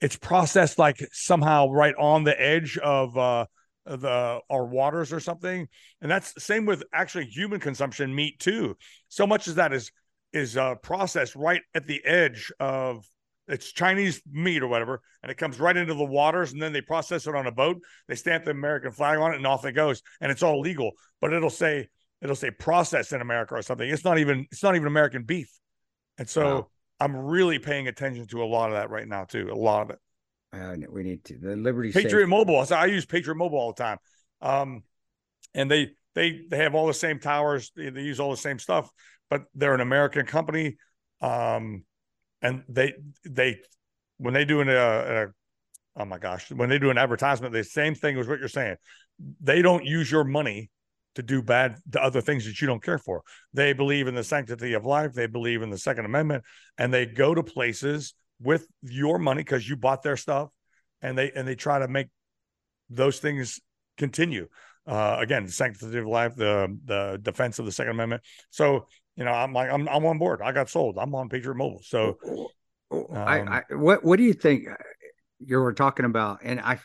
[0.00, 3.46] it's processed like somehow right on the edge of uh,
[3.86, 5.68] the our waters or something.
[6.00, 8.76] And that's the same with actually human consumption meat too.
[9.08, 9.90] So much as that is
[10.32, 13.04] is uh processed right at the edge of
[13.48, 16.80] it's chinese meat or whatever and it comes right into the waters and then they
[16.80, 17.76] process it on a boat
[18.08, 20.92] they stamp the american flag on it and off it goes and it's all legal.
[21.20, 21.88] But it'll say
[22.22, 23.88] it'll say processed in america or something.
[23.88, 25.50] It's not even it's not even american beef.
[26.18, 26.68] And so wow.
[27.00, 29.90] i'm really paying attention to a lot of that right now too a lot of
[29.90, 29.98] it
[30.52, 32.64] uh, we need to the Liberty Patriot Mobile.
[32.66, 33.98] So I use Patriot Mobile all the time,
[34.40, 34.82] um,
[35.54, 37.72] and they they they have all the same towers.
[37.74, 38.90] They, they use all the same stuff,
[39.30, 40.76] but they're an American company,
[41.20, 41.84] um,
[42.42, 42.94] and they
[43.24, 43.60] they
[44.18, 45.26] when they do an uh,
[45.96, 48.76] oh my gosh when they do an advertisement, the same thing as what you're saying.
[49.40, 50.70] They don't use your money
[51.14, 53.22] to do bad to other things that you don't care for.
[53.52, 55.12] They believe in the sanctity of life.
[55.12, 56.44] They believe in the Second Amendment,
[56.78, 60.50] and they go to places with your money because you bought their stuff
[61.00, 62.08] and they and they try to make
[62.90, 63.60] those things
[63.98, 64.48] continue.
[64.86, 68.22] Uh again sanctity of life the the defense of the second amendment.
[68.50, 68.86] So
[69.16, 70.40] you know i'm like i'm, I'm on board.
[70.42, 70.98] I got sold.
[70.98, 71.82] I'm on patriot mobile.
[71.84, 72.18] So
[72.90, 74.66] um, I, I what what do you think
[75.44, 76.40] you were talking about?
[76.42, 76.78] And i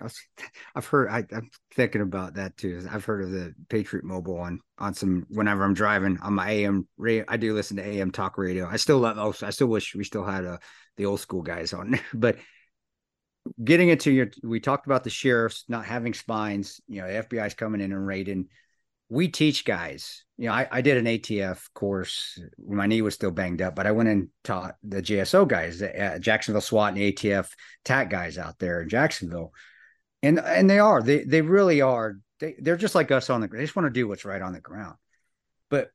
[0.75, 2.87] i've heard I, am thinking about that too.
[2.91, 6.87] I've heard of the patriot mobile on on some whenever i'm driving on my am
[6.97, 8.67] radio i do listen to am talk radio.
[8.67, 10.59] I still love oh i still wish we still had a
[10.97, 11.99] the old school guys on.
[12.13, 12.37] But
[13.63, 17.53] getting into your we talked about the sheriffs not having spines you know the fbi's
[17.53, 18.47] coming in and raiding.
[19.09, 23.31] We teach guys you know I, I did an atf course my knee was still
[23.31, 27.01] banged up but i went and taught the jso guys the uh, jacksonville swat and
[27.01, 27.47] atf
[27.85, 29.53] tac guys out there in jacksonville.
[30.23, 33.47] And and they are they they really are they, they're just like us on the
[33.47, 34.95] they just want to do what's right on the ground.
[35.69, 35.91] But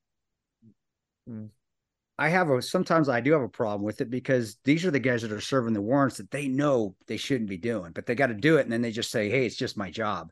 [2.18, 5.00] I have a sometimes I do have a problem with it because these are the
[5.00, 8.14] guys that are serving the warrants that they know they shouldn't be doing, but they
[8.14, 10.30] got to do it, and then they just say, "Hey, it's just my job."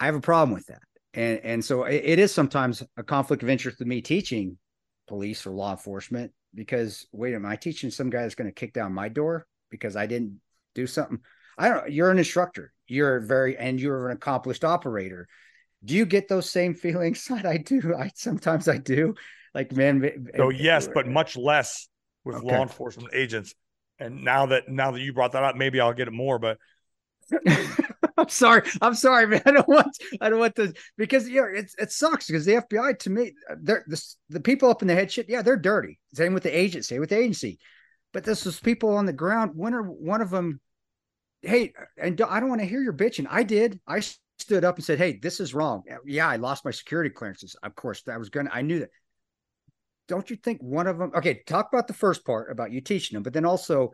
[0.00, 0.82] I have a problem with that,
[1.14, 4.58] and and so it, it is sometimes a conflict of interest with me teaching
[5.06, 8.72] police or law enforcement because wait, am I teaching some guy that's going to kick
[8.72, 10.40] down my door because I didn't
[10.74, 11.20] do something?
[11.56, 11.90] I don't.
[11.90, 12.72] You're an instructor.
[12.86, 15.28] you're very and you're an accomplished operator.
[15.84, 17.24] Do you get those same feelings?
[17.24, 17.94] That I do.
[17.98, 19.14] I sometimes I do.
[19.54, 20.28] Like man.
[20.36, 21.88] So yes, but much less
[22.24, 22.46] with Okay.
[22.46, 23.54] law enforcement agents.
[23.98, 26.38] And now that now that you brought that up, maybe I'll get it more.
[26.38, 26.58] But
[28.16, 28.62] I'm sorry.
[28.80, 29.42] I'm sorry, man.
[29.46, 29.96] I don't want.
[30.20, 33.32] I don't want to because you know it's it sucks because the FBI to me
[33.60, 35.28] they're the, the people up in the head shit.
[35.28, 35.98] Yeah, they're dirty.
[36.14, 36.98] Same with the agency.
[36.98, 37.58] With the agency,
[38.12, 39.52] but this was people on the ground.
[39.54, 40.60] When are one of them?
[41.42, 43.26] Hey, and I don't want to hear your bitching.
[43.30, 43.80] I did.
[43.86, 44.00] I
[44.38, 47.56] stood up and said, "Hey, this is wrong." Yeah, I lost my security clearances.
[47.62, 48.50] Of course, I was gonna.
[48.52, 48.90] I knew that.
[50.08, 51.12] Don't you think one of them?
[51.14, 53.92] Okay, talk about the first part about you teaching them, but then also,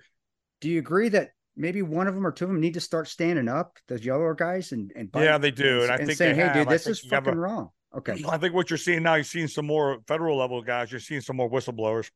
[0.60, 3.08] do you agree that maybe one of them or two of them need to start
[3.08, 6.42] standing up, those yellow guys, and and Yeah, they do, and I think saying, "Hey,
[6.42, 6.54] have.
[6.54, 9.24] dude, this is have a- fucking wrong." Okay, I think what you're seeing now, you're
[9.24, 10.90] seeing some more federal level guys.
[10.90, 12.10] You're seeing some more whistleblowers.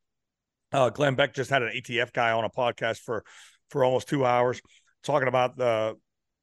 [0.71, 3.23] Uh, Glenn Beck just had an ATF guy on a podcast for
[3.69, 4.61] for almost two hours
[5.03, 5.95] talking about the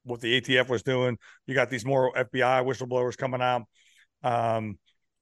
[0.03, 1.17] what the ATF was doing.
[1.45, 3.63] You got these more FBI whistleblowers coming out.
[4.23, 4.77] Um,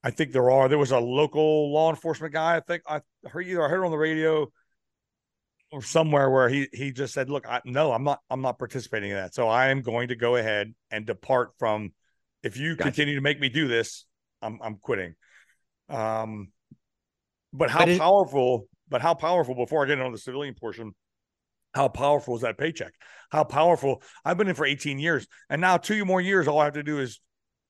[0.06, 0.70] I think there are.
[0.70, 2.56] There was a local law enforcement guy.
[2.58, 4.52] I think I heard either I heard on the radio
[5.72, 8.20] or somewhere where he he just said, "Look, I, no, I'm not.
[8.30, 9.34] I'm not participating in that.
[9.34, 11.92] So I am going to go ahead and depart from.
[12.44, 12.84] If you Gotcha.
[12.92, 14.06] continue to make me do this,
[14.44, 15.16] I'm I'm quitting."
[15.90, 16.52] Um,
[17.52, 18.68] but how But it- powerful?
[18.88, 19.56] But how powerful?
[19.56, 20.94] Before I get into the civilian portion,
[21.74, 22.94] how powerful is that paycheck?
[23.32, 24.04] How powerful?
[24.24, 26.84] I've been in for 18 years, and now two more years, all I have to
[26.84, 27.20] do is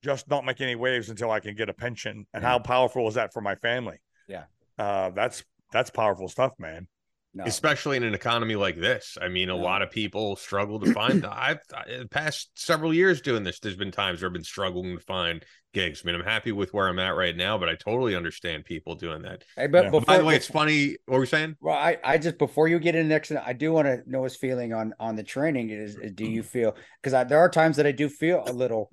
[0.05, 2.25] just don't make any waves until I can get a pension.
[2.33, 2.49] And Yeah.
[2.49, 3.97] how powerful is that for my family?
[4.27, 4.45] Yeah.
[4.77, 6.87] uh, that's that's powerful stuff, man.
[7.33, 9.17] no, especially in an economy like this.
[9.21, 9.61] I mean, a No.
[9.61, 11.25] lot of people struggle to find.
[11.25, 13.59] I've I- the past several years doing this.
[13.59, 16.01] There's been times where I've been struggling to find gigs.
[16.01, 18.95] I mean, I'm happy with where I'm at right now, but I totally understand people
[18.95, 19.43] doing that.
[19.57, 19.89] hey, but Yeah.
[19.91, 20.95] before, By the way, it's funny.
[21.07, 21.55] What were you saying?
[21.59, 24.35] Well, I, I just before you get in next, I do want to know his
[24.37, 25.69] feeling on on the training.
[25.71, 28.89] Is, is do you feel because there are times that I do feel a little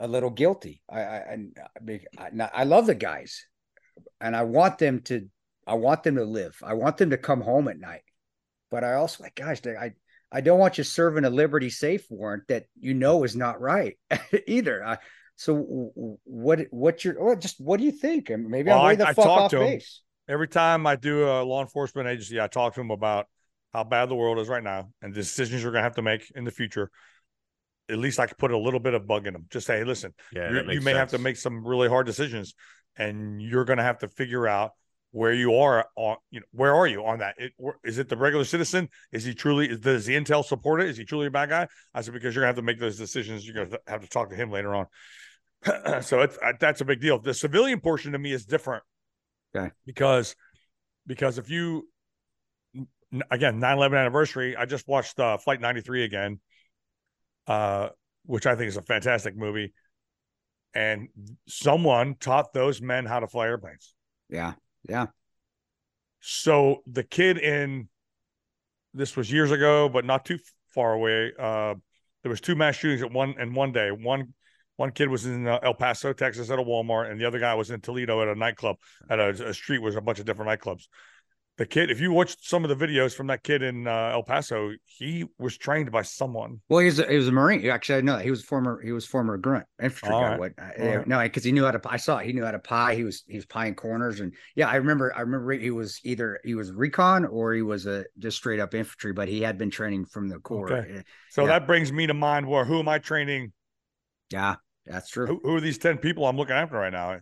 [0.00, 0.82] a little guilty.
[0.90, 1.38] I I
[2.18, 3.46] I, I, love the guys,
[4.20, 5.28] and I want them to
[5.66, 6.56] I want them to live.
[6.62, 8.02] I want them to come home at night.
[8.70, 9.60] But I also like guys.
[9.66, 9.92] I
[10.32, 13.96] I don't want you serving a Liberty Safe warrant that you know is not right
[14.46, 14.84] either.
[14.84, 14.98] I,
[15.36, 15.90] so
[16.24, 18.30] what what you're well, just what do you think?
[18.30, 19.66] And Maybe Well, I'm way the I fuck off to him.
[19.74, 20.02] base.
[20.28, 23.26] Every time I do a law enforcement agency, I talk to them about
[23.72, 26.02] how bad the world is right now and the decisions you're going to have to
[26.02, 26.90] make in the future.
[27.90, 29.46] At least I could put a little bit of bug in them.
[29.50, 31.88] Just say, hey, listen, Yeah, you're- that makes you may have to make some really
[31.88, 32.54] hard decisions,
[32.96, 34.72] and you're going to have to figure out
[35.10, 36.16] where you are on.
[36.30, 37.36] You know, where are you on that?
[37.38, 37.52] It,
[37.84, 38.88] it the regular citizen?
[39.12, 39.70] Is he truly?
[39.70, 40.88] Is, does the intel support it?
[40.88, 41.68] Is he truly a bad guy?
[41.94, 43.46] I said because you're going to have to make those decisions.
[43.46, 44.86] You're going to have to talk to him later on.
[46.02, 47.18] so it's that's a big deal.
[47.18, 48.82] The civilian portion to me is different.
[49.54, 49.70] Okay.
[49.86, 50.34] Because
[51.06, 51.88] because if you
[53.30, 56.40] again 9/11 anniversary, I just watched uh, Flight 93 again,
[57.46, 57.88] uh,
[58.26, 59.72] which I think is a fantastic movie.
[60.74, 61.08] And
[61.46, 63.94] someone taught those men how to fly airplanes.
[64.28, 64.54] Yeah,
[64.88, 65.06] yeah.
[66.20, 67.88] So the kid in
[68.92, 70.38] this was years ago, but not too
[70.74, 71.32] far away.
[71.38, 71.74] Uh,
[72.22, 73.90] there was two mass shootings at one in one day.
[73.90, 74.32] One
[74.76, 77.54] one kid was in uh, El Paso, Texas, at a Walmart, and the other guy
[77.54, 78.76] was in Toledo at a nightclub.
[79.08, 80.88] At a, a street was a bunch of different nightclubs.
[81.56, 84.24] The kid, if you watched some of the videos from that kid in uh, El
[84.24, 86.60] Paso, he was trained by someone.
[86.68, 87.64] Well, he was a, he was a Marine.
[87.70, 90.30] Actually, I know that he was former he was former grunt infantry All guy.
[90.30, 90.38] right.
[90.40, 90.52] What?
[90.58, 91.06] I, All right.
[91.06, 91.80] No, because he knew how to.
[91.88, 92.26] I saw it.
[92.26, 92.96] He knew how to pie.
[92.96, 95.14] He was he was pieing corners, and yeah, I remember.
[95.14, 98.74] I remember he was either he was recon or he was a just straight up
[98.74, 100.72] infantry, but he had been training from the corps.
[100.72, 101.04] Okay.
[101.30, 101.48] So Yeah.
[101.48, 103.52] that brings me to mind where who am I training?
[104.30, 104.56] Yeah,
[104.86, 105.26] that's true.
[105.26, 107.20] Who, who are these 10 people I'm looking after right now?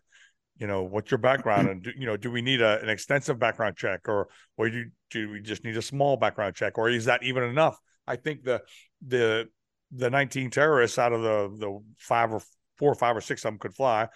[0.59, 1.69] You know, what's your background?
[1.71, 4.85] And, do, you know, do we need a, an extensive background check or, or do,
[5.11, 7.79] do we just need a small background check or is that even enough?
[8.07, 8.63] I think the,
[9.07, 9.49] the,
[9.93, 12.41] the 19 terrorists out of the, the five or
[12.77, 14.09] four or five or six of them could fly.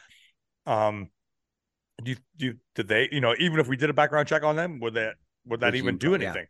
[0.66, 1.10] Um,
[2.02, 4.42] do you, do you, did they, you know, even if we did a background check
[4.42, 5.14] on them, would that,
[5.46, 6.14] would that even you- do yeah.
[6.16, 6.46] anything?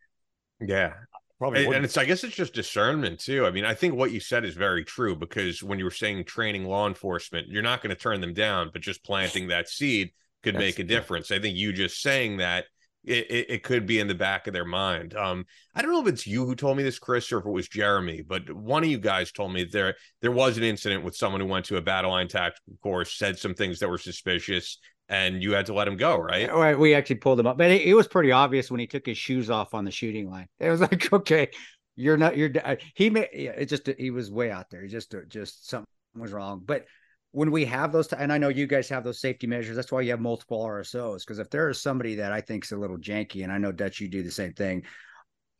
[0.60, 0.94] Yeah,
[1.38, 3.44] Probably and, and it's I guess it's just discernment too.
[3.46, 6.24] I mean, I think what you said is very true because when you were saying
[6.24, 10.12] training law enforcement, you're not going to turn them down, but just planting that seed
[10.42, 11.30] could That's- make a difference.
[11.30, 12.64] I think you just saying that
[13.06, 15.14] it, it, it could be in the back of their mind.
[15.14, 15.44] Um,
[15.74, 17.68] I don't know if it's you who told me this, Chris, or if it was
[17.68, 21.40] Jeremy, but one of you guys told me there there was an incident with someone
[21.40, 25.52] who went to a Battleline tactical course, said some things that were suspicious, and you
[25.52, 26.42] had to let him go, right?
[26.42, 28.86] Yeah, well, we actually pulled him up, but it, it was pretty obvious when he
[28.86, 30.48] took his shoes off on the shooting line.
[30.58, 31.48] It was like, okay,
[31.94, 32.50] you're not, you're.
[32.94, 34.82] He made it just he was way out there.
[34.82, 36.62] He just uh, just something was wrong.
[36.64, 36.86] But
[37.32, 39.76] when we have those, and I know you guys have those safety measures.
[39.76, 41.20] That's why you have multiple RSOs.
[41.20, 43.72] Because if there is somebody that I think is a little janky, and I know
[43.72, 44.84] Dutch, you do the same thing.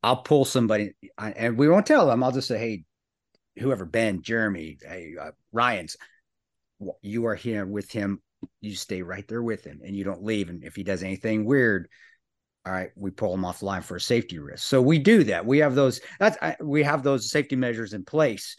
[0.02, 2.22] I'll pull somebody, and we won't tell them.
[2.22, 2.84] I'll just say, hey,
[3.58, 5.96] whoever Ben, Jeremy, hey, uh, Ryan's,
[7.02, 8.22] you are here with him.
[8.60, 10.48] You stay right there with him, and you don't leave.
[10.48, 11.88] And if he does anything weird,
[12.66, 14.66] all right, we pull him off line for a safety risk.
[14.66, 15.46] So we do that.
[15.46, 16.00] We have those.
[16.18, 18.56] That's I- we have those safety measures in place.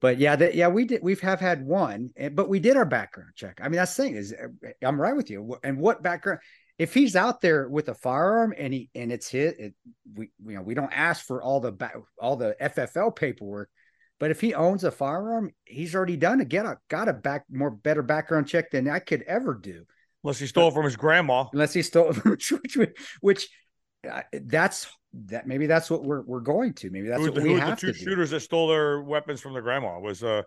[0.00, 1.02] But yeah, that yeah, we did.
[1.02, 3.58] We've have had one, but we did our background check.
[3.62, 5.56] I mean, that's the thing is, uh, I'm right with you.
[5.64, 6.40] And what background?
[6.78, 9.74] If he's out there with a firearm and he and it's hit, it,
[10.14, 11.72] we you know we don't ask for all the
[12.20, 13.70] all the FFL paperwork.
[14.18, 16.48] But if he owns a firearm, he's already done it.
[16.48, 19.84] Get a got a back more better background check than I could ever do
[20.24, 21.44] Unless he stole it from his grandma.
[21.52, 22.78] unless he stole which which,
[23.20, 23.48] which
[24.10, 24.86] uh, that's
[25.28, 27.60] that maybe that's what we're we're going to maybe that's Who, what who we the
[27.60, 28.04] have two to do.
[28.04, 29.98] shooters that stole their weapons from their grandma?
[29.98, 30.42] Was uh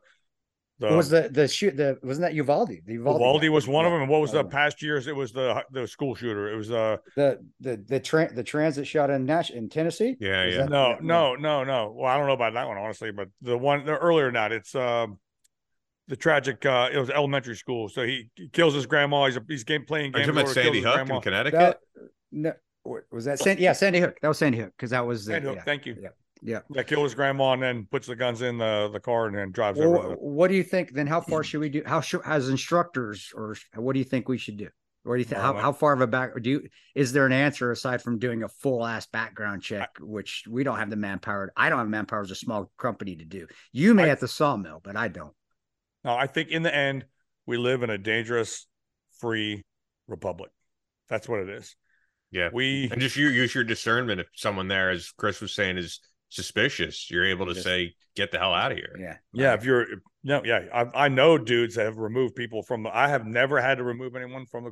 [0.79, 2.69] the was the the shoot the wasn't that Uvalde?
[2.85, 4.01] The Uvalde, Uvalde was one of them.
[4.01, 5.07] And what was the past years?
[5.07, 6.51] It was the the school shooter.
[6.51, 10.15] It was uh the the the tra- the transit shot in Nash in Tennessee?
[10.19, 10.61] Yeah, Was yeah.
[10.61, 11.93] that- no yeah, no no no.
[11.97, 14.51] Well, I don't know about that one honestly, but the one the earlier than that,
[14.51, 15.19] it's um
[16.07, 16.65] the tragic.
[16.65, 17.89] uh It was elementary school.
[17.89, 19.25] So he, he kills his grandma.
[19.25, 21.15] He's a, he's game playing Are you talking about Sandy Hook grandma.
[21.17, 21.59] in Connecticut?
[21.59, 21.79] That,
[22.31, 22.53] no,
[23.11, 23.63] was that Sandy?
[23.63, 24.17] Yeah, Sandy Hook.
[24.21, 25.63] That was Sandy Hook because that was the, Sandy Hook, yeah.
[25.63, 25.97] Thank you.
[26.01, 26.09] Yeah.
[26.41, 26.59] Yeah.
[26.73, 29.51] Yeah, killed his grandma and then puts the guns in the the car and then
[29.51, 30.09] drives Well, over.
[30.09, 30.93] what, what do you think?
[30.93, 31.83] Then how far should we do?
[31.85, 34.69] How should as instructors, or what do you think we should do?
[35.05, 36.35] Or do you think how, my- how far of a back?
[36.35, 39.89] Or do you is there an answer aside from doing a full ass background check,
[39.99, 41.51] which we don't have the manpower?
[41.57, 43.47] I don't have manpower as a small company to do.
[43.71, 45.33] You may I- at the sawmill, but I don't.
[46.03, 47.05] No, I think in the end,
[47.45, 48.67] we live in a dangerous,
[49.19, 49.63] free
[50.07, 50.51] republic.
[51.09, 51.75] That's what it is.
[52.31, 52.49] Yeah.
[52.53, 54.21] We And just you use your discernment.
[54.21, 55.99] If someone there, as Chris was saying, is
[56.29, 59.17] suspicious, you're able to Just- say, "Get the hell out of here." Yeah.
[59.33, 59.85] Yeah, if you're
[60.23, 62.87] no, yeah, I, I know dudes that have removed people from.
[62.87, 64.71] I have never had to remove anyone from a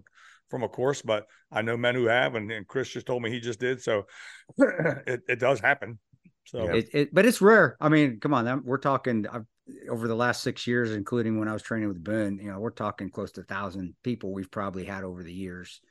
[0.49, 3.29] from a course, but I know men who have, and, and Chris just told me
[3.29, 3.81] he just did.
[3.81, 4.05] So
[4.57, 5.99] it, it does happen.
[6.45, 6.75] So Yeah.
[6.75, 7.75] It, it, but it's rare.
[7.81, 9.43] I mean, come on, we're talking I've,
[9.89, 12.39] over the last six years, including when I was training with Boone.
[12.39, 15.81] You know, we're talking close to a thousand people we've probably had over the years.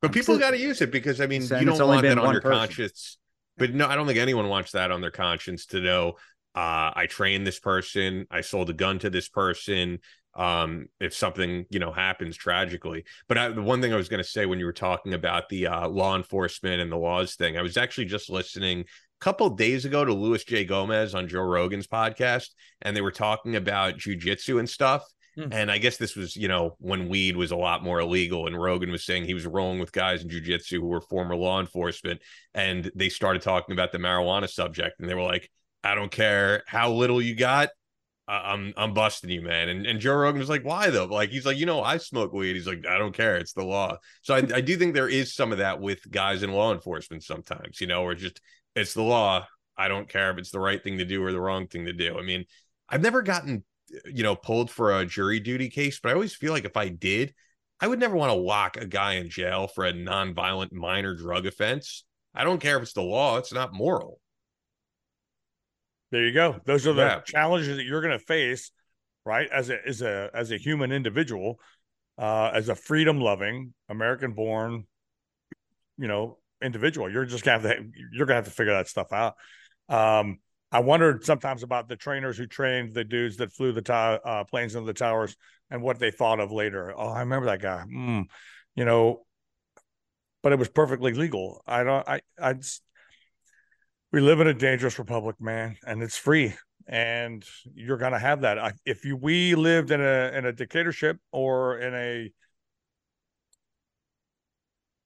[0.00, 2.16] But I'm people got to use it because I mean, you don't only want been
[2.16, 2.58] that on one your person.
[2.58, 3.18] conscience.
[3.60, 6.14] But no, I don't think anyone wants that on their conscience to know.
[6.54, 8.26] Uh, I trained this person.
[8.30, 9.98] I sold a gun to this person.
[10.34, 14.22] Um, if something you know happens tragically, but I, the one thing I was going
[14.22, 17.58] to say when you were talking about the uh, law enforcement and the laws thing,
[17.58, 18.84] I was actually just listening a
[19.20, 22.48] couple days ago to Luis J Gomez on Joe Rogan's podcast,
[22.80, 25.04] and they were talking about jujitsu and stuff.
[25.36, 25.52] Hmm.
[25.52, 28.60] And I guess this was, you know, when weed was a lot more illegal, and
[28.60, 32.20] Rogan was saying he was rolling with guys in jujitsu who were former law enforcement,
[32.54, 35.50] and they started talking about the marijuana subject, and they were like,
[35.84, 37.70] "I don't care how little you got,
[38.30, 41.46] I'm I'm busting you, man." And and Joe Rogan was like, "Why though?" Like he's
[41.46, 44.34] like, "You know, I smoke weed." He's like, "I don't care, it's the law." So
[44.34, 47.80] I, I do think there is some of that with guys in law enforcement sometimes,
[47.80, 48.40] you know, or just
[48.76, 49.46] it's the law.
[49.76, 51.92] I don't care if it's the right thing to do or the wrong thing to
[51.92, 52.18] do.
[52.18, 52.44] I mean,
[52.88, 53.64] I've never gotten
[54.06, 56.88] you know, pulled for a jury duty case, but I always feel like if I
[56.88, 57.34] did,
[57.80, 61.46] I would never want to lock a guy in jail for a non-violent minor drug
[61.46, 62.04] offense.
[62.34, 64.20] I don't care if it's the law, it's not moral.
[66.10, 66.60] there you go.
[66.64, 67.20] Those are the Yeah.
[67.24, 68.72] challenges that you're going to face,
[69.24, 69.48] right?
[69.50, 71.60] As a as a as a human individual,
[72.18, 74.86] uh, as a freedom loving American born,
[75.98, 77.10] you know, individual.
[77.10, 79.34] You're just gonna have to you're gonna have to figure that stuff out.
[79.88, 80.38] Um,
[80.72, 84.74] I wondered sometimes about the trainers who trained the dudes that flew the uh, planes
[84.74, 85.36] into the towers
[85.70, 86.94] and what they thought of later.
[86.96, 87.84] Oh, I remember that guy.
[87.92, 88.26] Mm,
[88.76, 89.26] you know,
[90.42, 91.62] but it was perfectly legal.
[91.66, 92.08] I don't.
[92.08, 92.20] I.
[92.40, 92.52] I.
[92.54, 92.82] Just,
[94.12, 96.54] we live in a dangerous republic, man, and it's free,
[96.86, 97.44] and
[97.74, 98.58] you're gonna have that.
[98.58, 102.32] I, if you we lived in a in a dictatorship or in a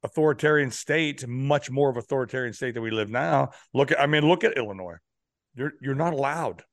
[0.03, 3.51] authoritarian state, much more of authoritarian state than we live now.
[3.73, 4.97] Look at, I mean, look at Illinois.
[5.55, 6.65] You're you're not allowed.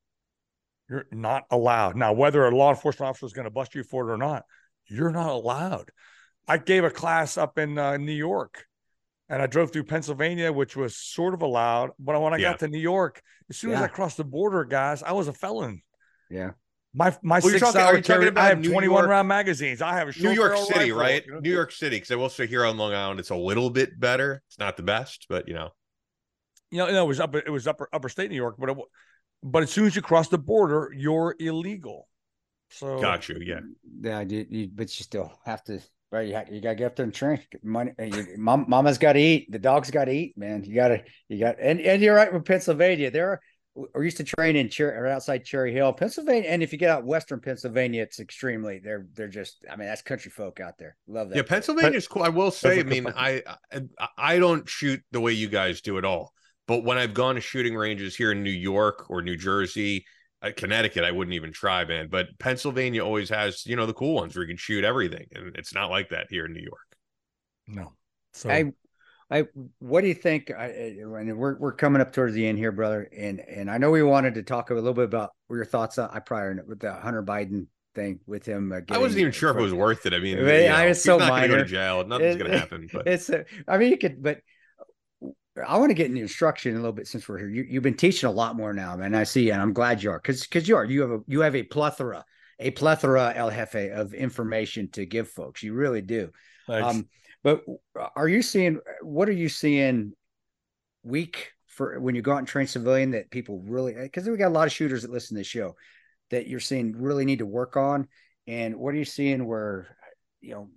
[0.90, 1.96] You're not allowed.
[1.96, 4.44] Now, whether a law enforcement officer is going to bust you for it or not,
[4.88, 5.90] you're not allowed.
[6.48, 8.66] I gave a class up in uh, New York,
[9.30, 11.92] and I drove through Pennsylvania, which was sort of allowed.
[12.00, 12.52] But when I Yeah.
[12.52, 15.34] got to New York, as soon as I crossed the border, guys, I was a
[15.34, 15.82] felon.
[16.30, 16.52] Yeah.
[16.94, 19.82] My my Well, six talking- hour carry, I have New 21 York- round magazines.
[19.82, 21.26] I have a New York City, rifle, right?
[21.26, 21.40] you know?
[21.40, 23.98] New York City, because I will say here on Long Island, it's a little bit
[23.98, 24.44] better.
[24.48, 25.70] It's not the best, but you know,
[26.72, 27.36] you know, no, it was up.
[27.36, 28.78] It was upper upper state New York, but it,
[29.44, 32.08] but as soon as you cross the border, you're illegal.
[32.70, 33.38] So got you.
[33.44, 33.60] Yeah.
[34.02, 35.80] Yeah, you, you, but you still have to,
[36.12, 36.28] right?
[36.28, 37.42] You, ha- you gotta get up there and train.
[37.64, 37.92] Money.
[38.00, 39.52] uh, You, mom, mama's got to eat.
[39.52, 40.64] The dog's got to eat, man.
[40.64, 43.12] You gotta, you got, and and you're right with Pennsylvania.
[43.12, 43.42] There are.
[43.96, 46.90] We used to train in Cher or outside Cherry Hill, Pennsylvania, and if you get
[46.90, 48.80] out western Pennsylvania, it's extremely.
[48.80, 49.64] They're they're just.
[49.72, 50.98] I mean, that's country folk out there.
[51.08, 51.38] Love that.
[51.38, 51.50] Yeah, place.
[51.50, 52.24] Pennsylvania's cool.
[52.24, 55.98] I will say, I mean, I, I I don't shoot the way you guys do
[55.98, 56.34] at all.
[56.68, 60.06] But when I've gone to shooting ranges here in New York or New Jersey,
[60.42, 62.08] uh, Connecticut, I wouldn't even try, man.
[62.10, 65.56] But Pennsylvania always has, you know, the cool ones where you can shoot everything, and
[65.56, 66.98] it's not like that here in New York.
[67.68, 67.94] No.
[68.34, 68.72] So I,
[69.30, 69.46] I,
[69.80, 70.52] what do you think?
[70.52, 73.10] I, and we're we're coming up towards the end here, brother.
[73.16, 76.10] And and I know we wanted to talk a little bit about your thoughts on
[76.12, 78.72] I prior with the Hunter Biden thing with him.
[78.72, 80.14] Uh, I wasn't even sure if it was worth it.
[80.14, 81.64] I mean, But, you yeah, know, it's he's so not going to go minor.
[81.66, 82.08] to jail.
[82.08, 82.88] Nothing's It- going to happen.
[82.92, 84.40] But It's a, I mean, you could, but
[85.68, 87.50] I want to get into instruction a little bit since we're here.
[87.50, 89.14] You, you've been teaching a lot more now, man.
[89.14, 90.86] I see, and I'm glad you are, because because you are.
[90.86, 92.24] You have a you have a plethora,
[92.60, 95.62] a plethora, El Jefe, of information to give folks.
[95.62, 96.32] You really do.
[96.68, 96.96] thanks.
[96.96, 97.10] Um,
[97.44, 97.64] but
[98.16, 100.14] are you seeing what are you seeing
[101.04, 104.50] week for when you go out and train civilian that people really because we got
[104.50, 105.76] a lot of shooters that listen to the show
[106.30, 108.08] that you're seeing really need to work on
[108.48, 109.96] and what are you seeing where
[110.42, 110.70] you know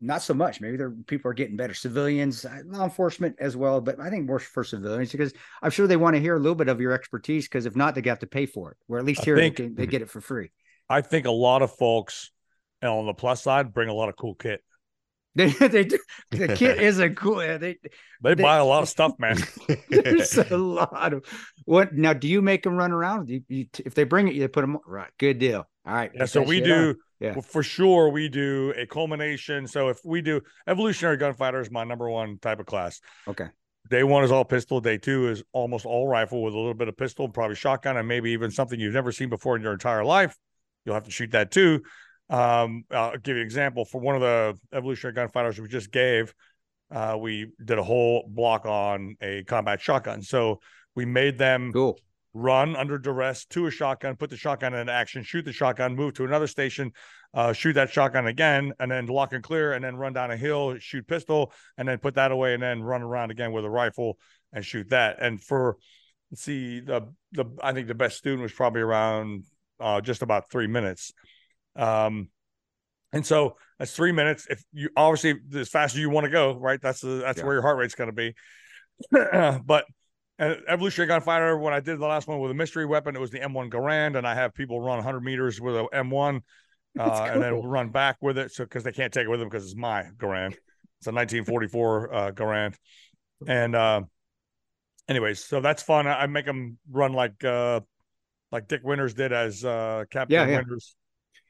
[0.00, 3.80] not so much maybe there people are getting better civilians uh, law enforcement as well
[3.80, 5.32] but i think more for civilians because
[5.62, 7.94] i'm sure they want to hear a little bit of your expertise because if not
[7.94, 10.02] they have to pay for it or at least here think- they, can, they get
[10.02, 10.50] it for free
[10.88, 12.30] I think a lot of folks
[12.80, 14.62] and on the plus side bring a lot of cool kit.
[15.34, 15.98] they, they do.
[16.30, 17.76] the kit is a cool they They,
[18.22, 19.36] They- buy a lot of stuff, man.
[19.90, 21.24] There's a lot of
[21.64, 22.12] what now?
[22.12, 23.28] Do you make them run around?
[23.28, 25.10] You, you, if they bring it, you put them right.
[25.18, 25.66] Good deal.
[25.84, 26.12] All right.
[26.14, 26.96] Yeah, so we do on.
[27.20, 27.32] Yeah.
[27.32, 28.10] well, for sure.
[28.10, 29.66] We do a culmination.
[29.66, 33.00] So if we do evolutionary gunfighter is my number one type of class.
[33.26, 33.46] Okay.
[33.88, 34.80] Day one is all pistol.
[34.80, 38.08] Day two is almost all rifle with a little bit of pistol, probably shotgun, and
[38.08, 40.36] maybe even something you've never seen before in your entire life.
[40.84, 41.82] You'll have to shoot that too.
[42.28, 46.34] Um, I'll give you an example for one of the evolutionary gunfighters we just gave.
[46.90, 50.22] Uh, we did a whole block on a combat shotgun.
[50.22, 50.60] So
[50.94, 51.98] we made them Cool.
[52.36, 56.12] Run under duress to a shotgun, put the shotgun in action, shoot the shotgun, move
[56.14, 56.92] to another station,
[57.32, 60.36] uh, shoot that shotgun again, and then lock and clear, and then run down a
[60.36, 63.70] hill, shoot pistol, and then put that away, and then run around again with a
[63.70, 64.18] rifle
[64.52, 65.16] and shoot that.
[65.20, 65.78] And for
[66.30, 69.44] let's see, the the I think the best student was probably around
[69.80, 71.12] uh, just about three minutes.
[71.74, 72.28] Um,
[73.12, 74.46] and so that's three minutes.
[74.50, 76.80] If you obviously as fast as you want to go, right?
[76.82, 77.44] That's the, that's Yeah.
[77.44, 78.34] where your heart rate's going to be.
[79.64, 79.86] but
[80.38, 83.30] uh, evolutionary gunfighter, when I did the last one with a mystery weapon, it was
[83.30, 86.40] the M1 Garand, and I have people run 100 meters with a M1,
[86.94, 88.52] That's uh, and then run back with it.
[88.52, 90.52] So because they can't take it with them because it's my Garand,
[90.98, 92.74] it's a 1944 uh, Garand,
[93.46, 94.02] and uh,
[95.08, 96.06] anyways, so that's fun.
[96.06, 97.80] I, I make them run like uh,
[98.52, 100.56] like Dick Winters did as uh, Captain Yeah, yeah.
[100.58, 100.94] Winters.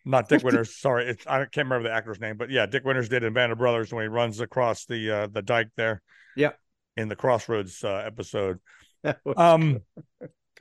[0.05, 0.77] Not Dick Winters.
[0.77, 3.51] Sorry, it's I can't remember the actor's name, but yeah, Dick Winters did in Band
[3.51, 6.01] of Brothers when he runs across the uh, the dike there.
[6.37, 6.53] Yeah.
[6.97, 8.59] In the Crossroads uh, episode.
[9.37, 9.83] Um,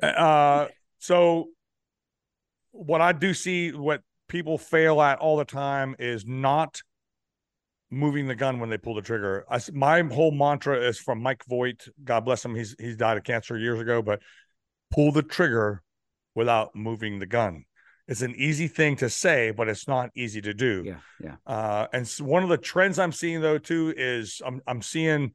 [0.03, 0.67] uh,
[0.99, 1.47] so
[2.71, 6.81] what I do see, what people fail at all the time is not
[7.89, 9.45] moving the gun when they pull the trigger.
[9.49, 11.87] I my whole mantra is from Mike Voigt.
[12.03, 12.55] God bless him.
[12.55, 14.21] He's he's died of cancer years ago, but
[14.91, 15.81] pull the trigger
[16.33, 17.65] without moving the gun.
[18.07, 20.83] It's an easy thing to say, but it's not easy to do.
[20.85, 21.35] yeah, yeah.
[21.47, 25.31] Uh, and one of the trends I'm seeing though too is I'm I'm seeing.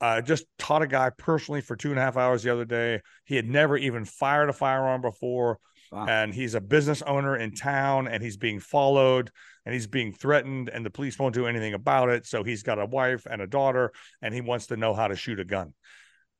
[0.00, 3.00] I just taught a guy personally for two and a half hours the other day.
[3.24, 5.58] He had never even fired a firearm before,
[5.90, 6.06] Wow.
[6.08, 9.30] and he's a business owner in town, and he's being followed,
[9.66, 12.26] and he's being threatened, and the police won't do anything about it.
[12.26, 13.92] So he's got a wife and a daughter,
[14.22, 15.74] and he wants to know how to shoot a gun.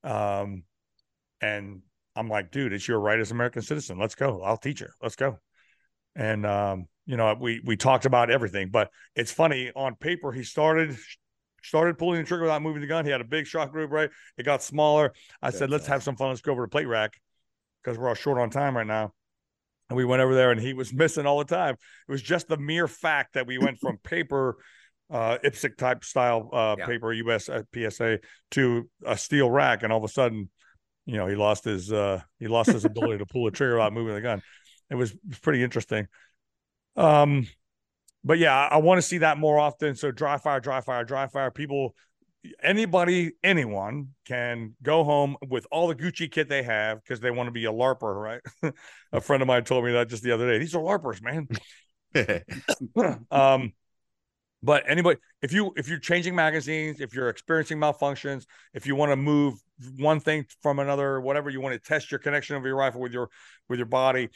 [0.05, 0.65] Um,
[1.41, 1.83] and
[2.17, 3.99] I'm like, dude, it's your right as American citizen.
[3.99, 4.43] Let's go.
[4.43, 4.89] I'll teach you.
[5.03, 5.39] Let's go.
[6.15, 10.31] And um, you know, we we talked about everything, but it's funny on paper.
[10.33, 10.97] He started
[11.63, 13.05] started pulling the trigger without moving the gun.
[13.05, 14.11] He had a big shot group, right?
[14.37, 15.13] It got smaller.
[15.41, 16.29] I said, let's have some fun.
[16.29, 17.21] Let's go over to plate rack
[17.83, 19.13] because we're all short on time right now.
[19.89, 21.75] And we went over there, and he was missing all the time.
[21.75, 24.57] It was just the mere fact that we went from paper.
[25.11, 26.87] Uh, IPSC type style uh, Yeah.
[26.87, 28.21] paper US uh, PSA
[28.53, 30.49] to a steel rack, and all of a sudden,
[31.05, 33.93] you know, he lost his uh, he lost his ability to pull the trigger without
[33.93, 34.41] moving the gun.
[34.89, 36.07] It was, it was pretty interesting.
[36.97, 37.47] Um,
[38.25, 39.95] but yeah, I, I want to see that more often.
[39.95, 41.51] So dry fire, dry fire, dry fire.
[41.51, 41.95] People,
[42.63, 47.49] anybody, anyone can go home with all the Gucci kit they have because they want
[47.49, 48.73] to be a LARPer, right?
[49.13, 50.59] a friend of mine told me that just the other day.
[50.59, 51.49] These are LARPers, man.
[53.31, 53.73] um,
[54.63, 58.45] but anybody, if you if you're changing magazines, if you're experiencing malfunctions,
[58.75, 59.55] if you want to move
[59.99, 63.13] one thing from another, whatever you want to test your connection of your rifle with
[63.13, 63.29] your
[63.69, 64.29] with your body,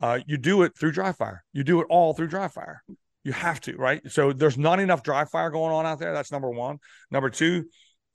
[0.00, 1.44] uh, you do it through dry fire.
[1.52, 2.82] You do it all through dry fire.
[3.26, 4.00] You have to, right?
[4.08, 6.14] So there's not enough dry fire going on out there.
[6.14, 6.78] That's number one.
[7.10, 7.64] Number two,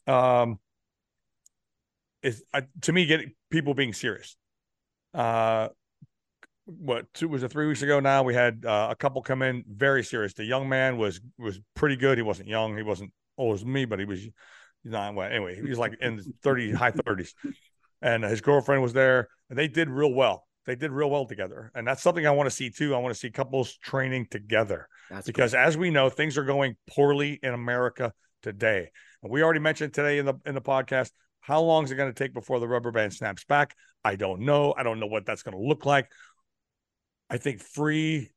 [0.07, 0.57] um,
[2.23, 4.37] is uh, to me getting people being serious.
[5.13, 5.67] Uh,
[6.63, 9.65] what two was it three weeks ago now we had uh, a couple come in
[9.67, 13.55] very serious the young man was was pretty good he wasn't young he wasn't old
[13.55, 14.31] as me but he was he's
[14.85, 17.33] not well anyway he was like in 30 high 30s
[18.01, 21.71] and his girlfriend was there and they did real well they did real well together,
[21.73, 22.93] and that's something I want to see too.
[22.93, 26.77] I want to see couples training together That's because, as we know, things are going
[26.87, 28.89] poorly in America today.
[29.21, 31.11] And we already mentioned today in the in the podcast
[31.41, 33.75] how long is it going to take before the rubber band snaps back?
[34.03, 34.73] I don't know.
[34.77, 36.09] I don't know what that's going to look like.
[37.29, 38.29] I think free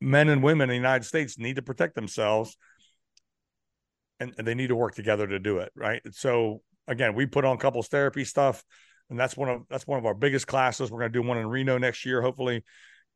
[0.00, 2.56] men and women in the United States need to protect themselves
[4.20, 5.72] and, and they need to work together to do it.
[5.74, 6.02] Right.
[6.12, 8.62] So again, we put on couples therapy stuff
[9.10, 10.90] and that's one of that's one of our biggest classes.
[10.90, 12.64] We're going to do one in Reno next year, hopefully.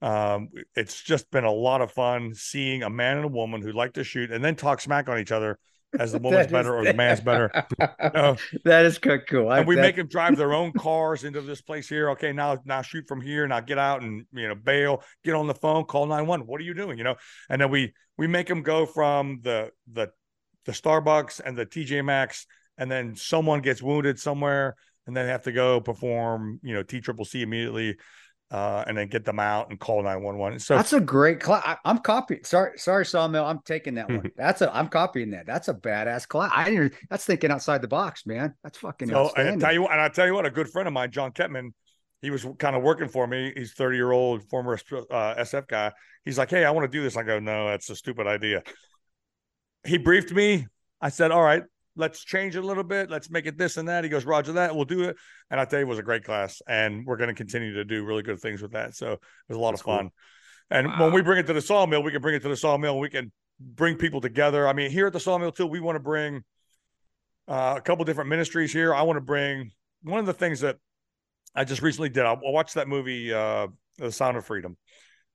[0.03, 3.73] Um, it's just been a lot of fun seeing a man and a woman who
[3.73, 5.59] like to shoot and then talk smack on each other
[5.99, 7.51] as the woman's better or the man's better.
[8.13, 9.49] know, that is co- cool.
[9.49, 12.11] I- and we that- make them drive their own cars into this place here.
[12.11, 13.47] Okay, now now shoot from here.
[13.47, 15.03] Now get out and you know bail.
[15.25, 15.85] Get on the phone.
[15.85, 16.47] Call nine one.
[16.47, 16.99] What are you doing?
[16.99, 17.15] You know,
[17.49, 20.11] and then we we make them go from the the
[20.65, 22.47] the Starbucks and the TJ Maxx,
[22.79, 24.75] and then someone gets wounded somewhere,
[25.07, 26.59] and then have to go perform.
[26.65, 27.99] You know, T Triple C immediately.
[28.53, 30.59] Uh, and then get them out and call 911.
[30.59, 31.63] So That's a great class.
[31.65, 32.45] I, I'm copying.
[32.45, 33.47] Sorry, sorry, Sawmill.
[33.47, 34.31] I'm taking that one.
[34.37, 34.71] That's a.
[34.77, 35.47] I'm copying that.
[35.47, 36.53] That's a badass class.
[36.55, 36.93] I didn't.
[37.09, 38.55] That's thinking outside the box, man.
[38.63, 39.61] That's fucking So I outstanding.
[39.61, 41.71] tell you what, and I tell you what, a good friend of mine, John Ketman,
[42.21, 43.55] he was kind of working for me.
[43.57, 45.93] He's 30 year old former uh, SF guy.
[46.27, 47.17] He's like, Hey, I want to do this.
[47.17, 48.63] I go, No, that's a stupid idea.
[49.87, 50.67] He briefed me.
[51.01, 51.63] I said, All right,
[51.97, 53.11] let's change it a little bit.
[53.11, 54.05] Let's make it this and that.
[54.05, 54.75] He goes, Roger that.
[54.75, 55.17] We'll do it.
[55.51, 56.63] And I tell you, it was a great class.
[56.67, 58.95] And we're going to continue to do really good things with that.
[58.95, 59.97] So it was a lot That's of cool.
[59.97, 60.11] fun.
[60.71, 62.99] And when we bring it to the sawmill, we can bring it to the sawmill.
[62.99, 64.67] We can bring people together.
[64.67, 66.43] I mean, here at the sawmill too, we want to bring
[67.47, 68.95] uh, a couple different ministries here.
[68.95, 69.71] I want to bring
[70.03, 70.77] one of the things that
[71.55, 72.25] I just recently did.
[72.25, 74.77] I watched that movie, uh, The Sound of Freedom,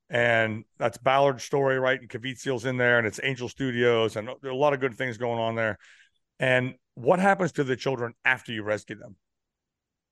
[0.09, 1.99] and that's Ballard's story, right?
[1.99, 4.95] And Caviezel's in there, and it's Angel Studios, and there are a lot of good
[4.95, 5.77] things going on there.
[6.39, 9.15] And what happens to the children after you rescue them?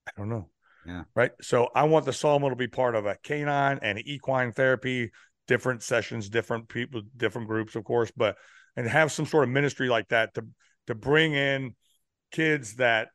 [0.07, 0.49] I don't know.
[0.85, 1.03] Yeah.
[1.15, 1.31] Right.
[1.41, 5.11] So I want the sawmill to be part of a canine and equine therapy,
[5.47, 8.37] different sessions, different people, different groups, of course, but
[8.75, 10.45] and have some sort of ministry like that to
[10.87, 11.73] to bring in
[12.31, 13.07] kids that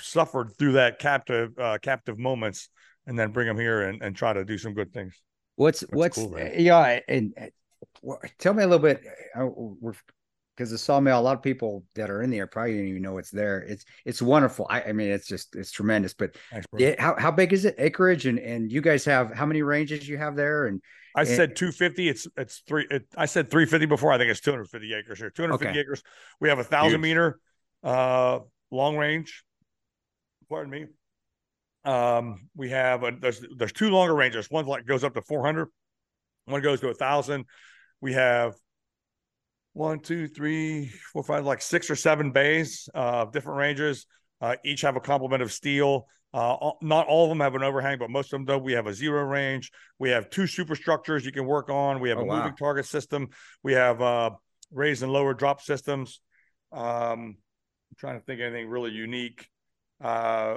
[0.00, 2.68] suffered through that captive uh, captive moments
[3.06, 5.14] and then bring them here and, and try to do some good things.
[5.56, 7.32] What's That's what's cool, yeah, and
[8.02, 9.02] wha- tell me a little bit.
[9.34, 9.94] uh, We're
[10.58, 13.18] because the sawmill, a lot of people that are in there probably don't even know
[13.18, 13.60] it's there.
[13.60, 14.66] It's it's wonderful.
[14.68, 16.14] I, I mean, it's just it's tremendous.
[16.14, 16.36] But
[16.72, 16.94] bro.
[16.98, 17.76] how how big is it?
[17.78, 20.66] Acreage and and you guys have how many ranges you have there?
[20.66, 20.82] And
[21.14, 22.08] I and- said 250.
[22.08, 22.88] It's it's three.
[22.90, 24.10] It, I said 350 before.
[24.12, 25.30] I think it's 250 acres here.
[25.30, 25.78] 250 Okay.
[25.78, 26.02] acres.
[26.40, 27.38] We have a thousand meter
[27.84, 28.40] uh,
[28.72, 29.44] long range.
[30.48, 30.86] Pardon me.
[31.84, 34.50] Um, we have a, there's there's two longer ranges.
[34.50, 35.68] One like goes up to 400.
[36.46, 37.44] One goes to a thousand.
[38.00, 38.54] We have
[39.78, 44.06] one, two, three, four, five, like six or seven bays uh, of different ranges.
[44.40, 46.06] Uh, each have a complement of steel.
[46.34, 48.58] Uh, all- not all of them have an overhang, but most of them do.
[48.58, 49.70] We have a zero range.
[50.00, 52.00] We have two superstructures you can work on.
[52.00, 52.38] We have Oh, a wow.
[52.38, 53.28] moving target system.
[53.62, 54.30] We have uh,
[54.72, 56.20] raised and lower drop systems.
[56.72, 59.48] Um, I'm trying to think of anything really unique.
[60.02, 60.56] Uh,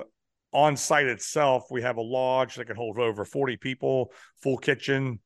[0.51, 4.11] on site itself, we have a lodge that can hold over 40 people,
[4.41, 5.19] full kitchen.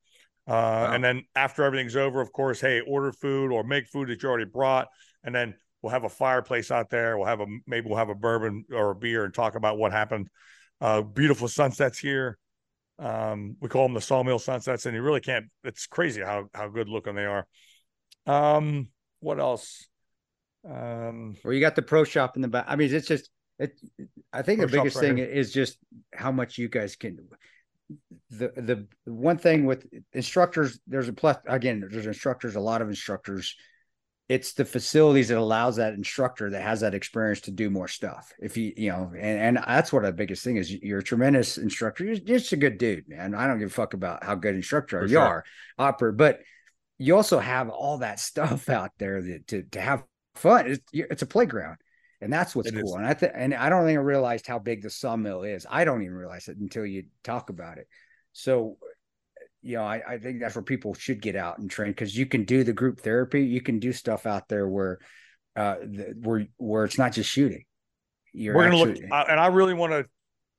[0.46, 4.22] Uh, And then after everything's over, of course, hey, order food or make food that
[4.22, 4.88] you already brought.
[5.24, 7.16] And then we'll have a fireplace out there.
[7.16, 9.92] We'll have a maybe we'll have a bourbon or a beer and talk about what
[9.92, 10.28] happened.
[10.80, 12.38] Uh, beautiful sunsets here.
[12.98, 15.46] Um, we call them the sawmill sunsets, and you really can't.
[15.64, 17.46] It's crazy how how good looking they are.
[18.26, 18.88] Um,
[19.20, 19.86] what else?
[20.68, 22.64] Um, or you got the pro shop in the back.
[22.68, 23.78] I mean, it's just it.
[24.32, 25.78] I think the Pro shop's biggest thing is just
[26.14, 27.18] how much you guys can.
[28.30, 31.86] The the one thing with instructors, there's a plus again.
[31.90, 33.54] There's instructors, a lot of instructors.
[34.28, 38.32] It's the facilities that allows that instructor that has that experience to do more stuff.
[38.40, 40.72] If you you know, and and that's what the biggest thing is.
[40.72, 42.04] You're a tremendous instructor.
[42.04, 43.34] You're just a good dude, man.
[43.34, 45.22] I don't give a fuck about how good instructor For you sure.
[45.22, 45.44] are,
[45.78, 46.40] opera, but
[46.98, 50.02] you also have all that stuff out there that to to have
[50.34, 50.66] fun.
[50.72, 51.76] It's, it's a playground,
[52.20, 52.82] and that's what's It is.
[52.82, 52.96] cool.
[52.96, 55.66] And I think, and I don't even realized how big the sawmill is.
[55.68, 57.86] I don't even realize it until you talk about it.
[58.32, 58.78] So,
[59.62, 62.26] you know, I, I think that's where people should get out and train because you
[62.26, 63.42] can do the group therapy.
[63.44, 64.98] You can do stuff out there where,
[65.56, 67.64] uh, the, where where it's not just shooting.
[68.32, 70.04] You're we're gonna actually- look, I- and I really want to,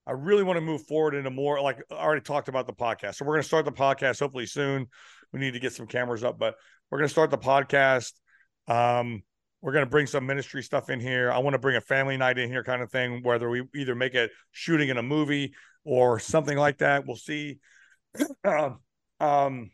[0.07, 1.61] I really want to move forward into more.
[1.61, 4.87] Like I already talked about the podcast, so we're gonna start the podcast hopefully soon.
[5.31, 6.55] We need to get some cameras up, but
[6.89, 8.13] we're gonna start the podcast.
[8.67, 9.21] Um,
[9.61, 11.31] we're gonna bring some ministry stuff in here.
[11.31, 13.23] I want to bring a family night in here, kind of thing.
[13.23, 15.53] Whether we either make it shooting in a movie
[15.83, 17.59] or something like that, we'll see.
[18.43, 18.79] um,
[19.19, 19.71] um,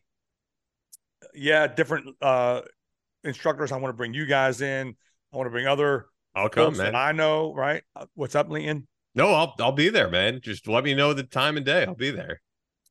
[1.34, 2.61] yeah, different uh
[3.23, 3.72] instructors.
[3.72, 4.95] I want to bring you guys in.
[5.34, 6.05] I want to bring other
[6.35, 6.93] I'll come, man.
[6.93, 7.84] that I know, right?
[7.95, 8.88] Uh, What's up, Leon?
[9.15, 10.39] No, I'll I'll be there, man.
[10.41, 11.85] Just let me know the time and day.
[11.85, 12.41] I'll be there.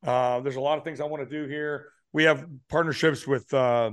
[0.04, 1.88] Uh, there's a lot of things I want to do here.
[2.12, 3.92] We have partnerships with uh,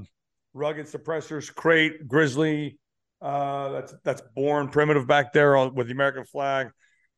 [0.53, 2.78] Rugged Suppressors, Crate, Grizzly.
[3.21, 6.69] Uh, that's that's born primitive back there on, with the American flag.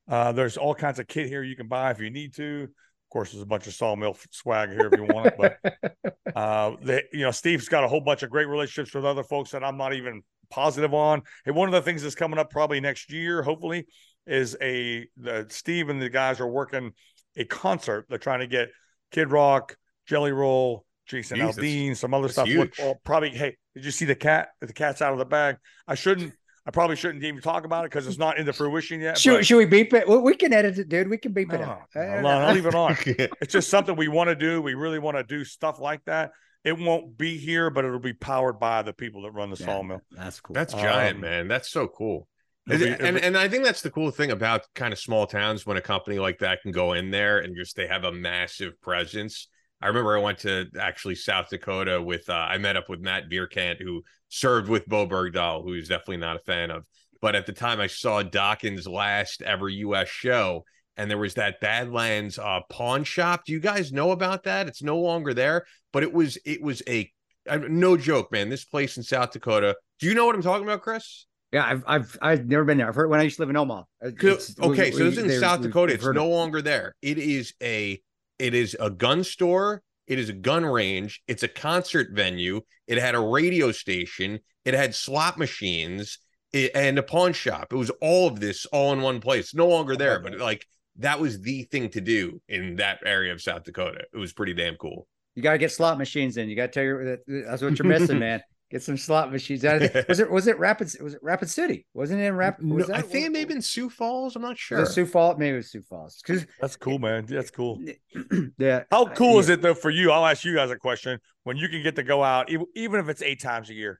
[0.09, 2.63] Uh, there's all kinds of kit here you can buy if you need to.
[2.63, 5.35] Of course, there's a bunch of sawmill swag here if you want it.
[5.37, 9.23] But uh, they, you know, Steve's got a whole bunch of great relationships with other
[9.23, 11.21] folks that I'm not even positive on.
[11.45, 13.85] And one of the things that's coming up probably next year, hopefully,
[14.25, 16.93] is a the Steve and the guys are working
[17.35, 18.05] a concert.
[18.09, 18.69] They're trying to get
[19.11, 21.57] Kid Rock, Jelly Roll, Jason Jesus.
[21.63, 22.47] Aldean, some other That's stuff.
[22.47, 22.79] huge.
[22.79, 23.29] Well, probably.
[23.29, 24.49] Hey, did you see the cat?
[24.61, 25.57] The cat's out of the bag.
[25.87, 26.33] I shouldn't.
[26.65, 29.17] I probably shouldn't even talk about it because it's not into fruition yet.
[29.17, 30.07] Should, but- should we beep it?
[30.07, 31.09] Well, we can edit it, dude.
[31.09, 31.81] We can beep it No, out.
[31.95, 32.95] no, no, I'll leave it on.
[33.41, 34.61] It's just something we want to do.
[34.61, 36.31] We really want to do stuff like that.
[36.63, 39.65] It won't be here, but it'll be powered by the people that run the Yeah,
[39.65, 40.01] sawmill.
[40.11, 40.53] That's cool.
[40.53, 41.47] That's giant, Um, man.
[41.47, 42.27] That's so cool.
[42.69, 45.25] It'll be- and, it'll- and I think that's the cool thing about kind of small
[45.25, 48.11] towns when a company like that can go in there and just they have a
[48.11, 49.47] massive presence.
[49.81, 53.29] I remember I went to actually South Dakota with uh, I met up with Matt
[53.29, 56.83] Vierkant who served with Bowe Bergdahl, who he's definitely not a fan of.
[57.21, 60.07] But at the time, I saw Dawkins' last ever U.S.
[60.09, 60.63] show,
[60.97, 63.45] and there was that Badlands uh, pawn shop.
[63.45, 64.67] Do you guys know about that?
[64.67, 67.11] It's no longer there, but it was it was a
[67.49, 68.49] uh, no joke, man.
[68.49, 69.75] This place in South Dakota.
[69.99, 71.25] Do you know what I'm talking about, Chris?
[71.51, 72.87] yeah, I've I've I've never been there.
[72.87, 73.81] I've heard when I used to live in Omaha.
[74.03, 75.93] Uh, It's- we- okay, so we- it's in South Dakota.
[75.93, 76.95] It's no longer there.
[77.01, 78.01] It is a
[78.41, 79.83] it is a gun store.
[80.07, 81.21] It is a gun range.
[81.27, 82.61] It's a concert venue.
[82.87, 84.39] It had a radio station.
[84.65, 86.17] It had slot machines
[86.53, 87.71] i- and a pawn shop.
[87.71, 89.53] It was all of this all in one place.
[89.53, 90.43] No longer there, but uh-huh.
[90.43, 90.65] like
[90.97, 94.05] that was the thing to do in that area of South Dakota.
[94.13, 95.07] It was pretty damn cool.
[95.35, 96.49] You got to get slot machines in.
[96.49, 98.41] You got to tell you that that's what you're missing, man.
[98.71, 99.65] Get some slot machines.
[99.65, 101.85] I- Was it was it Rapid was it Rapid City?
[101.93, 102.63] Wasn't it in Rapid?
[102.65, 104.37] No, I that- think it may have been Sioux Falls.
[104.37, 104.85] I'm not sure.
[104.85, 105.37] Sioux Falls.
[105.37, 106.23] Maybe it was Sioux Falls.
[106.61, 107.25] That's cool, man.
[107.25, 107.83] That's cool.
[108.57, 108.83] yeah.
[108.89, 109.39] How cool yeah.
[109.39, 110.11] is it though for you?
[110.11, 111.19] I'll ask you guys a question.
[111.43, 113.99] When you can get to go out, even if it's eight times a year.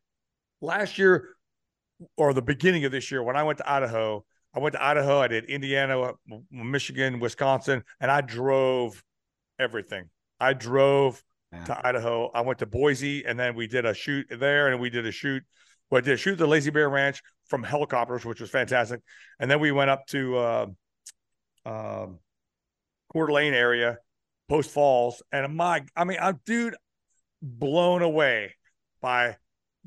[0.62, 1.36] Last year,
[2.16, 4.24] or the beginning of this year, when I went to Idaho,
[4.56, 5.20] I went to Idaho.
[5.20, 6.14] I did Indiana, uh,
[6.50, 9.04] Michigan, Wisconsin, and I drove
[9.60, 10.10] everything.
[10.40, 11.22] I drove
[11.66, 12.32] To Idaho.
[12.34, 15.12] I went to Boise, and then we did a shoot there, and we did a
[15.12, 15.44] shoot.
[15.90, 19.02] Well, I did a shoot the Lazy Bear Ranch from helicopters, which was fantastic.
[19.40, 20.66] And then we went up to uh,
[21.66, 22.20] um,
[23.12, 23.98] Coeur d'Alene area,
[24.48, 26.76] Post Falls, and my, I mean, I'm dude,
[27.42, 28.56] blown away
[29.02, 29.36] by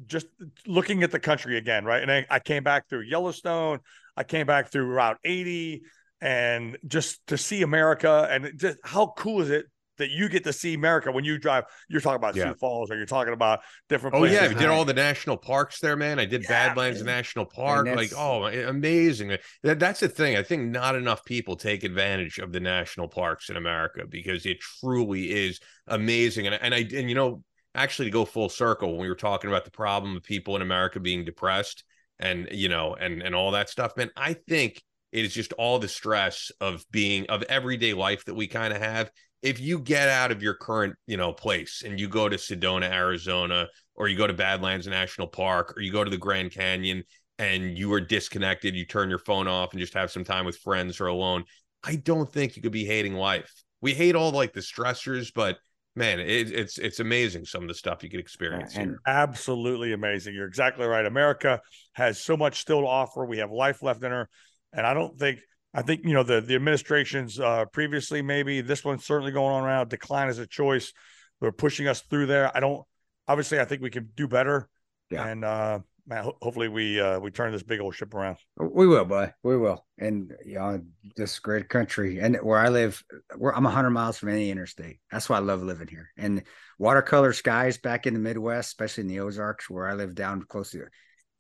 [0.07, 0.27] just
[0.67, 2.03] looking at the country again, right?
[2.03, 3.81] And I, I came back through Yellowstone,
[4.17, 5.83] I came back through Route 80,
[6.21, 9.67] and just to see America, and just how cool is it
[9.99, 11.65] that you get to see America when you drive?
[11.89, 12.51] You're talking about Yeah.
[12.51, 14.17] Sioux Falls, or you're talking about different.
[14.17, 14.37] Oh, places.
[14.37, 14.53] Oh places.
[14.53, 16.19] yeah, we did all the national parks there, man.
[16.19, 17.17] I did Yeah, Badlands man.
[17.17, 17.87] National Park.
[17.87, 19.37] Like, oh, amazing.
[19.63, 20.37] That, that's the thing.
[20.37, 24.61] I think not enough people take advantage of the national parks in America because it
[24.61, 26.47] truly is amazing.
[26.47, 27.43] And and I and you know,
[27.75, 30.63] actually to go full circle when we were talking about the problem of people in
[30.63, 31.85] America being depressed
[32.19, 34.11] and you know and and all that stuff, man.
[34.17, 38.47] I think it is just all the stress of being of everyday life that we
[38.49, 39.11] kind of have
[39.45, 42.91] if you get out of your current you know place and you go to sedona
[42.91, 47.05] arizona or you go to badlands national park or you go to the grand canyon
[47.39, 50.57] and you are disconnected you turn your phone off and just have some time with
[50.57, 51.45] friends or alone
[51.85, 55.59] i don't think you could be hating life we hate all like the stressors but
[55.95, 58.99] man it, it's it's amazing some of the stuff you could experience here.
[59.07, 60.35] absolutely amazing.
[60.35, 61.07] You're exactly right.
[61.07, 61.61] America
[61.93, 63.25] has so much still to offer.
[63.25, 64.29] We have life left in her,
[64.73, 65.39] and I don't think
[65.75, 69.65] I think you know the the administrations uh, previously maybe this one's certainly going on
[69.65, 70.93] around decline as a choice.
[71.41, 72.51] They're pushing us through there.
[72.57, 72.85] I don't
[73.27, 74.69] obviously I think we can do better.
[75.11, 75.27] Yeah.
[75.27, 78.37] and uh, man, ho- hopefully we uh, we turn this big old ship around.
[78.57, 79.33] We will, boy.
[79.43, 79.85] We will.
[79.99, 80.81] And you know,
[81.17, 83.03] this great country and where I live,
[83.37, 85.01] where I'm hundred miles from any interstate.
[85.11, 86.11] That's why I love living here.
[86.17, 86.43] And
[86.79, 90.71] watercolor skies back in the Midwest, especially in the Ozarks, where I live down close
[90.71, 90.87] to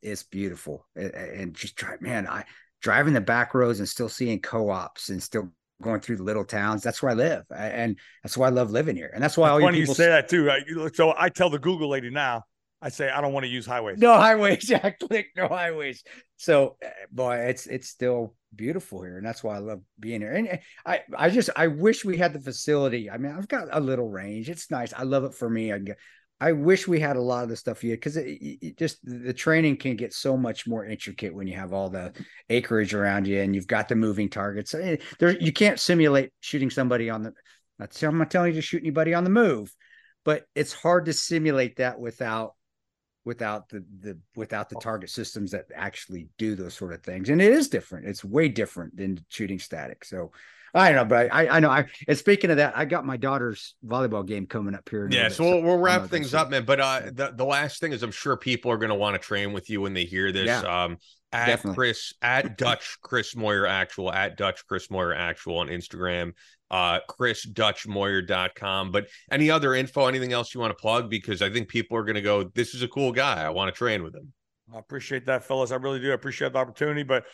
[0.02, 0.86] it's beautiful.
[0.97, 2.44] A- a- And just try, man, I
[2.85, 5.51] driving the back roads and still seeing co-ops and still
[5.81, 6.82] going through the little towns.
[6.82, 7.43] That's where I live.
[7.56, 9.11] And that's why I love living here.
[9.15, 10.44] And that's why all you Funny you people say that too.
[10.44, 10.62] Right?
[10.94, 12.44] So I tell the Google lady now.
[12.82, 13.98] I say I don't want to use highways.
[13.98, 14.70] no highways.
[14.85, 16.05] I click no highways.
[16.36, 20.32] So, uh, boy, it's it's still beautiful here, and that's why I love being here.
[20.32, 23.11] And uh, I I just I wish we had the facility.
[23.11, 24.51] I mean, I've got a little range.
[24.51, 24.93] It's nice.
[24.93, 25.73] I love it for me.
[25.73, 25.97] I get.
[26.40, 29.32] I wish we had a lot of the stuff here because it, it just the
[29.32, 32.12] training can get so much more intricate when you have all the
[32.51, 34.74] acreage around you and you've got the moving targets.
[34.74, 37.32] Eh, There, you can't simulate shooting somebody on the.
[38.02, 39.74] I'm not telling you to shoot anybody on the move,
[40.24, 42.55] but it's hard to simulate that without
[43.24, 47.28] without the the without the target systems that actually do those sort of things.
[47.30, 48.06] And it is different.
[48.06, 50.05] It's way different than shooting static.
[50.05, 50.32] So
[50.74, 53.16] I don't know, but I I know I and speaking of that, I got my
[53.16, 55.09] daughter's volleyball game coming up here.
[55.10, 56.64] Yeah, little so we'll, we'll wrap things gonna up, man.
[56.64, 59.20] But uh, the the last thing is, I'm sure people are going to want to
[59.20, 60.46] train with you when they hear this.
[60.46, 60.98] Yeah, um,
[61.32, 61.76] at definitely.
[61.76, 66.32] Chris at Dutch Chris Moyer actual at Dutch Chris Moyer actual on Instagram.
[66.74, 68.90] Uh, ChrisDutchMoyer.com.
[68.90, 71.09] But any other info, anything else you want to plug?
[71.09, 73.44] Because I think people are going to go, this is a cool guy.
[73.44, 74.32] I want to train with him.
[74.74, 75.70] I appreciate that, fellas.
[75.70, 76.10] I really do.
[76.10, 77.05] Appreciate the opportunity.
[77.05, 77.26] But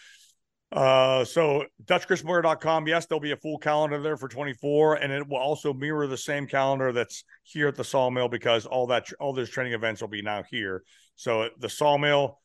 [0.73, 2.87] uh, so DutchChrisMoyer.com.
[2.87, 6.19] Yes, there'll be a full calendar there for 24, and it will also mirror the
[6.19, 10.09] same calendar that's here at the Sawmill because all that all those training events will
[10.09, 10.83] be now here.
[11.17, 12.41] So the Sawmill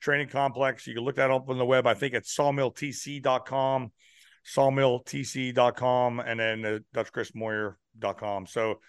[0.00, 1.86] Training Complex, you can look that up on the web.
[1.86, 3.92] I think it's sawmilltc.com,
[4.54, 8.46] sawmilltc.com, and then uh, DutchChrisMoyer.com.
[8.46, 8.80] So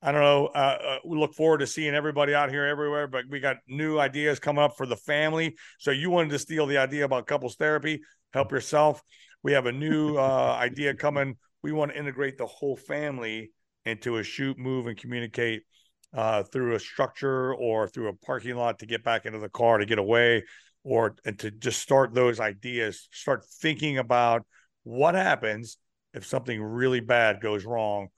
[0.00, 0.46] I don't know.
[0.46, 3.98] Uh, uh, we look forward to seeing everybody out here everywhere, but we got new
[3.98, 5.56] ideas coming up for the family.
[5.78, 8.00] So you wanted to steal the idea about couples therapy,
[8.32, 9.02] help yourself.
[9.42, 11.36] We have a new uh, idea coming.
[11.62, 13.50] We want to integrate the whole family
[13.84, 15.62] into a shoot, move, and communicate
[16.14, 19.78] uh, through a structure or through a parking lot to get back into the car
[19.78, 20.44] to get away,
[20.84, 23.08] or and to just start those ideas.
[23.10, 24.46] Start thinking about
[24.84, 25.78] what happens
[26.14, 28.08] if something really bad goes wrong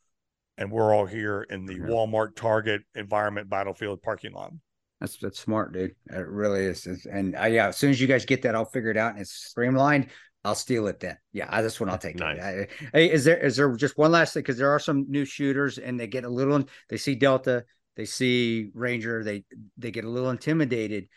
[0.56, 1.80] and we're all here in the Yeah.
[1.86, 4.52] Walmart Target environment battlefield parking lot.
[5.00, 5.94] That's that's smart, dude.
[6.10, 6.86] It really is.
[6.86, 9.20] It's- and I, yeah, as soon as you guys get that all figured out and
[9.20, 10.08] it's streamlined,
[10.44, 11.16] I'll steal it then.
[11.32, 12.38] Yeah, I, that's when I'll take Nice.
[12.38, 12.70] it.
[12.82, 14.42] I- hey, is there is there just one last thing?
[14.42, 16.62] Because there are some new shooters and they get a little.
[16.90, 17.64] They see Delta,
[17.96, 19.44] they see Ranger, they
[19.78, 21.08] they get a little intimidated.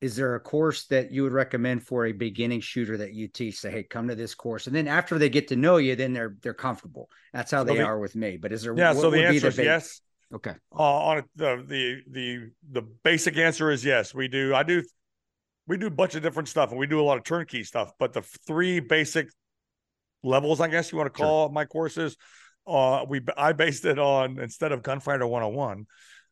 [0.00, 3.58] Is there a course that you would recommend for a beginning shooter that you teach?
[3.58, 6.12] Say, hey, come to this course, and then after they get to know you, then
[6.12, 7.08] they're they're comfortable.
[7.32, 8.36] That's how So they the- are with me.
[8.36, 8.76] But is there?
[8.76, 10.00] Yeah, so the answer is yes.
[10.34, 10.54] Okay.
[10.70, 14.14] Uh, on the the the the basic answer is yes.
[14.14, 14.54] We do.
[14.54, 14.82] I do.
[15.66, 17.92] We do a bunch of different stuff, and we do a lot of turnkey stuff.
[17.98, 19.28] But the three basic
[20.22, 21.26] levels, I guess you want to Sure.
[21.26, 22.16] call my courses,
[22.66, 25.86] uh, we I based it on instead of Gunfighter 101,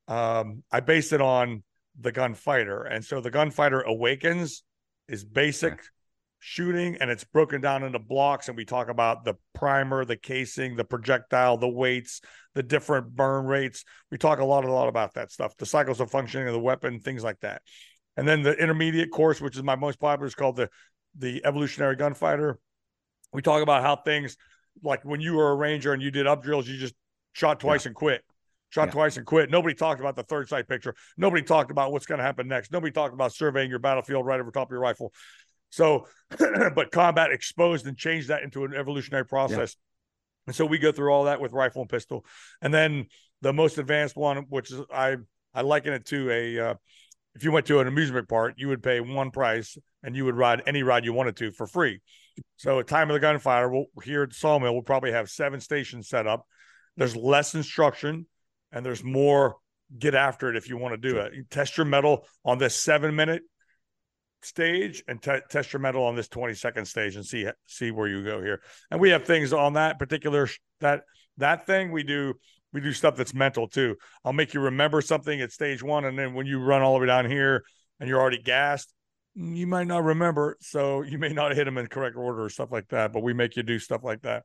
[0.08, 1.62] um, I based it on
[1.98, 4.62] the Gunfighter, and so the Gunfighter Awakens
[5.08, 5.82] is basic Okay.
[6.40, 10.76] shooting, and it's broken down into blocks, and we talk about the primer, the casing,
[10.76, 12.20] the projectile, the weights,
[12.54, 13.84] the different burn rates.
[14.10, 16.60] We talk a lot, a lot about that stuff, the cycles of functioning of the
[16.60, 17.62] weapon, things like that.
[18.16, 20.68] And then the intermediate course, which is my most popular, is called the
[21.16, 22.58] the evolutionary gunfighter.
[23.32, 24.36] We talk about how things
[24.82, 26.94] like when you were a ranger and you did up drills, you just
[27.32, 28.22] shot twice and quit.
[28.74, 28.92] Shot Yeah.
[28.92, 29.50] twice and quit.
[29.50, 30.96] Nobody talked about the third sight picture.
[31.16, 32.72] Nobody talked about what's going to happen next.
[32.72, 35.12] Nobody talked about surveying your battlefield right over top of your rifle.
[35.70, 36.08] So,
[36.74, 39.76] but combat exposed and changed that into an evolutionary process.
[40.48, 42.24] And so we go through all that with rifle and pistol.
[42.62, 43.06] And then
[43.42, 45.18] the most advanced one, which is I
[45.54, 46.74] I liken it to a uh,
[47.36, 50.36] if you went to an amusement park, you would pay one price and you would
[50.36, 52.00] ride any ride you wanted to for free.
[52.56, 56.08] So at time of the gunfire, we'll, here at sawmill, we'll probably have seven stations
[56.08, 56.44] set up.
[56.96, 58.26] There's less instruction
[58.74, 59.56] and there's more
[59.98, 61.32] get after it if you want to do it.
[61.34, 63.42] You test your mettle on this seven minute
[64.42, 68.08] stage and te- test your mettle on this 20 second stage and see see where
[68.08, 68.60] you go here.
[68.90, 71.02] And we have things on that particular sh- that
[71.38, 72.34] that thing we do
[72.72, 73.96] we do stuff that's mental too.
[74.24, 77.00] I'll make you remember something at stage 1 and then when you run all the
[77.00, 77.62] way down here
[78.00, 78.92] and you're already gassed,
[79.36, 82.72] you might not remember, so you may not hit them in correct order or stuff
[82.72, 84.42] like that, but we make you do stuff like that.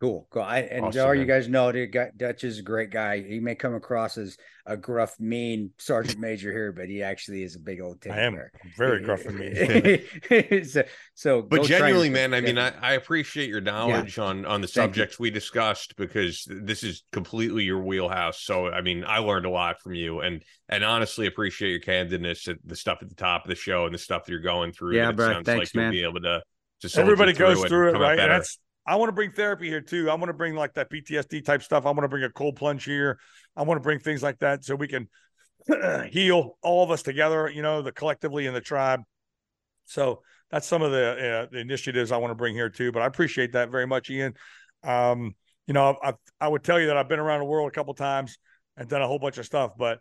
[0.00, 0.40] Cool, cool.
[0.40, 3.22] I, and Awesome, all you guys know, dude, Dutch is a great guy.
[3.22, 7.54] He may come across as a gruff, mean sergeant major here, but he actually is
[7.54, 8.50] a big old teddy I am bear.
[8.78, 10.64] very gruff and mean.
[10.64, 12.72] so, so But go genuinely, and- man, I mean, yeah.
[12.80, 15.00] I, I appreciate your knowledge on on the Thank you.
[15.02, 18.40] subjects we discussed because this is completely your wheelhouse.
[18.40, 22.48] So, I mean, I learned a lot from you, and and honestly appreciate your candidness
[22.48, 24.72] at the stuff at the top of the show and the stuff that you're going
[24.72, 24.96] through.
[24.96, 25.92] Yeah, that it bro, sounds thanks, like you'll man.
[25.92, 26.42] be able to.
[26.80, 28.16] to soldier Everybody goes through it, right?
[28.16, 30.10] That's I want to bring therapy here too.
[30.10, 31.86] I want to bring like that PTSD type stuff.
[31.86, 33.18] I want to bring a cold plunge here.
[33.56, 35.08] I want to bring things like that so we can
[36.10, 39.02] heal all of us together, you know, the collectively in the tribe.
[39.84, 42.92] So that's some of the uh, the initiatives I want to bring here too.
[42.92, 44.34] But I appreciate that very much, Ian.
[44.82, 45.34] Um,
[45.66, 47.94] you know, I I would tell you that I've been around the world a couple
[47.94, 48.38] times
[48.76, 49.98] and done a whole bunch of stuff, but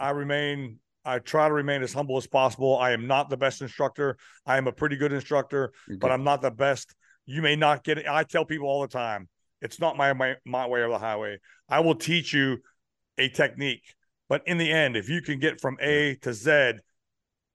[0.00, 0.78] I remain.
[1.06, 2.78] I try to remain as humble as possible.
[2.78, 4.16] I am not the best instructor.
[4.46, 6.10] I am a pretty good instructor, You're but.
[6.10, 6.94] I'm not the best.
[7.26, 8.06] You may not get it.
[8.08, 9.28] I tell people all the time,
[9.60, 11.38] it's not my, my my way or the highway.
[11.68, 12.58] I will teach you
[13.16, 13.94] a technique,
[14.28, 16.74] but in the end, if you can get from A to Z,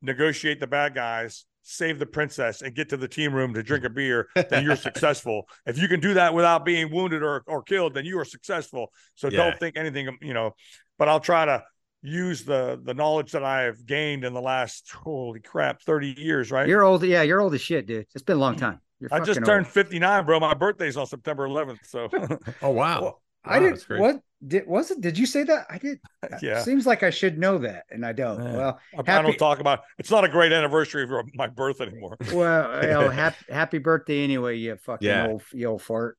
[0.01, 3.83] negotiate the bad guys, save the princess, and get to the team room to drink
[3.83, 5.47] a beer, then you're successful.
[5.65, 8.91] If you can do that without being wounded or, or killed, then you are successful.
[9.15, 9.37] So Yeah.
[9.37, 10.55] don't think anything, you know.
[10.97, 11.63] But I'll try to
[12.01, 16.51] use the the knowledge that I have gained in the last holy crap, 30 years,
[16.51, 16.67] right?
[16.67, 17.03] You're old.
[17.03, 18.07] Yeah, you're old as shit, dude.
[18.13, 18.59] It's been a long mm.
[18.59, 18.81] time.
[18.99, 19.73] You're I just turned old.
[19.73, 20.39] 59, bro.
[20.39, 21.79] My birthday's on September 11th.
[21.85, 22.09] So
[22.61, 23.17] Oh wow.
[23.45, 23.73] I Wow, did.
[23.73, 24.01] that's great.
[24.01, 24.99] What did was it?
[25.01, 25.65] Did you say that?
[25.69, 25.99] I did.
[26.41, 26.61] yeah.
[26.61, 28.43] Seems like I should know that, and I don't.
[28.43, 28.55] Yeah.
[28.55, 31.79] Well, I, I happy- don't talk about it's not a great anniversary of my birth
[31.81, 32.17] anymore.
[32.33, 35.27] well, you know, happy happy birthday anyway, you fucking Yeah.
[35.27, 36.17] old you old fart,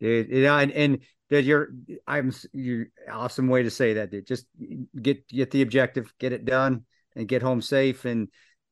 [0.00, 0.28] dude.
[0.28, 0.98] You know, and, and
[1.30, 1.68] that you're,
[2.06, 4.26] I'm you awesome way to say that, dude.
[4.26, 4.46] Just
[5.00, 6.84] get get the objective, get it done,
[7.14, 8.04] and get home safe.
[8.04, 8.28] And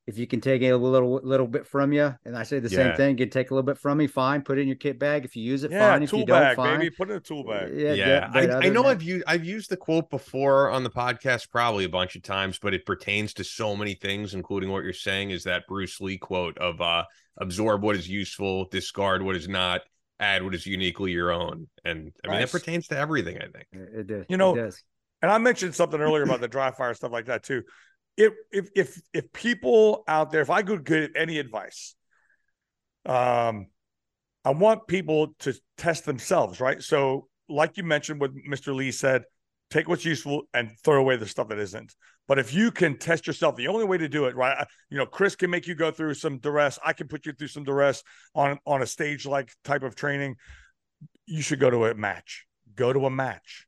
[0.06, 2.76] if you can take a little little bit from you, and I say the Yeah.
[2.88, 4.42] same thing, you can take a little bit from me, fine.
[4.42, 5.24] Put it in your kit bag.
[5.24, 6.02] If you use it, Yeah, fine.
[6.02, 6.78] If tool you don't, bag, fine.
[6.78, 6.90] baby.
[6.90, 7.72] Put it in a tool bag.
[7.74, 11.50] Yeah, but I, I know I've used I've used the quote before on the podcast
[11.50, 14.92] probably a bunch of times, but it pertains to so many things, including what you're
[14.92, 17.04] saying is that Bruce Lee quote of uh
[17.38, 19.80] absorb what is useful, discard what is not,
[20.20, 21.66] add what is uniquely your own.
[21.84, 22.52] And I mean Nice.
[22.52, 23.66] that pertains to everything, I think.
[23.72, 24.26] It, it does.
[24.28, 24.82] You know, it does.
[25.22, 27.62] and I mentioned something earlier about the dry fire stuff like that too.
[28.16, 31.94] If if if if people out there, if I could give any advice,
[33.06, 33.66] um,
[34.44, 36.82] I want people to test themselves, right?
[36.82, 38.74] So, like you mentioned, what Mr.
[38.74, 39.24] Lee said,
[39.70, 41.94] take what's useful and throw away the stuff that isn't.
[42.28, 44.66] But if you can test yourself, the only way to do it, right?
[44.90, 46.78] You know, Chris can make you go through some duress.
[46.84, 48.02] I can put you through some duress
[48.34, 50.36] on on a stage like type of training.
[51.26, 52.46] You should go to a match.
[52.74, 53.66] Go to a match.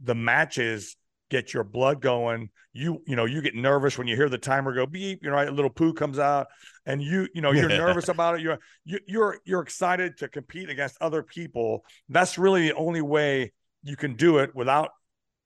[0.00, 0.96] The matches
[1.30, 2.50] get your blood going.
[2.72, 5.20] You you know you get nervous when you hear the timer go beep.
[5.22, 5.48] You know, right?
[5.48, 6.46] a little poo comes out,
[6.84, 8.42] and you you know you're nervous about it.
[8.42, 11.84] You're you, you're you're excited to compete against other people.
[12.08, 14.90] That's really the only way you can do it without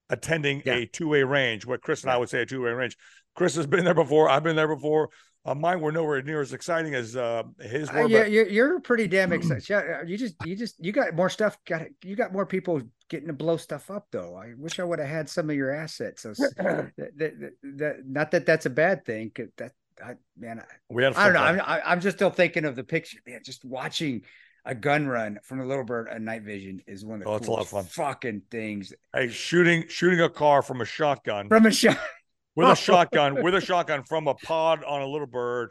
[0.09, 0.75] attending Yeah.
[0.75, 1.67] a two way range.
[1.67, 2.97] What Chris and I would say a two way range.
[3.37, 4.29] Chris has been there before.
[4.29, 5.11] I've been there before.
[5.45, 8.81] Uh, mine were nowhere near as exciting as uh, his Uh, yeah, but you're, you're
[8.81, 9.67] pretty damn excited.
[9.69, 11.57] Yeah, You just, you just, you got more stuff.
[11.67, 14.35] Got you got more people getting to blow stuff up, though.
[14.35, 16.23] I wish I would have had some of your assets.
[16.23, 19.33] So, that, that, that, that- not that that's a bad thing.
[19.59, 19.73] That,
[20.03, 21.41] I, man, I, we had I don't know.
[21.41, 23.19] I'm, I- I'm just still thinking of the picture.
[23.27, 24.23] Man, just watching
[24.65, 27.37] a gun run from a little bird at night vision is one of the Oh,
[27.37, 28.07] it's a lot of coolest fun.
[28.07, 31.99] fucking things Hey, shooting shooting a car from a shotgun from a shot.
[32.57, 35.71] with a shotgun with a shotgun from a pod on a little bird.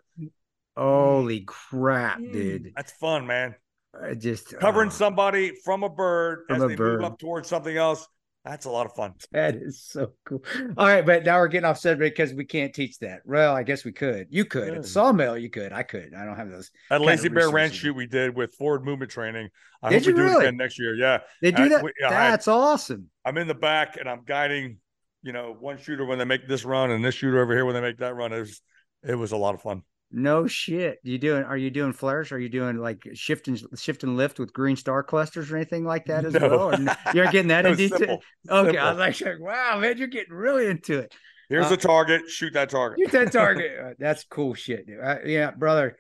[0.75, 2.31] Holy crap, Mm.
[2.33, 2.71] dude!
[2.75, 3.53] That's fun, man.
[3.93, 4.91] I just Covering oh.
[4.91, 7.01] somebody from a bird From as a they bird.
[7.01, 8.07] move up towards something else.
[8.45, 9.13] That's a lot of fun.
[9.31, 10.41] That is so cool.
[10.77, 13.19] All right, but now we're getting off subject because we can't teach that.
[13.25, 14.27] Well, I guess we could.
[14.29, 14.69] You could.
[14.71, 14.79] Yeah.
[14.79, 15.73] At Sawmill, you could.
[15.73, 16.13] I could.
[16.15, 16.71] I don't have those.
[16.89, 19.49] That kind Lazy Bear Ranch shoot we did with forward movement training.
[19.83, 20.45] I Did hope we you do it really?
[20.45, 20.95] again next year.
[20.95, 21.19] Yeah.
[21.41, 21.83] They do I- that.
[21.83, 23.09] we- I had- That's awesome.
[23.25, 24.77] I'm in the back and I'm guiding,
[25.21, 27.75] you know, one shooter when they make this run and this shooter over here when
[27.75, 28.31] they make that run.
[28.31, 28.61] It was
[29.03, 29.83] it was a lot of fun.
[30.11, 30.97] No shit.
[31.03, 31.43] You doing?
[31.43, 32.31] Are you doing flares?
[32.31, 35.85] Are you doing like shift and shift and lift with green star clusters or anything
[35.85, 36.47] like that as No.
[36.49, 36.69] well?
[36.69, 37.97] Or n- you're getting that in detail.
[37.99, 38.23] simple.
[38.49, 41.13] Okay, I was like, wow, man, you're getting really into it.
[41.49, 42.27] Here's Uh, the target.
[42.29, 42.99] Shoot that target.
[42.99, 43.71] You that target.
[43.79, 44.99] Uh, That's cool shit, dude.
[44.99, 45.97] I, yeah, brother.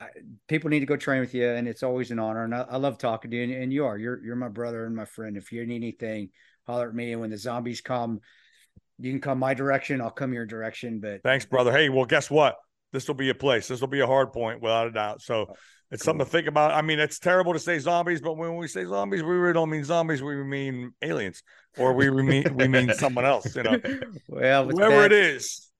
[0.00, 0.06] I,
[0.48, 2.42] people need to go train with you, and it's always an honor.
[2.44, 3.44] And I, I love talking to you.
[3.44, 3.96] And, and you are.
[3.96, 5.36] You're you're my brother and my friend.
[5.36, 6.30] If you need anything,
[6.66, 7.12] holler at me.
[7.12, 8.18] And when the zombies come,
[8.98, 10.00] you can come my direction.
[10.00, 10.98] I'll come your direction.
[11.00, 11.70] But Thanks, brother.
[11.70, 12.56] Hey, well, guess what?
[12.92, 13.68] This will be a place.
[13.68, 15.22] This will be a hard point without a doubt.
[15.22, 15.54] So
[15.92, 16.72] it's something to think about.
[16.72, 19.68] I mean, it's terrible to say zombies, but when we say zombies, we really don't
[19.68, 20.22] mean zombies.
[20.22, 21.42] We mean aliens,
[21.76, 23.54] or we mean we mean someone else.
[23.54, 23.78] You know,
[24.28, 25.70] well, whoever bad, it is,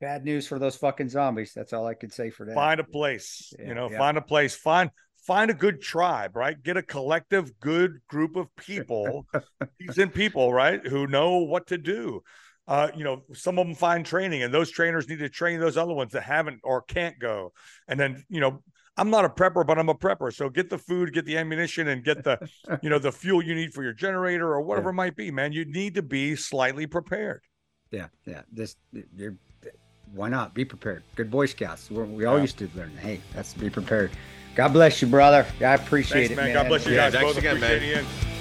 [0.00, 1.52] bad news for those fucking zombies.
[1.54, 2.54] That's all I can say for that.
[2.54, 3.52] find a place.
[3.58, 3.98] Yeah, you know, yeah.
[3.98, 4.54] find a place.
[4.54, 4.90] Find
[5.26, 6.34] find a good tribe.
[6.34, 6.60] Right.
[6.62, 9.26] Get a collective, good group of people,
[9.78, 12.22] decent people, right, who know what to do.
[12.68, 15.76] Uh, you know, some of them find training, and those trainers need to train those
[15.78, 17.50] other ones that haven't or can't go.
[17.88, 18.62] And then, you know,
[18.98, 20.34] I'm not a prepper, but I'm a prepper.
[20.34, 22.38] So get the food, get the ammunition, and get the,
[22.82, 25.30] you know, the fuel you need for your generator or whatever it might be.
[25.30, 27.40] Man, you need to be slightly prepared.
[27.90, 28.42] Yeah, yeah.
[28.52, 28.76] This
[29.16, 29.34] you're.
[30.14, 31.02] Why not be prepared?
[31.16, 31.90] Good Boy Scouts.
[31.90, 32.42] We're, we all Yeah.
[32.42, 32.94] used to learn.
[32.96, 34.10] Hey, that's be prepared.
[34.54, 35.46] God bless you, brother.
[35.60, 36.46] I appreciate Thanks, it, man.
[36.46, 36.54] man.
[36.54, 37.12] God bless you Yeah, guys.
[37.12, 37.38] thanks both.
[37.38, 38.37] again, Appreciate man.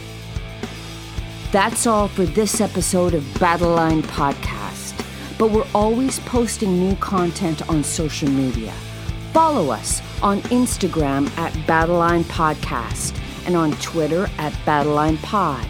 [1.57, 4.93] That's all for this episode of Battleline Podcast.
[5.39, 8.71] But we're always posting new content on social media.
[9.33, 15.67] Follow us on Instagram at Battleline Podcast and on Twitter at Battleline Pod.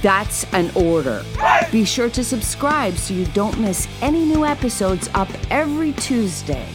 [0.00, 1.24] That's an order.
[1.72, 6.68] Be sure to subscribe so you don't miss any new episodes up every Tuesday.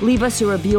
[0.00, 0.78] Leave us a review